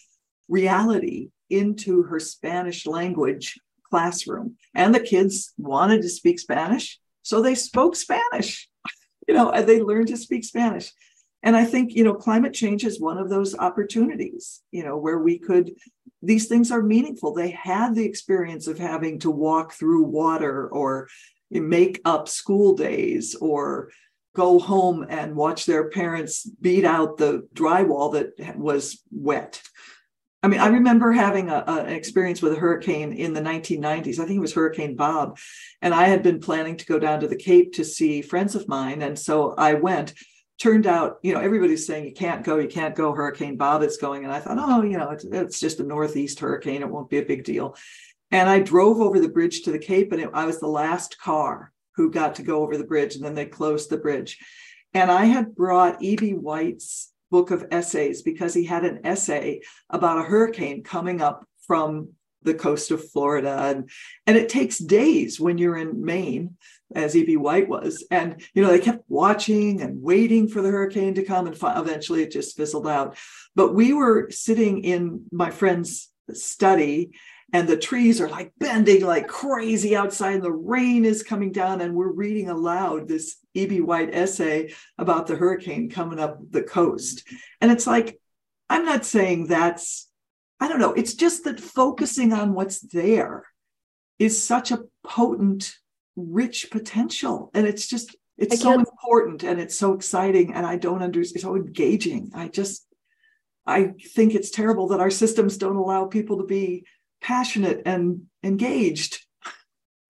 reality 0.49 1.29
into 1.49 2.03
her 2.03 2.19
Spanish 2.19 2.87
language 2.87 3.57
classroom. 3.89 4.57
And 4.75 4.93
the 4.93 5.01
kids 5.01 5.53
wanted 5.57 6.03
to 6.03 6.09
speak 6.09 6.41
Spanish, 6.41 6.99
so 7.23 7.41
they 7.41 7.55
spoke 7.55 7.95
Spanish. 7.95 8.69
you 9.29 9.35
know, 9.35 9.51
and 9.51 9.69
they 9.69 9.81
learned 9.81 10.09
to 10.09 10.17
speak 10.17 10.45
Spanish. 10.45 10.91
And 11.45 11.55
I 11.55 11.67
think, 11.67 11.95
you 11.95 12.05
know, 12.05 12.15
climate 12.15 12.55
change 12.55 12.85
is 12.85 12.99
one 12.99 13.19
of 13.19 13.29
those 13.29 13.55
opportunities, 13.57 14.63
you 14.73 14.83
know, 14.83 14.97
where 14.97 15.19
we 15.19 15.39
could, 15.39 15.73
these 16.23 16.49
things 16.49 16.73
are 16.73 16.83
meaningful. 16.83 17.35
They 17.35 17.51
had 17.51 17.95
the 17.95 18.07
experience 18.07 18.67
of 18.67 18.79
having 18.79 19.19
to 19.21 19.31
walk 19.31 19.75
through 19.75 20.05
water 20.05 20.67
or 20.69 21.09
make 21.51 22.01
up 22.07 22.29
school 22.31 22.75
days 22.75 23.35
or 23.35 23.91
go 24.35 24.59
home 24.59 25.05
and 25.09 25.37
watch 25.37 25.67
their 25.67 25.91
parents 25.91 26.49
beat 26.63 26.87
out 26.87 27.19
the 27.19 27.47
drywall 27.55 28.15
that 28.15 28.59
was 28.59 29.03
wet. 29.13 29.61
I 30.43 30.49
mean, 30.49 30.61
I 30.61 30.69
remember 30.69 31.13
having 31.13 31.51
a, 31.51 31.63
a, 31.67 31.85
an 31.85 31.93
experience 31.93 32.41
with 32.41 32.55
a 32.55 32.59
hurricane 32.59 33.13
in 33.13 33.35
the 33.35 33.41
1990s. 33.41 34.19
I 34.19 34.25
think 34.25 34.39
it 34.39 34.41
was 34.41 34.55
Hurricane 34.55 34.97
Bob. 34.97 35.39
And 35.83 35.95
I 35.95 36.05
had 36.05 36.23
been 36.23 36.41
planning 36.41 36.77
to 36.79 36.87
go 36.87 36.99
down 36.99 37.21
to 37.21 37.29
the 37.29 37.37
Cape 37.37 37.75
to 37.75 37.85
see 37.85 38.23
friends 38.23 38.55
of 38.55 38.67
mine. 38.67 39.03
And 39.03 39.19
so 39.19 39.55
I 39.57 39.75
went. 39.75 40.15
Turned 40.61 40.87
out, 40.87 41.19
you 41.23 41.35
know, 41.35 41.41
everybody's 41.41 41.87
saying 41.87 42.05
you 42.05 42.13
can't 42.13 42.45
go, 42.45 42.59
you 42.59 42.69
can't 42.69 42.95
go. 42.95 43.13
Hurricane 43.13 43.57
Bob 43.57 43.83
is 43.83 43.97
going. 43.97 44.25
And 44.25 44.33
I 44.33 44.39
thought, 44.41 44.59
oh, 44.59 44.83
you 44.83 44.97
know, 44.97 45.11
it's, 45.11 45.25
it's 45.25 45.61
just 45.61 45.81
a 45.81 45.85
Northeast 45.85 46.39
hurricane. 46.41 46.83
It 46.83 46.89
won't 46.89 47.11
be 47.11 47.19
a 47.19 47.25
big 47.25 47.45
deal. 47.45 47.77
And 48.31 48.49
I 48.49 48.61
drove 48.61 49.01
over 49.01 49.21
the 49.21 49.29
bridge 49.29 49.63
to 49.63 49.73
the 49.73 49.79
Cape, 49.79 50.13
and 50.13 50.21
it, 50.21 50.31
I 50.33 50.45
was 50.45 50.61
the 50.61 50.67
last 50.67 51.19
car 51.19 51.73
who 51.97 52.11
got 52.11 52.37
to 52.37 52.43
go 52.43 52.63
over 52.63 52.77
the 52.77 52.85
bridge, 52.85 53.15
and 53.15 53.25
then 53.25 53.35
they 53.35 53.47
closed 53.47 53.91
the 53.91 53.97
bridge. 53.97 54.39
And 54.93 55.11
I 55.11 55.25
had 55.25 55.55
brought 55.55 56.03
E.B. 56.03 56.33
White's 56.33 57.13
book 57.31 57.51
of 57.51 57.67
essays 57.71 58.23
because 58.23 58.55
he 58.55 58.65
had 58.65 58.85
an 58.85 59.01
essay 59.05 59.61
about 59.91 60.19
a 60.19 60.23
hurricane 60.23 60.83
coming 60.83 61.21
up 61.21 61.47
from 61.67 62.11
the 62.45 62.55
coast 62.55 62.91
of 62.91 63.11
Florida. 63.11 63.57
And, 63.59 63.91
and 64.27 64.37
it 64.37 64.49
takes 64.49 64.79
days 64.79 65.41
when 65.41 65.59
you're 65.59 65.77
in 65.77 66.05
Maine, 66.05 66.57
as 66.95 67.17
E.B. 67.17 67.37
White 67.37 67.69
was. 67.69 68.05
And, 68.11 68.41
you 68.55 68.63
know, 68.63 68.69
they 68.69 68.79
kept 68.79 69.05
watching 69.09 69.81
and 69.81 70.03
waiting 70.03 70.49
for 70.49 70.63
the 70.63 70.71
hurricane 70.71 71.15
to 71.15 71.25
come, 71.25 71.47
and 71.47 71.57
eventually 71.57 72.23
it 72.23 72.31
just 72.31 72.57
fizzled 72.57 72.87
out. 72.87 73.17
But 73.57 73.75
we 73.75 73.93
were 73.93 74.31
sitting 74.31 74.85
in 74.85 75.25
my 75.33 75.51
friend's 75.51 76.11
study 76.33 77.13
and 77.53 77.69
the 77.69 77.77
trees 77.77 78.21
are 78.21 78.29
like 78.29 78.53
bending 78.59 79.05
like 79.05 79.29
crazy 79.29 79.95
outside 79.95 80.35
and 80.35 80.43
the 80.43 80.51
rain 80.51 81.05
is 81.05 81.23
coming 81.23 81.53
down 81.53 81.81
and 81.81 81.95
we're 81.95 82.11
reading 82.11 82.49
aloud 82.49 83.07
this 83.07 83.37
eb 83.55 83.81
white 83.81 84.15
essay 84.15 84.73
about 84.99 85.27
the 85.27 85.37
hurricane 85.37 85.91
coming 85.91 86.19
up 86.19 86.39
the 86.51 86.63
coast 86.63 87.27
and 87.61 87.71
it's 87.71 87.87
like 87.87 88.19
i'm 88.71 88.85
not 88.85 89.05
saying 89.05 89.47
that's 89.47 90.09
i 90.65 90.69
don't 90.69 90.79
know. 90.79 90.95
It's 90.95 91.13
just 91.13 91.45
that 91.45 91.61
focusing 91.61 92.33
on 92.33 92.55
what's 92.55 92.81
there 92.81 93.45
is 94.19 94.43
such 94.43 94.71
a 94.71 94.85
potent 95.07 95.75
rich 96.17 96.71
potential. 96.71 97.51
And 97.53 97.67
it's 97.67 97.87
just 97.87 98.17
it's 98.39 98.63
so 98.63 98.73
important 98.73 99.43
and 99.43 99.61
it's 99.61 99.79
so 99.79 99.93
exciting 99.93 100.55
and 100.55 100.67
i 100.67 100.77
don't 100.77 101.03
understand 101.03 101.37
it's 101.37 101.45
so 101.45 101.55
engaging. 101.55 102.31
I 102.35 102.49
just 102.49 102.87
i 103.67 103.93
think 104.15 104.35
it's 104.35 104.51
terrible 104.51 104.89
that 104.89 105.01
our 105.01 105.11
systems 105.11 105.59
don't 105.59 105.77
allow 105.77 106.07
people 106.07 106.39
to 106.39 106.45
be 106.45 106.87
passionate 107.21 107.83
and 107.85 108.23
engaged. 108.43 109.24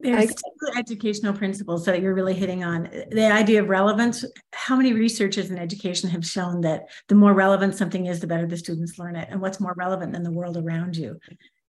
There's 0.00 0.34
two 0.34 0.78
educational 0.78 1.32
principles 1.32 1.84
that 1.86 2.02
you're 2.02 2.14
really 2.14 2.34
hitting 2.34 2.64
on. 2.64 2.90
The 3.10 3.30
idea 3.30 3.62
of 3.62 3.68
relevance. 3.68 4.24
How 4.52 4.76
many 4.76 4.92
researchers 4.92 5.50
in 5.50 5.58
education 5.58 6.10
have 6.10 6.26
shown 6.26 6.60
that 6.62 6.82
the 7.08 7.14
more 7.14 7.32
relevant 7.32 7.74
something 7.74 8.06
is, 8.06 8.20
the 8.20 8.26
better 8.26 8.46
the 8.46 8.56
students 8.56 8.98
learn 8.98 9.16
it? 9.16 9.28
And 9.30 9.40
what's 9.40 9.60
more 9.60 9.74
relevant 9.76 10.12
than 10.12 10.22
the 10.22 10.32
world 10.32 10.56
around 10.56 10.96
you? 10.96 11.18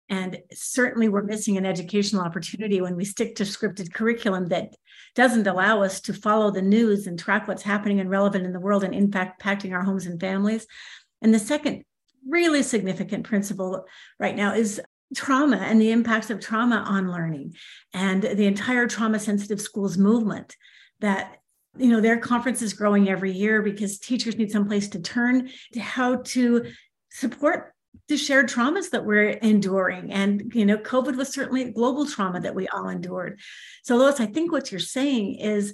And 0.09 0.37
certainly, 0.53 1.07
we're 1.07 1.23
missing 1.23 1.57
an 1.57 1.65
educational 1.65 2.23
opportunity 2.23 2.81
when 2.81 2.95
we 2.95 3.05
stick 3.05 3.35
to 3.35 3.43
scripted 3.43 3.93
curriculum 3.93 4.47
that 4.47 4.75
doesn't 5.15 5.47
allow 5.47 5.81
us 5.81 6.01
to 6.01 6.13
follow 6.13 6.51
the 6.51 6.61
news 6.61 7.07
and 7.07 7.17
track 7.17 7.47
what's 7.47 7.63
happening 7.63 7.99
and 7.99 8.09
relevant 8.09 8.45
in 8.45 8.53
the 8.53 8.59
world 8.59 8.83
and 8.83 8.93
in 8.93 9.11
fact 9.11 9.41
impacting 9.41 9.73
our 9.73 9.83
homes 9.83 10.05
and 10.05 10.19
families. 10.19 10.67
And 11.21 11.33
the 11.33 11.39
second 11.39 11.83
really 12.27 12.63
significant 12.63 13.25
principle 13.25 13.85
right 14.19 14.35
now 14.35 14.53
is 14.53 14.81
trauma 15.13 15.57
and 15.57 15.79
the 15.79 15.91
impacts 15.91 16.29
of 16.29 16.39
trauma 16.39 16.77
on 16.77 17.11
learning 17.11 17.53
and 17.93 18.23
the 18.23 18.45
entire 18.45 18.87
trauma 18.87 19.19
sensitive 19.19 19.61
schools 19.61 19.97
movement 19.97 20.55
that 20.99 21.37
you 21.77 21.89
know 21.89 22.01
their 22.01 22.17
conference 22.17 22.61
is 22.61 22.73
growing 22.73 23.09
every 23.09 23.31
year 23.31 23.61
because 23.61 23.99
teachers 23.99 24.37
need 24.37 24.51
some 24.51 24.67
place 24.67 24.87
to 24.89 24.99
turn 24.99 25.49
to 25.73 25.79
how 25.79 26.17
to 26.17 26.65
support 27.11 27.73
the 28.07 28.17
shared 28.17 28.49
traumas 28.49 28.89
that 28.91 29.05
we're 29.05 29.29
enduring. 29.29 30.11
And 30.11 30.51
you 30.53 30.65
know 30.65 30.77
covid 30.77 31.15
was 31.15 31.29
certainly 31.29 31.63
a 31.63 31.71
global 31.71 32.05
trauma 32.05 32.39
that 32.41 32.55
we 32.55 32.67
all 32.69 32.89
endured. 32.89 33.39
So 33.83 33.97
lois 33.97 34.19
i 34.19 34.25
think 34.25 34.51
what 34.51 34.71
you're 34.71 34.79
saying 34.79 35.35
is 35.35 35.73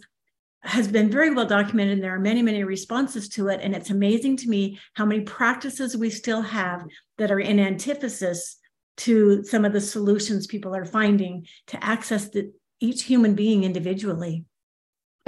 has 0.63 0.87
been 0.87 1.09
very 1.09 1.33
well 1.33 1.47
documented. 1.47 1.93
And 1.93 2.03
there 2.03 2.15
are 2.15 2.19
many 2.19 2.41
many 2.41 2.63
responses 2.63 3.29
to 3.29 3.47
it. 3.47 3.61
And 3.61 3.75
it's 3.75 3.89
amazing 3.89 4.37
to 4.37 4.49
me 4.49 4.79
how 4.93 5.05
many 5.05 5.21
practices 5.21 5.95
we 5.95 6.09
still 6.09 6.41
have 6.41 6.83
that 7.17 7.31
are 7.31 7.39
in 7.39 7.59
antithesis 7.59 8.57
to 9.01 9.43
some 9.43 9.65
of 9.65 9.73
the 9.73 9.81
solutions 9.81 10.45
people 10.45 10.75
are 10.75 10.85
finding 10.85 11.47
to 11.67 11.83
access 11.83 12.29
the, 12.29 12.51
each 12.79 13.03
human 13.03 13.33
being 13.33 13.63
individually. 13.63 14.45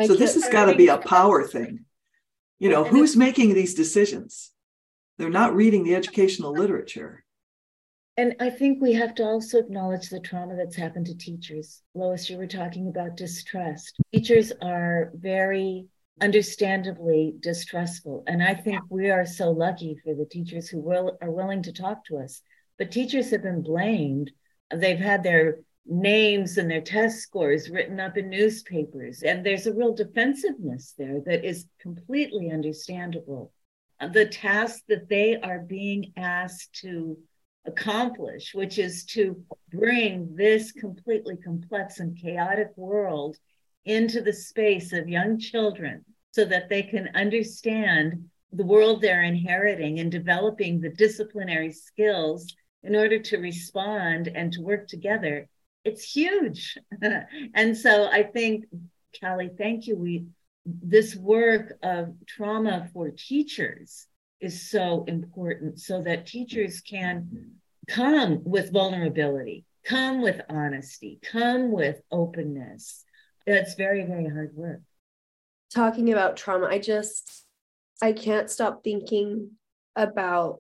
So 0.06 0.16
this 0.16 0.36
has 0.36 0.50
got 0.50 0.66
to 0.66 0.76
be 0.76 0.88
a 0.88 0.98
power 0.98 1.44
thing. 1.44 1.86
You 2.60 2.70
know, 2.70 2.84
who's 2.84 3.16
making 3.16 3.54
these 3.54 3.74
decisions? 3.74 4.52
They're 5.18 5.30
not 5.30 5.56
reading 5.56 5.84
the 5.84 5.96
educational 5.96 6.54
literature. 6.54 7.24
And 8.16 8.36
I 8.40 8.52
think 8.52 8.80
we 8.80 8.94
have 8.94 9.16
to 9.16 9.24
also 9.24 9.58
acknowledge 9.58 10.10
the 10.10 10.20
trauma 10.20 10.56
that's 10.56 10.76
happened 10.76 11.08
to 11.08 11.18
teachers. 11.18 11.82
Lois, 11.96 12.30
you 12.30 12.38
were 12.38 12.48
talking 12.48 12.90
about 12.90 13.18
distrust. 13.18 13.96
Teachers 14.14 14.52
are 14.62 15.12
very 15.16 15.88
understandably 16.22 17.34
distrustful. 17.40 18.24
And 18.28 18.44
I 18.44 18.54
think 18.54 18.82
we 18.90 19.10
are 19.10 19.26
so 19.26 19.50
lucky 19.50 19.98
for 20.04 20.14
the 20.14 20.26
teachers 20.26 20.70
who 20.70 20.80
will, 20.80 21.18
are 21.24 21.32
willing 21.32 21.64
to 21.64 21.74
talk 21.74 22.06
to 22.06 22.18
us 22.18 22.42
but 22.78 22.92
teachers 22.92 23.32
have 23.32 23.44
been 23.44 23.62
blamed. 23.62 24.32
They've 24.74 24.98
had 24.98 25.24
their 25.24 25.60
names 25.86 26.58
and 26.58 26.70
their 26.70 26.82
test 26.82 27.20
scores 27.20 27.70
written 27.70 28.00
up 28.00 28.18
in 28.18 28.30
newspapers. 28.30 29.22
And 29.24 29.46
there's 29.46 29.68
a 29.68 29.74
real 29.74 29.94
defensiveness 29.94 30.94
there 30.98 31.22
that 31.26 31.46
is 31.46 31.68
completely 31.80 32.52
understandable. 32.52 33.52
The 34.12 34.26
task 34.26 34.84
that 34.90 35.10
they 35.10 35.40
are 35.40 35.60
being 35.60 36.14
asked 36.18 36.74
to 36.82 37.18
accomplish, 37.66 38.54
which 38.54 38.78
is 38.78 39.06
to 39.06 39.42
bring 39.72 40.36
this 40.36 40.72
completely 40.72 41.38
complex 41.38 42.00
and 42.00 42.18
chaotic 42.18 42.70
world 42.76 43.38
into 43.86 44.22
the 44.22 44.34
space 44.34 44.94
of 44.94 45.08
young 45.08 45.40
children 45.40 46.04
so 46.32 46.46
that 46.46 46.70
they 46.70 46.84
can 46.84 47.10
understand 47.16 48.30
the 48.52 48.66
world 48.66 49.02
they're 49.02 49.24
inheriting 49.24 50.00
and 50.00 50.12
developing 50.12 50.80
the 50.80 50.90
disciplinary 50.90 51.72
skills 51.72 52.54
in 52.84 52.96
order 52.96 53.20
to 53.20 53.38
respond 53.38 54.28
and 54.28 54.52
to 54.54 54.62
work 54.62 54.88
together, 54.88 55.48
it's 55.84 56.04
huge. 56.04 56.78
and 57.54 57.78
so 57.78 58.08
I 58.08 58.24
think, 58.24 58.66
Cally, 59.20 59.50
thank 59.58 59.88
you. 59.88 59.98
We 59.98 60.26
this 60.66 61.14
work 61.16 61.78
of 61.84 62.14
trauma 62.26 62.90
for 62.94 63.10
teachers 63.10 64.08
is 64.40 64.70
so 64.70 65.04
important 65.08 65.80
so 65.80 66.02
that 66.02 66.26
teachers 66.26 66.80
can 66.82 67.52
come 67.88 68.42
with 68.46 68.72
vulnerability, 68.72 69.66
come 69.86 70.22
with 70.22 70.40
honesty, 70.50 71.20
come 71.22 71.72
with 71.72 72.02
openness. 72.12 73.04
It's 73.46 73.76
very, 73.76 74.06
very 74.06 74.30
hard 74.30 74.52
work. 74.56 74.82
Talking 75.74 76.12
about 76.12 76.38
trauma, 76.38 76.68
I 76.68 76.80
just 76.80 77.46
I 78.02 78.14
can't 78.14 78.50
stop 78.50 78.84
thinking 78.84 79.52
about 79.96 80.60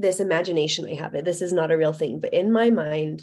this 0.00 0.20
imagination 0.20 0.86
I 0.86 0.94
have 0.94 1.14
it. 1.14 1.24
This 1.24 1.42
is 1.42 1.52
not 1.52 1.70
a 1.70 1.76
real 1.76 1.92
thing, 1.92 2.20
but 2.20 2.32
in 2.32 2.52
my 2.52 2.70
mind, 2.70 3.22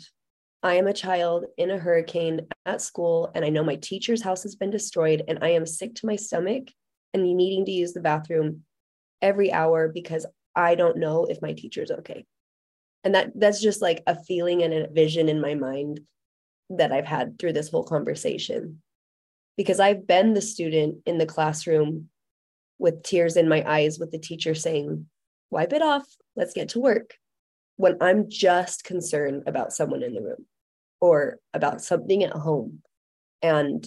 I 0.63 0.75
am 0.75 0.87
a 0.87 0.93
child 0.93 1.45
in 1.57 1.71
a 1.71 1.77
hurricane 1.77 2.47
at 2.65 2.81
school, 2.81 3.31
and 3.35 3.45
I 3.45 3.49
know 3.49 3.63
my 3.63 3.75
teacher's 3.75 4.21
house 4.21 4.43
has 4.43 4.55
been 4.55 4.71
destroyed, 4.71 5.23
and 5.27 5.39
I 5.41 5.49
am 5.49 5.65
sick 5.65 5.95
to 5.95 6.05
my 6.05 6.15
stomach 6.15 6.69
and 7.13 7.23
needing 7.23 7.65
to 7.65 7.71
use 7.71 7.93
the 7.93 8.01
bathroom 8.01 8.63
every 9.21 9.51
hour 9.51 9.87
because 9.87 10.25
I 10.55 10.75
don't 10.75 10.97
know 10.97 11.25
if 11.25 11.41
my 11.41 11.53
teacher's 11.53 11.91
okay. 11.91 12.25
And 13.03 13.15
that 13.15 13.31
that's 13.35 13.61
just 13.61 13.81
like 13.81 14.03
a 14.07 14.21
feeling 14.23 14.63
and 14.63 14.73
a 14.73 14.87
vision 14.87 15.29
in 15.29 15.39
my 15.39 15.55
mind 15.55 16.01
that 16.69 16.91
I've 16.91 17.05
had 17.05 17.39
through 17.39 17.53
this 17.53 17.69
whole 17.69 17.83
conversation. 17.83 18.81
because 19.57 19.79
I've 19.79 20.07
been 20.07 20.33
the 20.33 20.41
student 20.41 20.99
in 21.05 21.17
the 21.17 21.25
classroom 21.25 22.09
with 22.79 23.03
tears 23.03 23.35
in 23.35 23.49
my 23.49 23.63
eyes 23.67 23.97
with 23.99 24.11
the 24.11 24.19
teacher 24.19 24.53
saying, 24.53 25.07
wipe 25.49 25.73
it 25.73 25.81
off, 25.81 26.05
let's 26.35 26.53
get 26.53 26.69
to 26.69 26.79
work. 26.79 27.15
When 27.77 27.97
I'm 28.01 28.29
just 28.29 28.83
concerned 28.83 29.43
about 29.45 29.73
someone 29.73 30.03
in 30.03 30.13
the 30.13 30.21
room 30.21 30.45
or 30.99 31.39
about 31.53 31.81
something 31.81 32.23
at 32.23 32.31
home. 32.31 32.81
And 33.41 33.85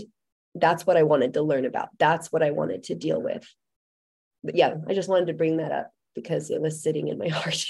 that's 0.54 0.86
what 0.86 0.96
I 0.96 1.02
wanted 1.02 1.34
to 1.34 1.42
learn 1.42 1.64
about. 1.64 1.88
That's 1.98 2.30
what 2.32 2.42
I 2.42 2.52
wanted 2.52 2.84
to 2.84 2.94
deal 2.94 3.20
with. 3.20 3.48
But 4.44 4.56
yeah, 4.56 4.74
I 4.88 4.94
just 4.94 5.08
wanted 5.08 5.26
to 5.26 5.34
bring 5.34 5.58
that 5.58 5.72
up 5.72 5.90
because 6.14 6.50
it 6.50 6.60
was 6.60 6.82
sitting 6.82 7.08
in 7.08 7.18
my 7.18 7.28
heart. 7.32 7.64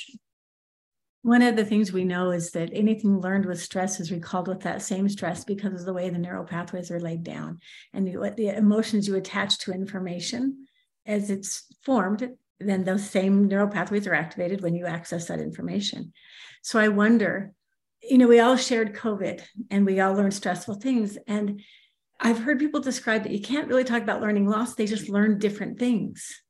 One 1.23 1.43
of 1.43 1.55
the 1.55 1.67
things 1.67 1.93
we 1.93 2.05
know 2.05 2.31
is 2.31 2.53
that 2.53 2.71
anything 2.73 3.21
learned 3.21 3.45
with 3.45 3.61
stress 3.61 4.01
is 4.01 4.11
recalled 4.11 4.49
with 4.49 4.61
that 4.61 4.81
same 4.81 5.07
stress 5.09 5.45
because 5.45 5.81
of 5.81 5.85
the 5.85 5.93
way 5.93 6.09
the 6.09 6.19
neural 6.19 6.45
pathways 6.45 6.91
are 6.91 7.01
laid 7.01 7.25
down 7.25 7.61
and 7.93 8.19
what 8.19 8.39
the 8.39 8.49
emotions 8.49 9.07
you 9.07 9.17
attach 9.17 9.59
to 9.59 9.73
information 9.73 10.67
as 11.05 11.29
it's 11.29 11.67
formed, 11.83 12.27
then 12.61 12.85
those 12.85 13.09
same 13.09 13.49
neural 13.49 13.69
pathways 13.69 14.07
are 14.07 14.15
activated 14.15 14.63
when 14.63 14.75
you 14.75 14.87
access 14.87 15.27
that 15.29 15.41
information. 15.41 16.13
So 16.63 16.79
I 16.79 16.89
wonder, 16.89 17.53
you 18.03 18.19
know, 18.19 18.29
we 18.29 18.41
all 18.41 18.57
shared 18.57 18.95
COVID 18.95 19.43
and 19.71 19.87
we 19.87 20.01
all 20.01 20.15
learned 20.15 20.35
stressful 20.35 20.75
things. 20.77 21.19
And 21.27 21.63
I've 22.21 22.39
heard 22.39 22.59
people 22.59 22.81
describe 22.81 23.23
that 23.23 23.33
you 23.33 23.41
can't 23.41 23.69
really 23.69 23.85
talk 23.85 24.03
about 24.03 24.21
learning 24.21 24.47
loss, 24.47 24.75
they 24.75 24.87
just 24.87 25.09
learn 25.09 25.39
different 25.39 25.79
things 25.79 26.43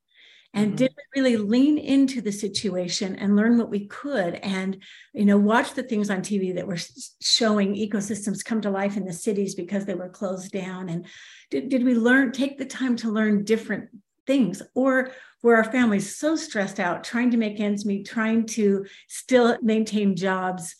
and 0.53 0.67
mm-hmm. 0.67 0.75
did 0.75 0.93
we 0.95 1.21
really 1.21 1.37
lean 1.37 1.77
into 1.77 2.21
the 2.21 2.31
situation 2.31 3.15
and 3.15 3.35
learn 3.35 3.57
what 3.57 3.69
we 3.69 3.87
could 3.87 4.35
and 4.35 4.81
you 5.13 5.25
know 5.25 5.37
watch 5.37 5.73
the 5.73 5.83
things 5.83 6.09
on 6.09 6.21
tv 6.21 6.55
that 6.55 6.67
were 6.67 6.77
showing 7.21 7.75
ecosystems 7.75 8.43
come 8.43 8.61
to 8.61 8.69
life 8.69 8.97
in 8.97 9.05
the 9.05 9.13
cities 9.13 9.55
because 9.55 9.85
they 9.85 9.95
were 9.95 10.09
closed 10.09 10.51
down 10.51 10.89
and 10.89 11.05
did, 11.49 11.69
did 11.69 11.83
we 11.83 11.93
learn 11.93 12.31
take 12.31 12.57
the 12.57 12.65
time 12.65 12.95
to 12.95 13.11
learn 13.11 13.43
different 13.43 13.89
things 14.27 14.61
or 14.75 15.11
were 15.41 15.55
our 15.55 15.71
families 15.71 16.15
so 16.15 16.35
stressed 16.35 16.79
out 16.79 17.03
trying 17.03 17.31
to 17.31 17.37
make 17.37 17.59
ends 17.59 17.85
meet 17.85 18.07
trying 18.07 18.45
to 18.45 18.85
still 19.07 19.57
maintain 19.61 20.15
jobs 20.15 20.75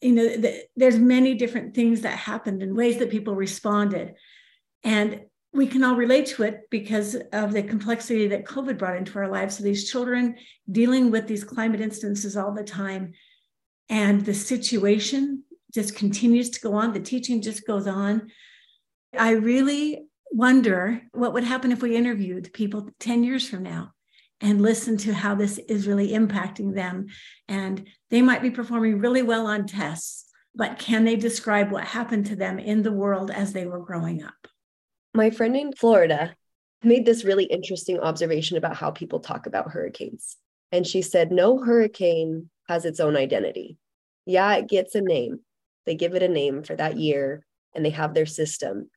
you 0.00 0.12
know 0.12 0.36
the, 0.36 0.64
there's 0.76 0.98
many 0.98 1.34
different 1.34 1.74
things 1.74 2.00
that 2.02 2.18
happened 2.18 2.62
and 2.62 2.76
ways 2.76 2.98
that 2.98 3.10
people 3.10 3.34
responded 3.34 4.14
and 4.84 5.20
we 5.54 5.66
can 5.66 5.84
all 5.84 5.96
relate 5.96 6.26
to 6.26 6.42
it 6.44 6.62
because 6.70 7.14
of 7.32 7.52
the 7.52 7.62
complexity 7.62 8.26
that 8.28 8.46
COVID 8.46 8.78
brought 8.78 8.96
into 8.96 9.18
our 9.18 9.28
lives. 9.28 9.58
So 9.58 9.64
these 9.64 9.90
children 9.90 10.36
dealing 10.70 11.10
with 11.10 11.26
these 11.26 11.44
climate 11.44 11.80
instances 11.80 12.36
all 12.36 12.52
the 12.52 12.64
time, 12.64 13.12
and 13.88 14.24
the 14.24 14.32
situation 14.32 15.44
just 15.74 15.94
continues 15.94 16.50
to 16.50 16.60
go 16.60 16.74
on. 16.74 16.92
The 16.92 17.00
teaching 17.00 17.42
just 17.42 17.66
goes 17.66 17.86
on. 17.86 18.30
I 19.18 19.32
really 19.32 20.06
wonder 20.32 21.02
what 21.12 21.32
would 21.34 21.44
happen 21.44 21.72
if 21.72 21.82
we 21.82 21.96
interviewed 21.96 22.52
people 22.52 22.90
10 23.00 23.24
years 23.24 23.48
from 23.48 23.62
now 23.62 23.92
and 24.40 24.62
listened 24.62 25.00
to 25.00 25.14
how 25.14 25.34
this 25.34 25.58
is 25.68 25.86
really 25.86 26.10
impacting 26.10 26.74
them. 26.74 27.06
And 27.48 27.86
they 28.10 28.22
might 28.22 28.42
be 28.42 28.50
performing 28.50 28.98
really 28.98 29.22
well 29.22 29.46
on 29.46 29.66
tests, 29.66 30.26
but 30.54 30.78
can 30.78 31.04
they 31.04 31.16
describe 31.16 31.70
what 31.70 31.84
happened 31.84 32.26
to 32.26 32.36
them 32.36 32.58
in 32.58 32.82
the 32.82 32.92
world 32.92 33.30
as 33.30 33.52
they 33.52 33.66
were 33.66 33.80
growing 33.80 34.22
up? 34.22 34.34
my 35.14 35.30
friend 35.30 35.56
in 35.56 35.72
Florida 35.72 36.34
made 36.82 37.04
this 37.04 37.24
really 37.24 37.44
interesting 37.44 38.00
observation 38.00 38.56
about 38.56 38.76
how 38.76 38.90
people 38.90 39.20
talk 39.20 39.46
about 39.46 39.70
hurricanes. 39.70 40.36
And 40.70 40.86
she 40.86 41.02
said, 41.02 41.30
No 41.30 41.58
hurricane 41.58 42.48
has 42.68 42.84
its 42.84 42.98
own 42.98 43.16
identity. 43.16 43.76
Yeah, 44.24 44.54
it 44.54 44.68
gets 44.68 44.94
a 44.94 45.00
name. 45.00 45.40
They 45.84 45.94
give 45.94 46.14
it 46.14 46.22
a 46.22 46.28
name 46.28 46.62
for 46.62 46.74
that 46.76 46.96
year 46.96 47.44
and 47.74 47.84
they 47.84 47.90
have 47.90 48.14
their 48.14 48.26
system. 48.26 48.88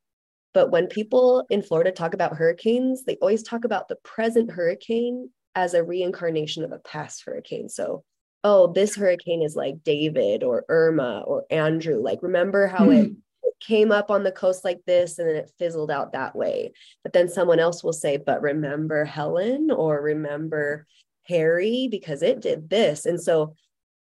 But 0.56 0.72
when 0.72 0.88
people 0.88 1.46
in 1.50 1.62
Florida 1.62 1.92
talk 1.92 2.14
about 2.14 2.38
hurricanes, 2.38 3.04
they 3.04 3.18
always 3.18 3.44
talk 3.44 3.66
about 3.66 3.90
the 3.90 3.98
present 3.98 4.50
hurricane 4.50 5.30
as 5.54 5.74
a 5.74 5.84
reincarnation 5.84 6.64
of 6.64 6.72
a 6.72 6.80
past 6.80 7.24
hurricane. 7.26 7.68
So, 7.68 8.06
oh, 8.46 8.72
this 8.72 8.96
hurricane 8.96 9.42
is 9.42 9.58
like 9.58 9.84
David 9.84 10.44
or 10.44 10.64
Irma 10.70 11.24
or 11.28 11.44
Andrew. 11.50 12.02
Like, 12.02 12.24
remember 12.24 12.68
how 12.68 12.86
mm-hmm. 12.86 13.16
it 13.44 13.54
came 13.60 13.92
up 13.92 14.10
on 14.10 14.24
the 14.24 14.32
coast 14.32 14.64
like 14.64 14.80
this 14.88 15.20
and 15.20 15.28
then 15.28 15.36
it 15.36 15.52
fizzled 15.60 15.92
out 15.92 16.14
that 16.14 16.38
way. 16.38 16.72
But 17.04 17.12
then 17.12 17.28
someone 17.28 17.60
else 17.60 17.84
will 17.84 17.94
say, 17.94 18.16
but 18.16 18.42
remember 18.42 19.04
Helen 19.04 19.72
or 19.72 20.02
remember 20.02 20.88
Harry 21.24 21.90
because 21.92 22.22
it 22.22 22.40
did 22.40 22.70
this. 22.70 23.06
And 23.06 23.22
so 23.22 23.56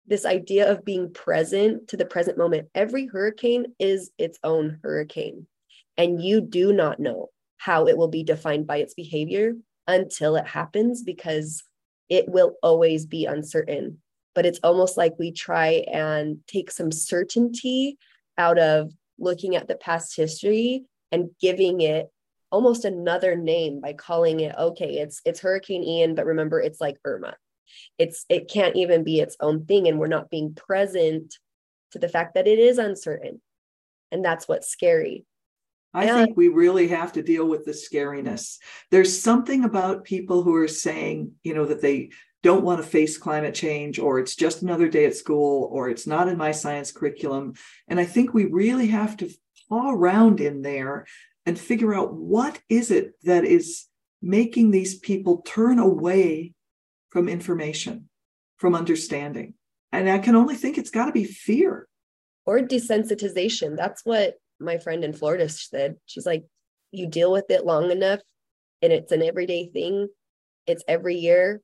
this 0.06 0.28
idea 0.28 0.72
of 0.72 0.86
being 0.86 1.12
present 1.12 1.88
to 1.88 1.98
the 1.98 2.06
present 2.06 2.38
moment, 2.38 2.68
every 2.76 3.08
hurricane 3.08 3.66
is 3.80 4.12
its 4.20 4.38
own 4.44 4.78
hurricane. 4.84 5.48
And 5.98 6.22
you 6.22 6.42
do 6.42 6.74
not 6.74 7.00
know 7.00 7.30
how 7.58 7.88
it 7.88 7.98
will 7.98 8.08
be 8.08 8.24
defined 8.24 8.68
by 8.68 8.78
its 8.78 8.94
behavior 8.94 9.54
until 9.88 10.36
it 10.36 10.48
happens 10.48 11.04
because 11.04 11.64
it 12.10 12.28
will 12.28 12.56
always 12.62 13.06
be 13.06 13.26
uncertain. 13.26 14.00
But 14.34 14.46
it's 14.46 14.60
almost 14.64 14.98
like 14.98 15.14
we 15.18 15.32
try 15.32 15.86
and 15.92 16.40
take 16.48 16.70
some 16.70 16.92
certainty 16.92 17.98
out 18.38 18.60
of 18.60 18.92
looking 19.18 19.56
at 19.56 19.68
the 19.68 19.76
past 19.76 20.16
history 20.16 20.84
and 21.12 21.30
giving 21.40 21.82
it 21.82 22.10
almost 22.52 22.86
another 22.86 23.36
name 23.36 23.82
by 23.82 23.94
calling 23.94 24.40
it 24.40 24.56
okay 24.58 25.00
it's 25.00 25.20
it's 25.26 25.40
hurricane 25.40 25.84
ian 25.84 26.16
but 26.16 26.26
remember 26.26 26.62
it's 26.62 26.80
like 26.80 26.98
irma. 27.06 27.36
It's 27.98 28.26
it 28.30 28.50
can't 28.50 28.76
even 28.76 29.04
be 29.04 29.20
its 29.20 29.36
own 29.40 29.66
thing 29.66 29.88
and 29.88 30.00
we're 30.00 30.08
not 30.08 30.30
being 30.30 30.54
present 30.54 31.36
to 31.92 32.00
the 32.00 32.10
fact 32.10 32.36
that 32.36 32.48
it 32.48 32.60
is 32.60 32.78
uncertain. 32.78 33.42
And 34.12 34.24
that's 34.24 34.48
what's 34.48 34.70
scary 34.70 35.26
I 35.96 36.06
and 36.06 36.26
think 36.26 36.38
we 36.38 36.50
really 36.50 36.90
have 36.90 37.14
to 37.14 37.24
deal 37.24 37.48
with 37.48 37.64
the 37.64 37.72
scariness. 37.72 38.58
There's 38.92 39.22
something 39.22 39.64
about 39.64 40.04
people 40.04 40.44
who 40.44 40.54
are 40.56 40.68
saying, 40.68 41.32
you 41.42 41.54
know, 41.54 41.66
that 41.66 41.82
they 41.82 42.12
don't 42.44 42.66
want 42.66 42.84
to 42.84 42.88
face 42.88 43.18
climate 43.18 43.56
change 43.56 43.98
or 43.98 44.20
it's 44.20 44.36
just 44.36 44.62
another 44.62 44.90
day 44.90 45.06
at 45.06 45.16
school 45.16 45.70
or 45.72 45.90
it's 45.90 46.06
not 46.06 46.28
in 46.28 46.38
my 46.38 46.52
science 46.52 46.92
curriculum. 46.92 47.54
And 47.88 48.00
i 48.00 48.06
think 48.06 48.34
we 48.34 48.46
really 48.46 48.88
have 48.88 49.18
to 49.18 49.32
paw 49.68 49.92
around 49.92 50.42
in 50.42 50.62
there 50.62 51.08
and 51.48 51.58
figure 51.58 51.96
out 51.96 52.14
what 52.14 52.60
is 52.70 52.92
it 52.92 53.14
that 53.24 53.46
is 53.46 53.86
making 54.22 54.70
these 54.70 55.00
people 55.00 55.42
turn 55.42 55.80
away 55.80 56.54
from 57.10 57.30
information 57.30 58.10
from 58.58 58.76
understanding. 58.76 59.56
And 59.92 60.08
i 60.08 60.20
can 60.20 60.36
only 60.36 60.56
think 60.56 60.78
it's 60.78 60.92
got 60.92 61.06
to 61.06 61.14
be 61.14 61.24
fear. 61.24 61.88
Or 62.46 62.60
desensitization. 62.60 63.76
That's 63.76 64.06
what 64.06 64.36
my 64.60 64.78
friend 64.78 65.04
in 65.04 65.14
florida 65.14 65.48
said 65.50 65.96
she's 66.06 66.26
like 66.26 66.44
you 66.92 67.08
deal 67.08 67.32
with 67.32 67.50
it 67.50 67.66
long 67.66 67.92
enough 67.92 68.20
and 68.82 68.94
it's 68.94 69.12
an 69.12 69.22
everyday 69.22 69.68
thing 69.68 70.08
it's 70.68 70.84
every 70.88 71.16
year 71.16 71.62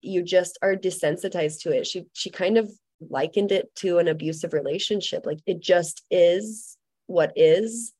you 0.00 0.22
just 0.22 0.58
are 0.62 0.74
desensitized 0.74 1.62
to 1.62 1.76
it. 1.76 1.86
She 1.86 2.04
she 2.12 2.30
kind 2.30 2.58
of 2.58 2.70
likened 3.00 3.52
it 3.52 3.72
to 3.76 3.98
an 3.98 4.08
abusive 4.08 4.52
relationship 4.52 5.24
like 5.24 5.38
it 5.46 5.60
just 5.60 6.04
is 6.10 6.76
what 7.06 7.32
is. 7.36 7.92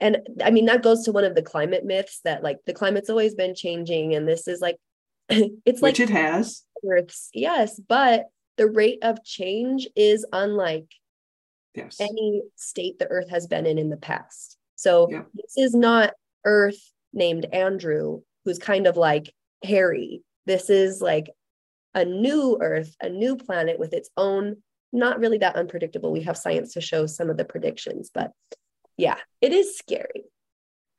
And 0.00 0.18
i 0.44 0.50
mean 0.50 0.66
that 0.66 0.82
goes 0.82 1.04
to 1.04 1.12
one 1.12 1.24
of 1.24 1.34
the 1.34 1.42
climate 1.42 1.84
myths 1.84 2.20
that 2.24 2.42
like 2.42 2.58
the 2.66 2.74
climate's 2.74 3.08
always 3.08 3.34
been 3.34 3.54
changing 3.54 4.14
and 4.14 4.28
this 4.28 4.48
is 4.48 4.60
like 4.60 4.76
it's 5.28 5.82
like 5.82 5.98
it 6.00 6.10
has. 6.10 6.62
Earth's 6.88 7.30
yes 7.32 7.80
but 7.88 8.26
the 8.56 8.66
rate 8.66 8.98
of 9.02 9.24
change 9.24 9.88
is 9.96 10.26
unlike 10.32 10.88
yes. 11.74 12.00
any 12.00 12.42
state 12.56 12.98
the 12.98 13.08
earth 13.08 13.28
has 13.28 13.46
been 13.46 13.66
in 13.66 13.78
in 13.78 13.90
the 13.90 13.96
past 13.96 14.56
so 14.76 15.08
yeah. 15.10 15.22
this 15.34 15.56
is 15.56 15.74
not 15.74 16.12
earth 16.44 16.92
named 17.12 17.46
andrew 17.52 18.20
who's 18.44 18.58
kind 18.58 18.86
of 18.86 18.96
like 18.96 19.32
harry 19.62 20.22
this 20.46 20.68
is 20.68 21.00
like 21.00 21.30
a 21.94 22.04
new 22.04 22.58
Earth, 22.60 22.96
a 23.00 23.08
new 23.08 23.36
planet 23.36 23.78
with 23.78 23.92
its 23.92 24.10
own, 24.16 24.56
not 24.92 25.20
really 25.20 25.38
that 25.38 25.56
unpredictable. 25.56 26.12
We 26.12 26.22
have 26.22 26.36
science 26.36 26.74
to 26.74 26.80
show 26.80 27.06
some 27.06 27.30
of 27.30 27.36
the 27.36 27.44
predictions, 27.44 28.10
but 28.12 28.32
yeah, 28.96 29.16
it 29.40 29.52
is 29.52 29.78
scary. 29.78 30.24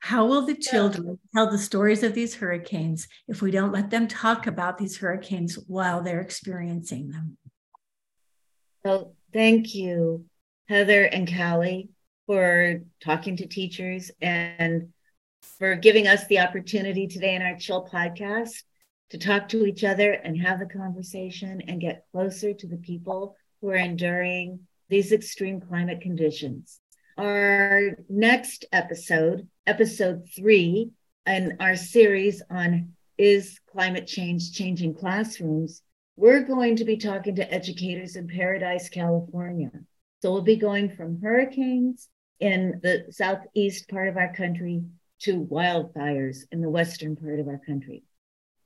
How 0.00 0.26
will 0.26 0.42
the 0.42 0.54
children 0.54 1.18
tell 1.34 1.50
the 1.50 1.58
stories 1.58 2.02
of 2.02 2.14
these 2.14 2.34
hurricanes 2.34 3.08
if 3.28 3.42
we 3.42 3.50
don't 3.50 3.72
let 3.72 3.90
them 3.90 4.06
talk 4.06 4.46
about 4.46 4.78
these 4.78 4.98
hurricanes 4.98 5.58
while 5.66 6.02
they're 6.02 6.20
experiencing 6.20 7.10
them? 7.10 7.36
Well, 8.84 9.14
thank 9.32 9.74
you, 9.74 10.26
Heather 10.68 11.04
and 11.04 11.28
Cally, 11.28 11.90
for 12.26 12.80
talking 13.00 13.36
to 13.36 13.46
teachers 13.46 14.10
and 14.20 14.88
for 15.58 15.76
giving 15.76 16.08
us 16.08 16.26
the 16.26 16.40
opportunity 16.40 17.06
today 17.06 17.36
in 17.36 17.42
our 17.42 17.56
Chill 17.56 17.86
podcast 17.86 18.62
to 19.10 19.18
talk 19.18 19.48
to 19.48 19.64
each 19.64 19.84
other 19.84 20.12
and 20.12 20.40
have 20.40 20.58
the 20.58 20.66
conversation 20.66 21.62
and 21.68 21.80
get 21.80 22.04
closer 22.10 22.52
to 22.52 22.66
the 22.66 22.78
people 22.78 23.36
who 23.60 23.70
are 23.70 23.76
enduring 23.76 24.60
these 24.88 25.12
extreme 25.12 25.60
climate 25.60 26.00
conditions. 26.00 26.80
Our 27.16 27.96
next 28.08 28.64
episode, 28.72 29.48
episode 29.66 30.28
three, 30.34 30.90
in 31.26 31.56
our 31.60 31.76
series 31.76 32.42
on 32.50 32.92
Is 33.16 33.60
Climate 33.70 34.06
Change 34.06 34.52
Changing 34.52 34.94
Classrooms? 34.94 35.82
We're 36.16 36.42
going 36.42 36.76
to 36.76 36.84
be 36.84 36.96
talking 36.96 37.36
to 37.36 37.52
educators 37.52 38.16
in 38.16 38.26
Paradise, 38.26 38.88
California. 38.88 39.70
So 40.22 40.32
we'll 40.32 40.42
be 40.42 40.56
going 40.56 40.90
from 40.96 41.20
hurricanes 41.20 42.08
in 42.40 42.80
the 42.82 43.06
southeast 43.10 43.88
part 43.88 44.08
of 44.08 44.16
our 44.16 44.32
country 44.34 44.82
to 45.20 45.44
wildfires 45.44 46.38
in 46.52 46.60
the 46.60 46.70
western 46.70 47.16
part 47.16 47.40
of 47.40 47.48
our 47.48 47.60
country. 47.64 48.02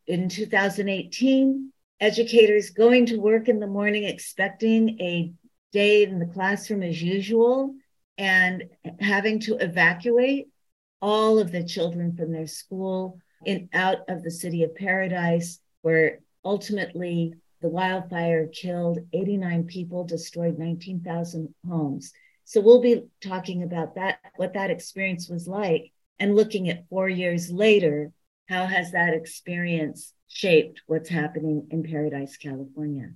In 0.07 0.29
2018, 0.29 1.73
educators 2.01 2.71
going 2.71 3.07
to 3.07 3.19
work 3.19 3.49
in 3.49 3.61
the 3.61 3.67
morning 3.67 4.05
expecting 4.05 5.01
a 5.01 5.33
day 5.73 6.03
in 6.03 6.19
the 6.19 6.27
classroom 6.27 6.83
as 6.83 7.01
usual 7.01 7.75
and 8.19 8.65
having 8.99 9.39
to 9.41 9.57
evacuate 9.57 10.49
all 11.01 11.39
of 11.39 11.53
the 11.53 11.65
children 11.65 12.17
from 12.17 12.33
their 12.33 12.47
school 12.47 13.19
in 13.45 13.69
out 13.73 13.99
of 14.09 14.23
the 14.23 14.31
city 14.31 14.65
of 14.65 14.75
paradise 14.75 15.61
where 15.83 16.21
ultimately 16.45 17.35
the 17.61 17.69
wildfire 17.69 18.47
killed 18.47 18.99
89 19.13 19.65
people 19.65 20.05
destroyed 20.05 20.59
19,000 20.59 21.55
homes. 21.69 22.13
So 22.45 22.61
we'll 22.61 22.81
be 22.81 23.05
talking 23.23 23.63
about 23.63 23.95
that 23.95 24.19
what 24.37 24.55
that 24.55 24.71
experience 24.71 25.29
was 25.29 25.47
like 25.47 25.93
and 26.19 26.35
looking 26.35 26.69
at 26.69 26.89
4 26.89 27.09
years 27.09 27.51
later 27.51 28.13
how 28.49 28.67
has 28.67 28.93
that 28.93 29.15
experience 29.15 30.13
shaped 30.27 30.83
what's 30.87 31.09
happening 31.09 31.69
in 31.71 31.83
paradise 31.83 32.37
california? 32.37 33.13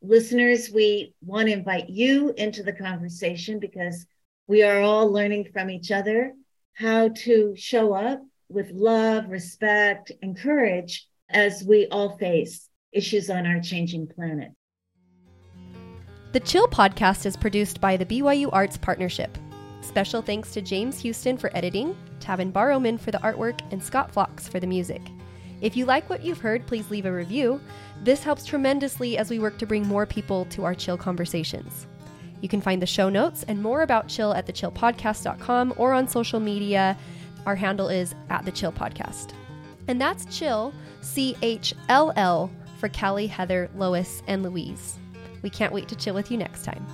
Listeners 0.00 0.70
we 0.72 1.14
want 1.24 1.48
to 1.48 1.52
invite 1.52 1.88
you 1.88 2.34
into 2.36 2.62
the 2.62 2.72
conversation 2.72 3.60
because 3.60 4.06
we 4.48 4.62
are 4.62 4.80
all 4.80 5.12
learning 5.12 5.48
from 5.52 5.70
each 5.70 5.92
other 5.92 6.32
how 6.74 7.08
to 7.08 7.54
show 7.56 7.92
up 7.92 8.20
with 8.48 8.70
love, 8.72 9.28
respect, 9.28 10.10
and 10.22 10.36
courage 10.36 11.06
as 11.28 11.62
we 11.62 11.86
all 11.86 12.16
face 12.18 12.68
issues 12.92 13.30
on 13.30 13.46
our 13.46 13.60
changing 13.60 14.06
planet. 14.06 14.50
The 16.32 16.40
Chill 16.40 16.66
podcast 16.68 17.26
is 17.26 17.36
produced 17.36 17.80
by 17.80 17.96
the 17.96 18.06
BYU 18.06 18.48
Arts 18.52 18.76
Partnership. 18.76 19.36
Special 19.82 20.22
thanks 20.22 20.52
to 20.52 20.62
James 20.62 20.98
Houston 21.00 21.36
for 21.36 21.54
editing, 21.56 21.96
Tavin 22.20 22.52
Barrowman 22.52 22.98
for 22.98 23.10
the 23.10 23.18
artwork, 23.18 23.60
and 23.70 23.82
Scott 23.82 24.12
Fox 24.12 24.48
for 24.48 24.60
the 24.60 24.66
music. 24.66 25.02
If 25.60 25.76
you 25.76 25.84
like 25.84 26.08
what 26.08 26.24
you've 26.24 26.40
heard, 26.40 26.66
please 26.66 26.90
leave 26.90 27.06
a 27.06 27.12
review. 27.12 27.60
This 28.02 28.22
helps 28.22 28.44
tremendously 28.44 29.18
as 29.18 29.30
we 29.30 29.38
work 29.38 29.58
to 29.58 29.66
bring 29.66 29.86
more 29.86 30.06
people 30.06 30.44
to 30.46 30.64
our 30.64 30.74
chill 30.74 30.96
conversations. 30.96 31.86
You 32.40 32.48
can 32.48 32.60
find 32.60 32.82
the 32.82 32.86
show 32.86 33.08
notes 33.08 33.44
and 33.44 33.62
more 33.62 33.82
about 33.82 34.08
Chill 34.08 34.34
at 34.34 34.46
thechillpodcast.com 34.46 35.74
or 35.76 35.92
on 35.92 36.08
social 36.08 36.40
media. 36.40 36.98
Our 37.46 37.54
handle 37.54 37.88
is 37.88 38.14
at 38.30 38.44
the 38.44 38.50
Chill 38.50 38.72
Podcast. 38.72 39.32
And 39.86 40.00
that's 40.00 40.24
Chill, 40.36 40.74
C 41.00 41.36
H 41.42 41.74
L 41.88 42.12
L, 42.16 42.50
for 42.82 42.88
Cally, 42.88 43.28
Heather, 43.28 43.70
Lois, 43.76 44.24
and 44.26 44.42
Louise. 44.42 44.98
We 45.42 45.50
can't 45.50 45.72
wait 45.72 45.86
to 45.86 45.94
chill 45.94 46.16
with 46.16 46.32
you 46.32 46.36
next 46.36 46.64
time. 46.64 46.84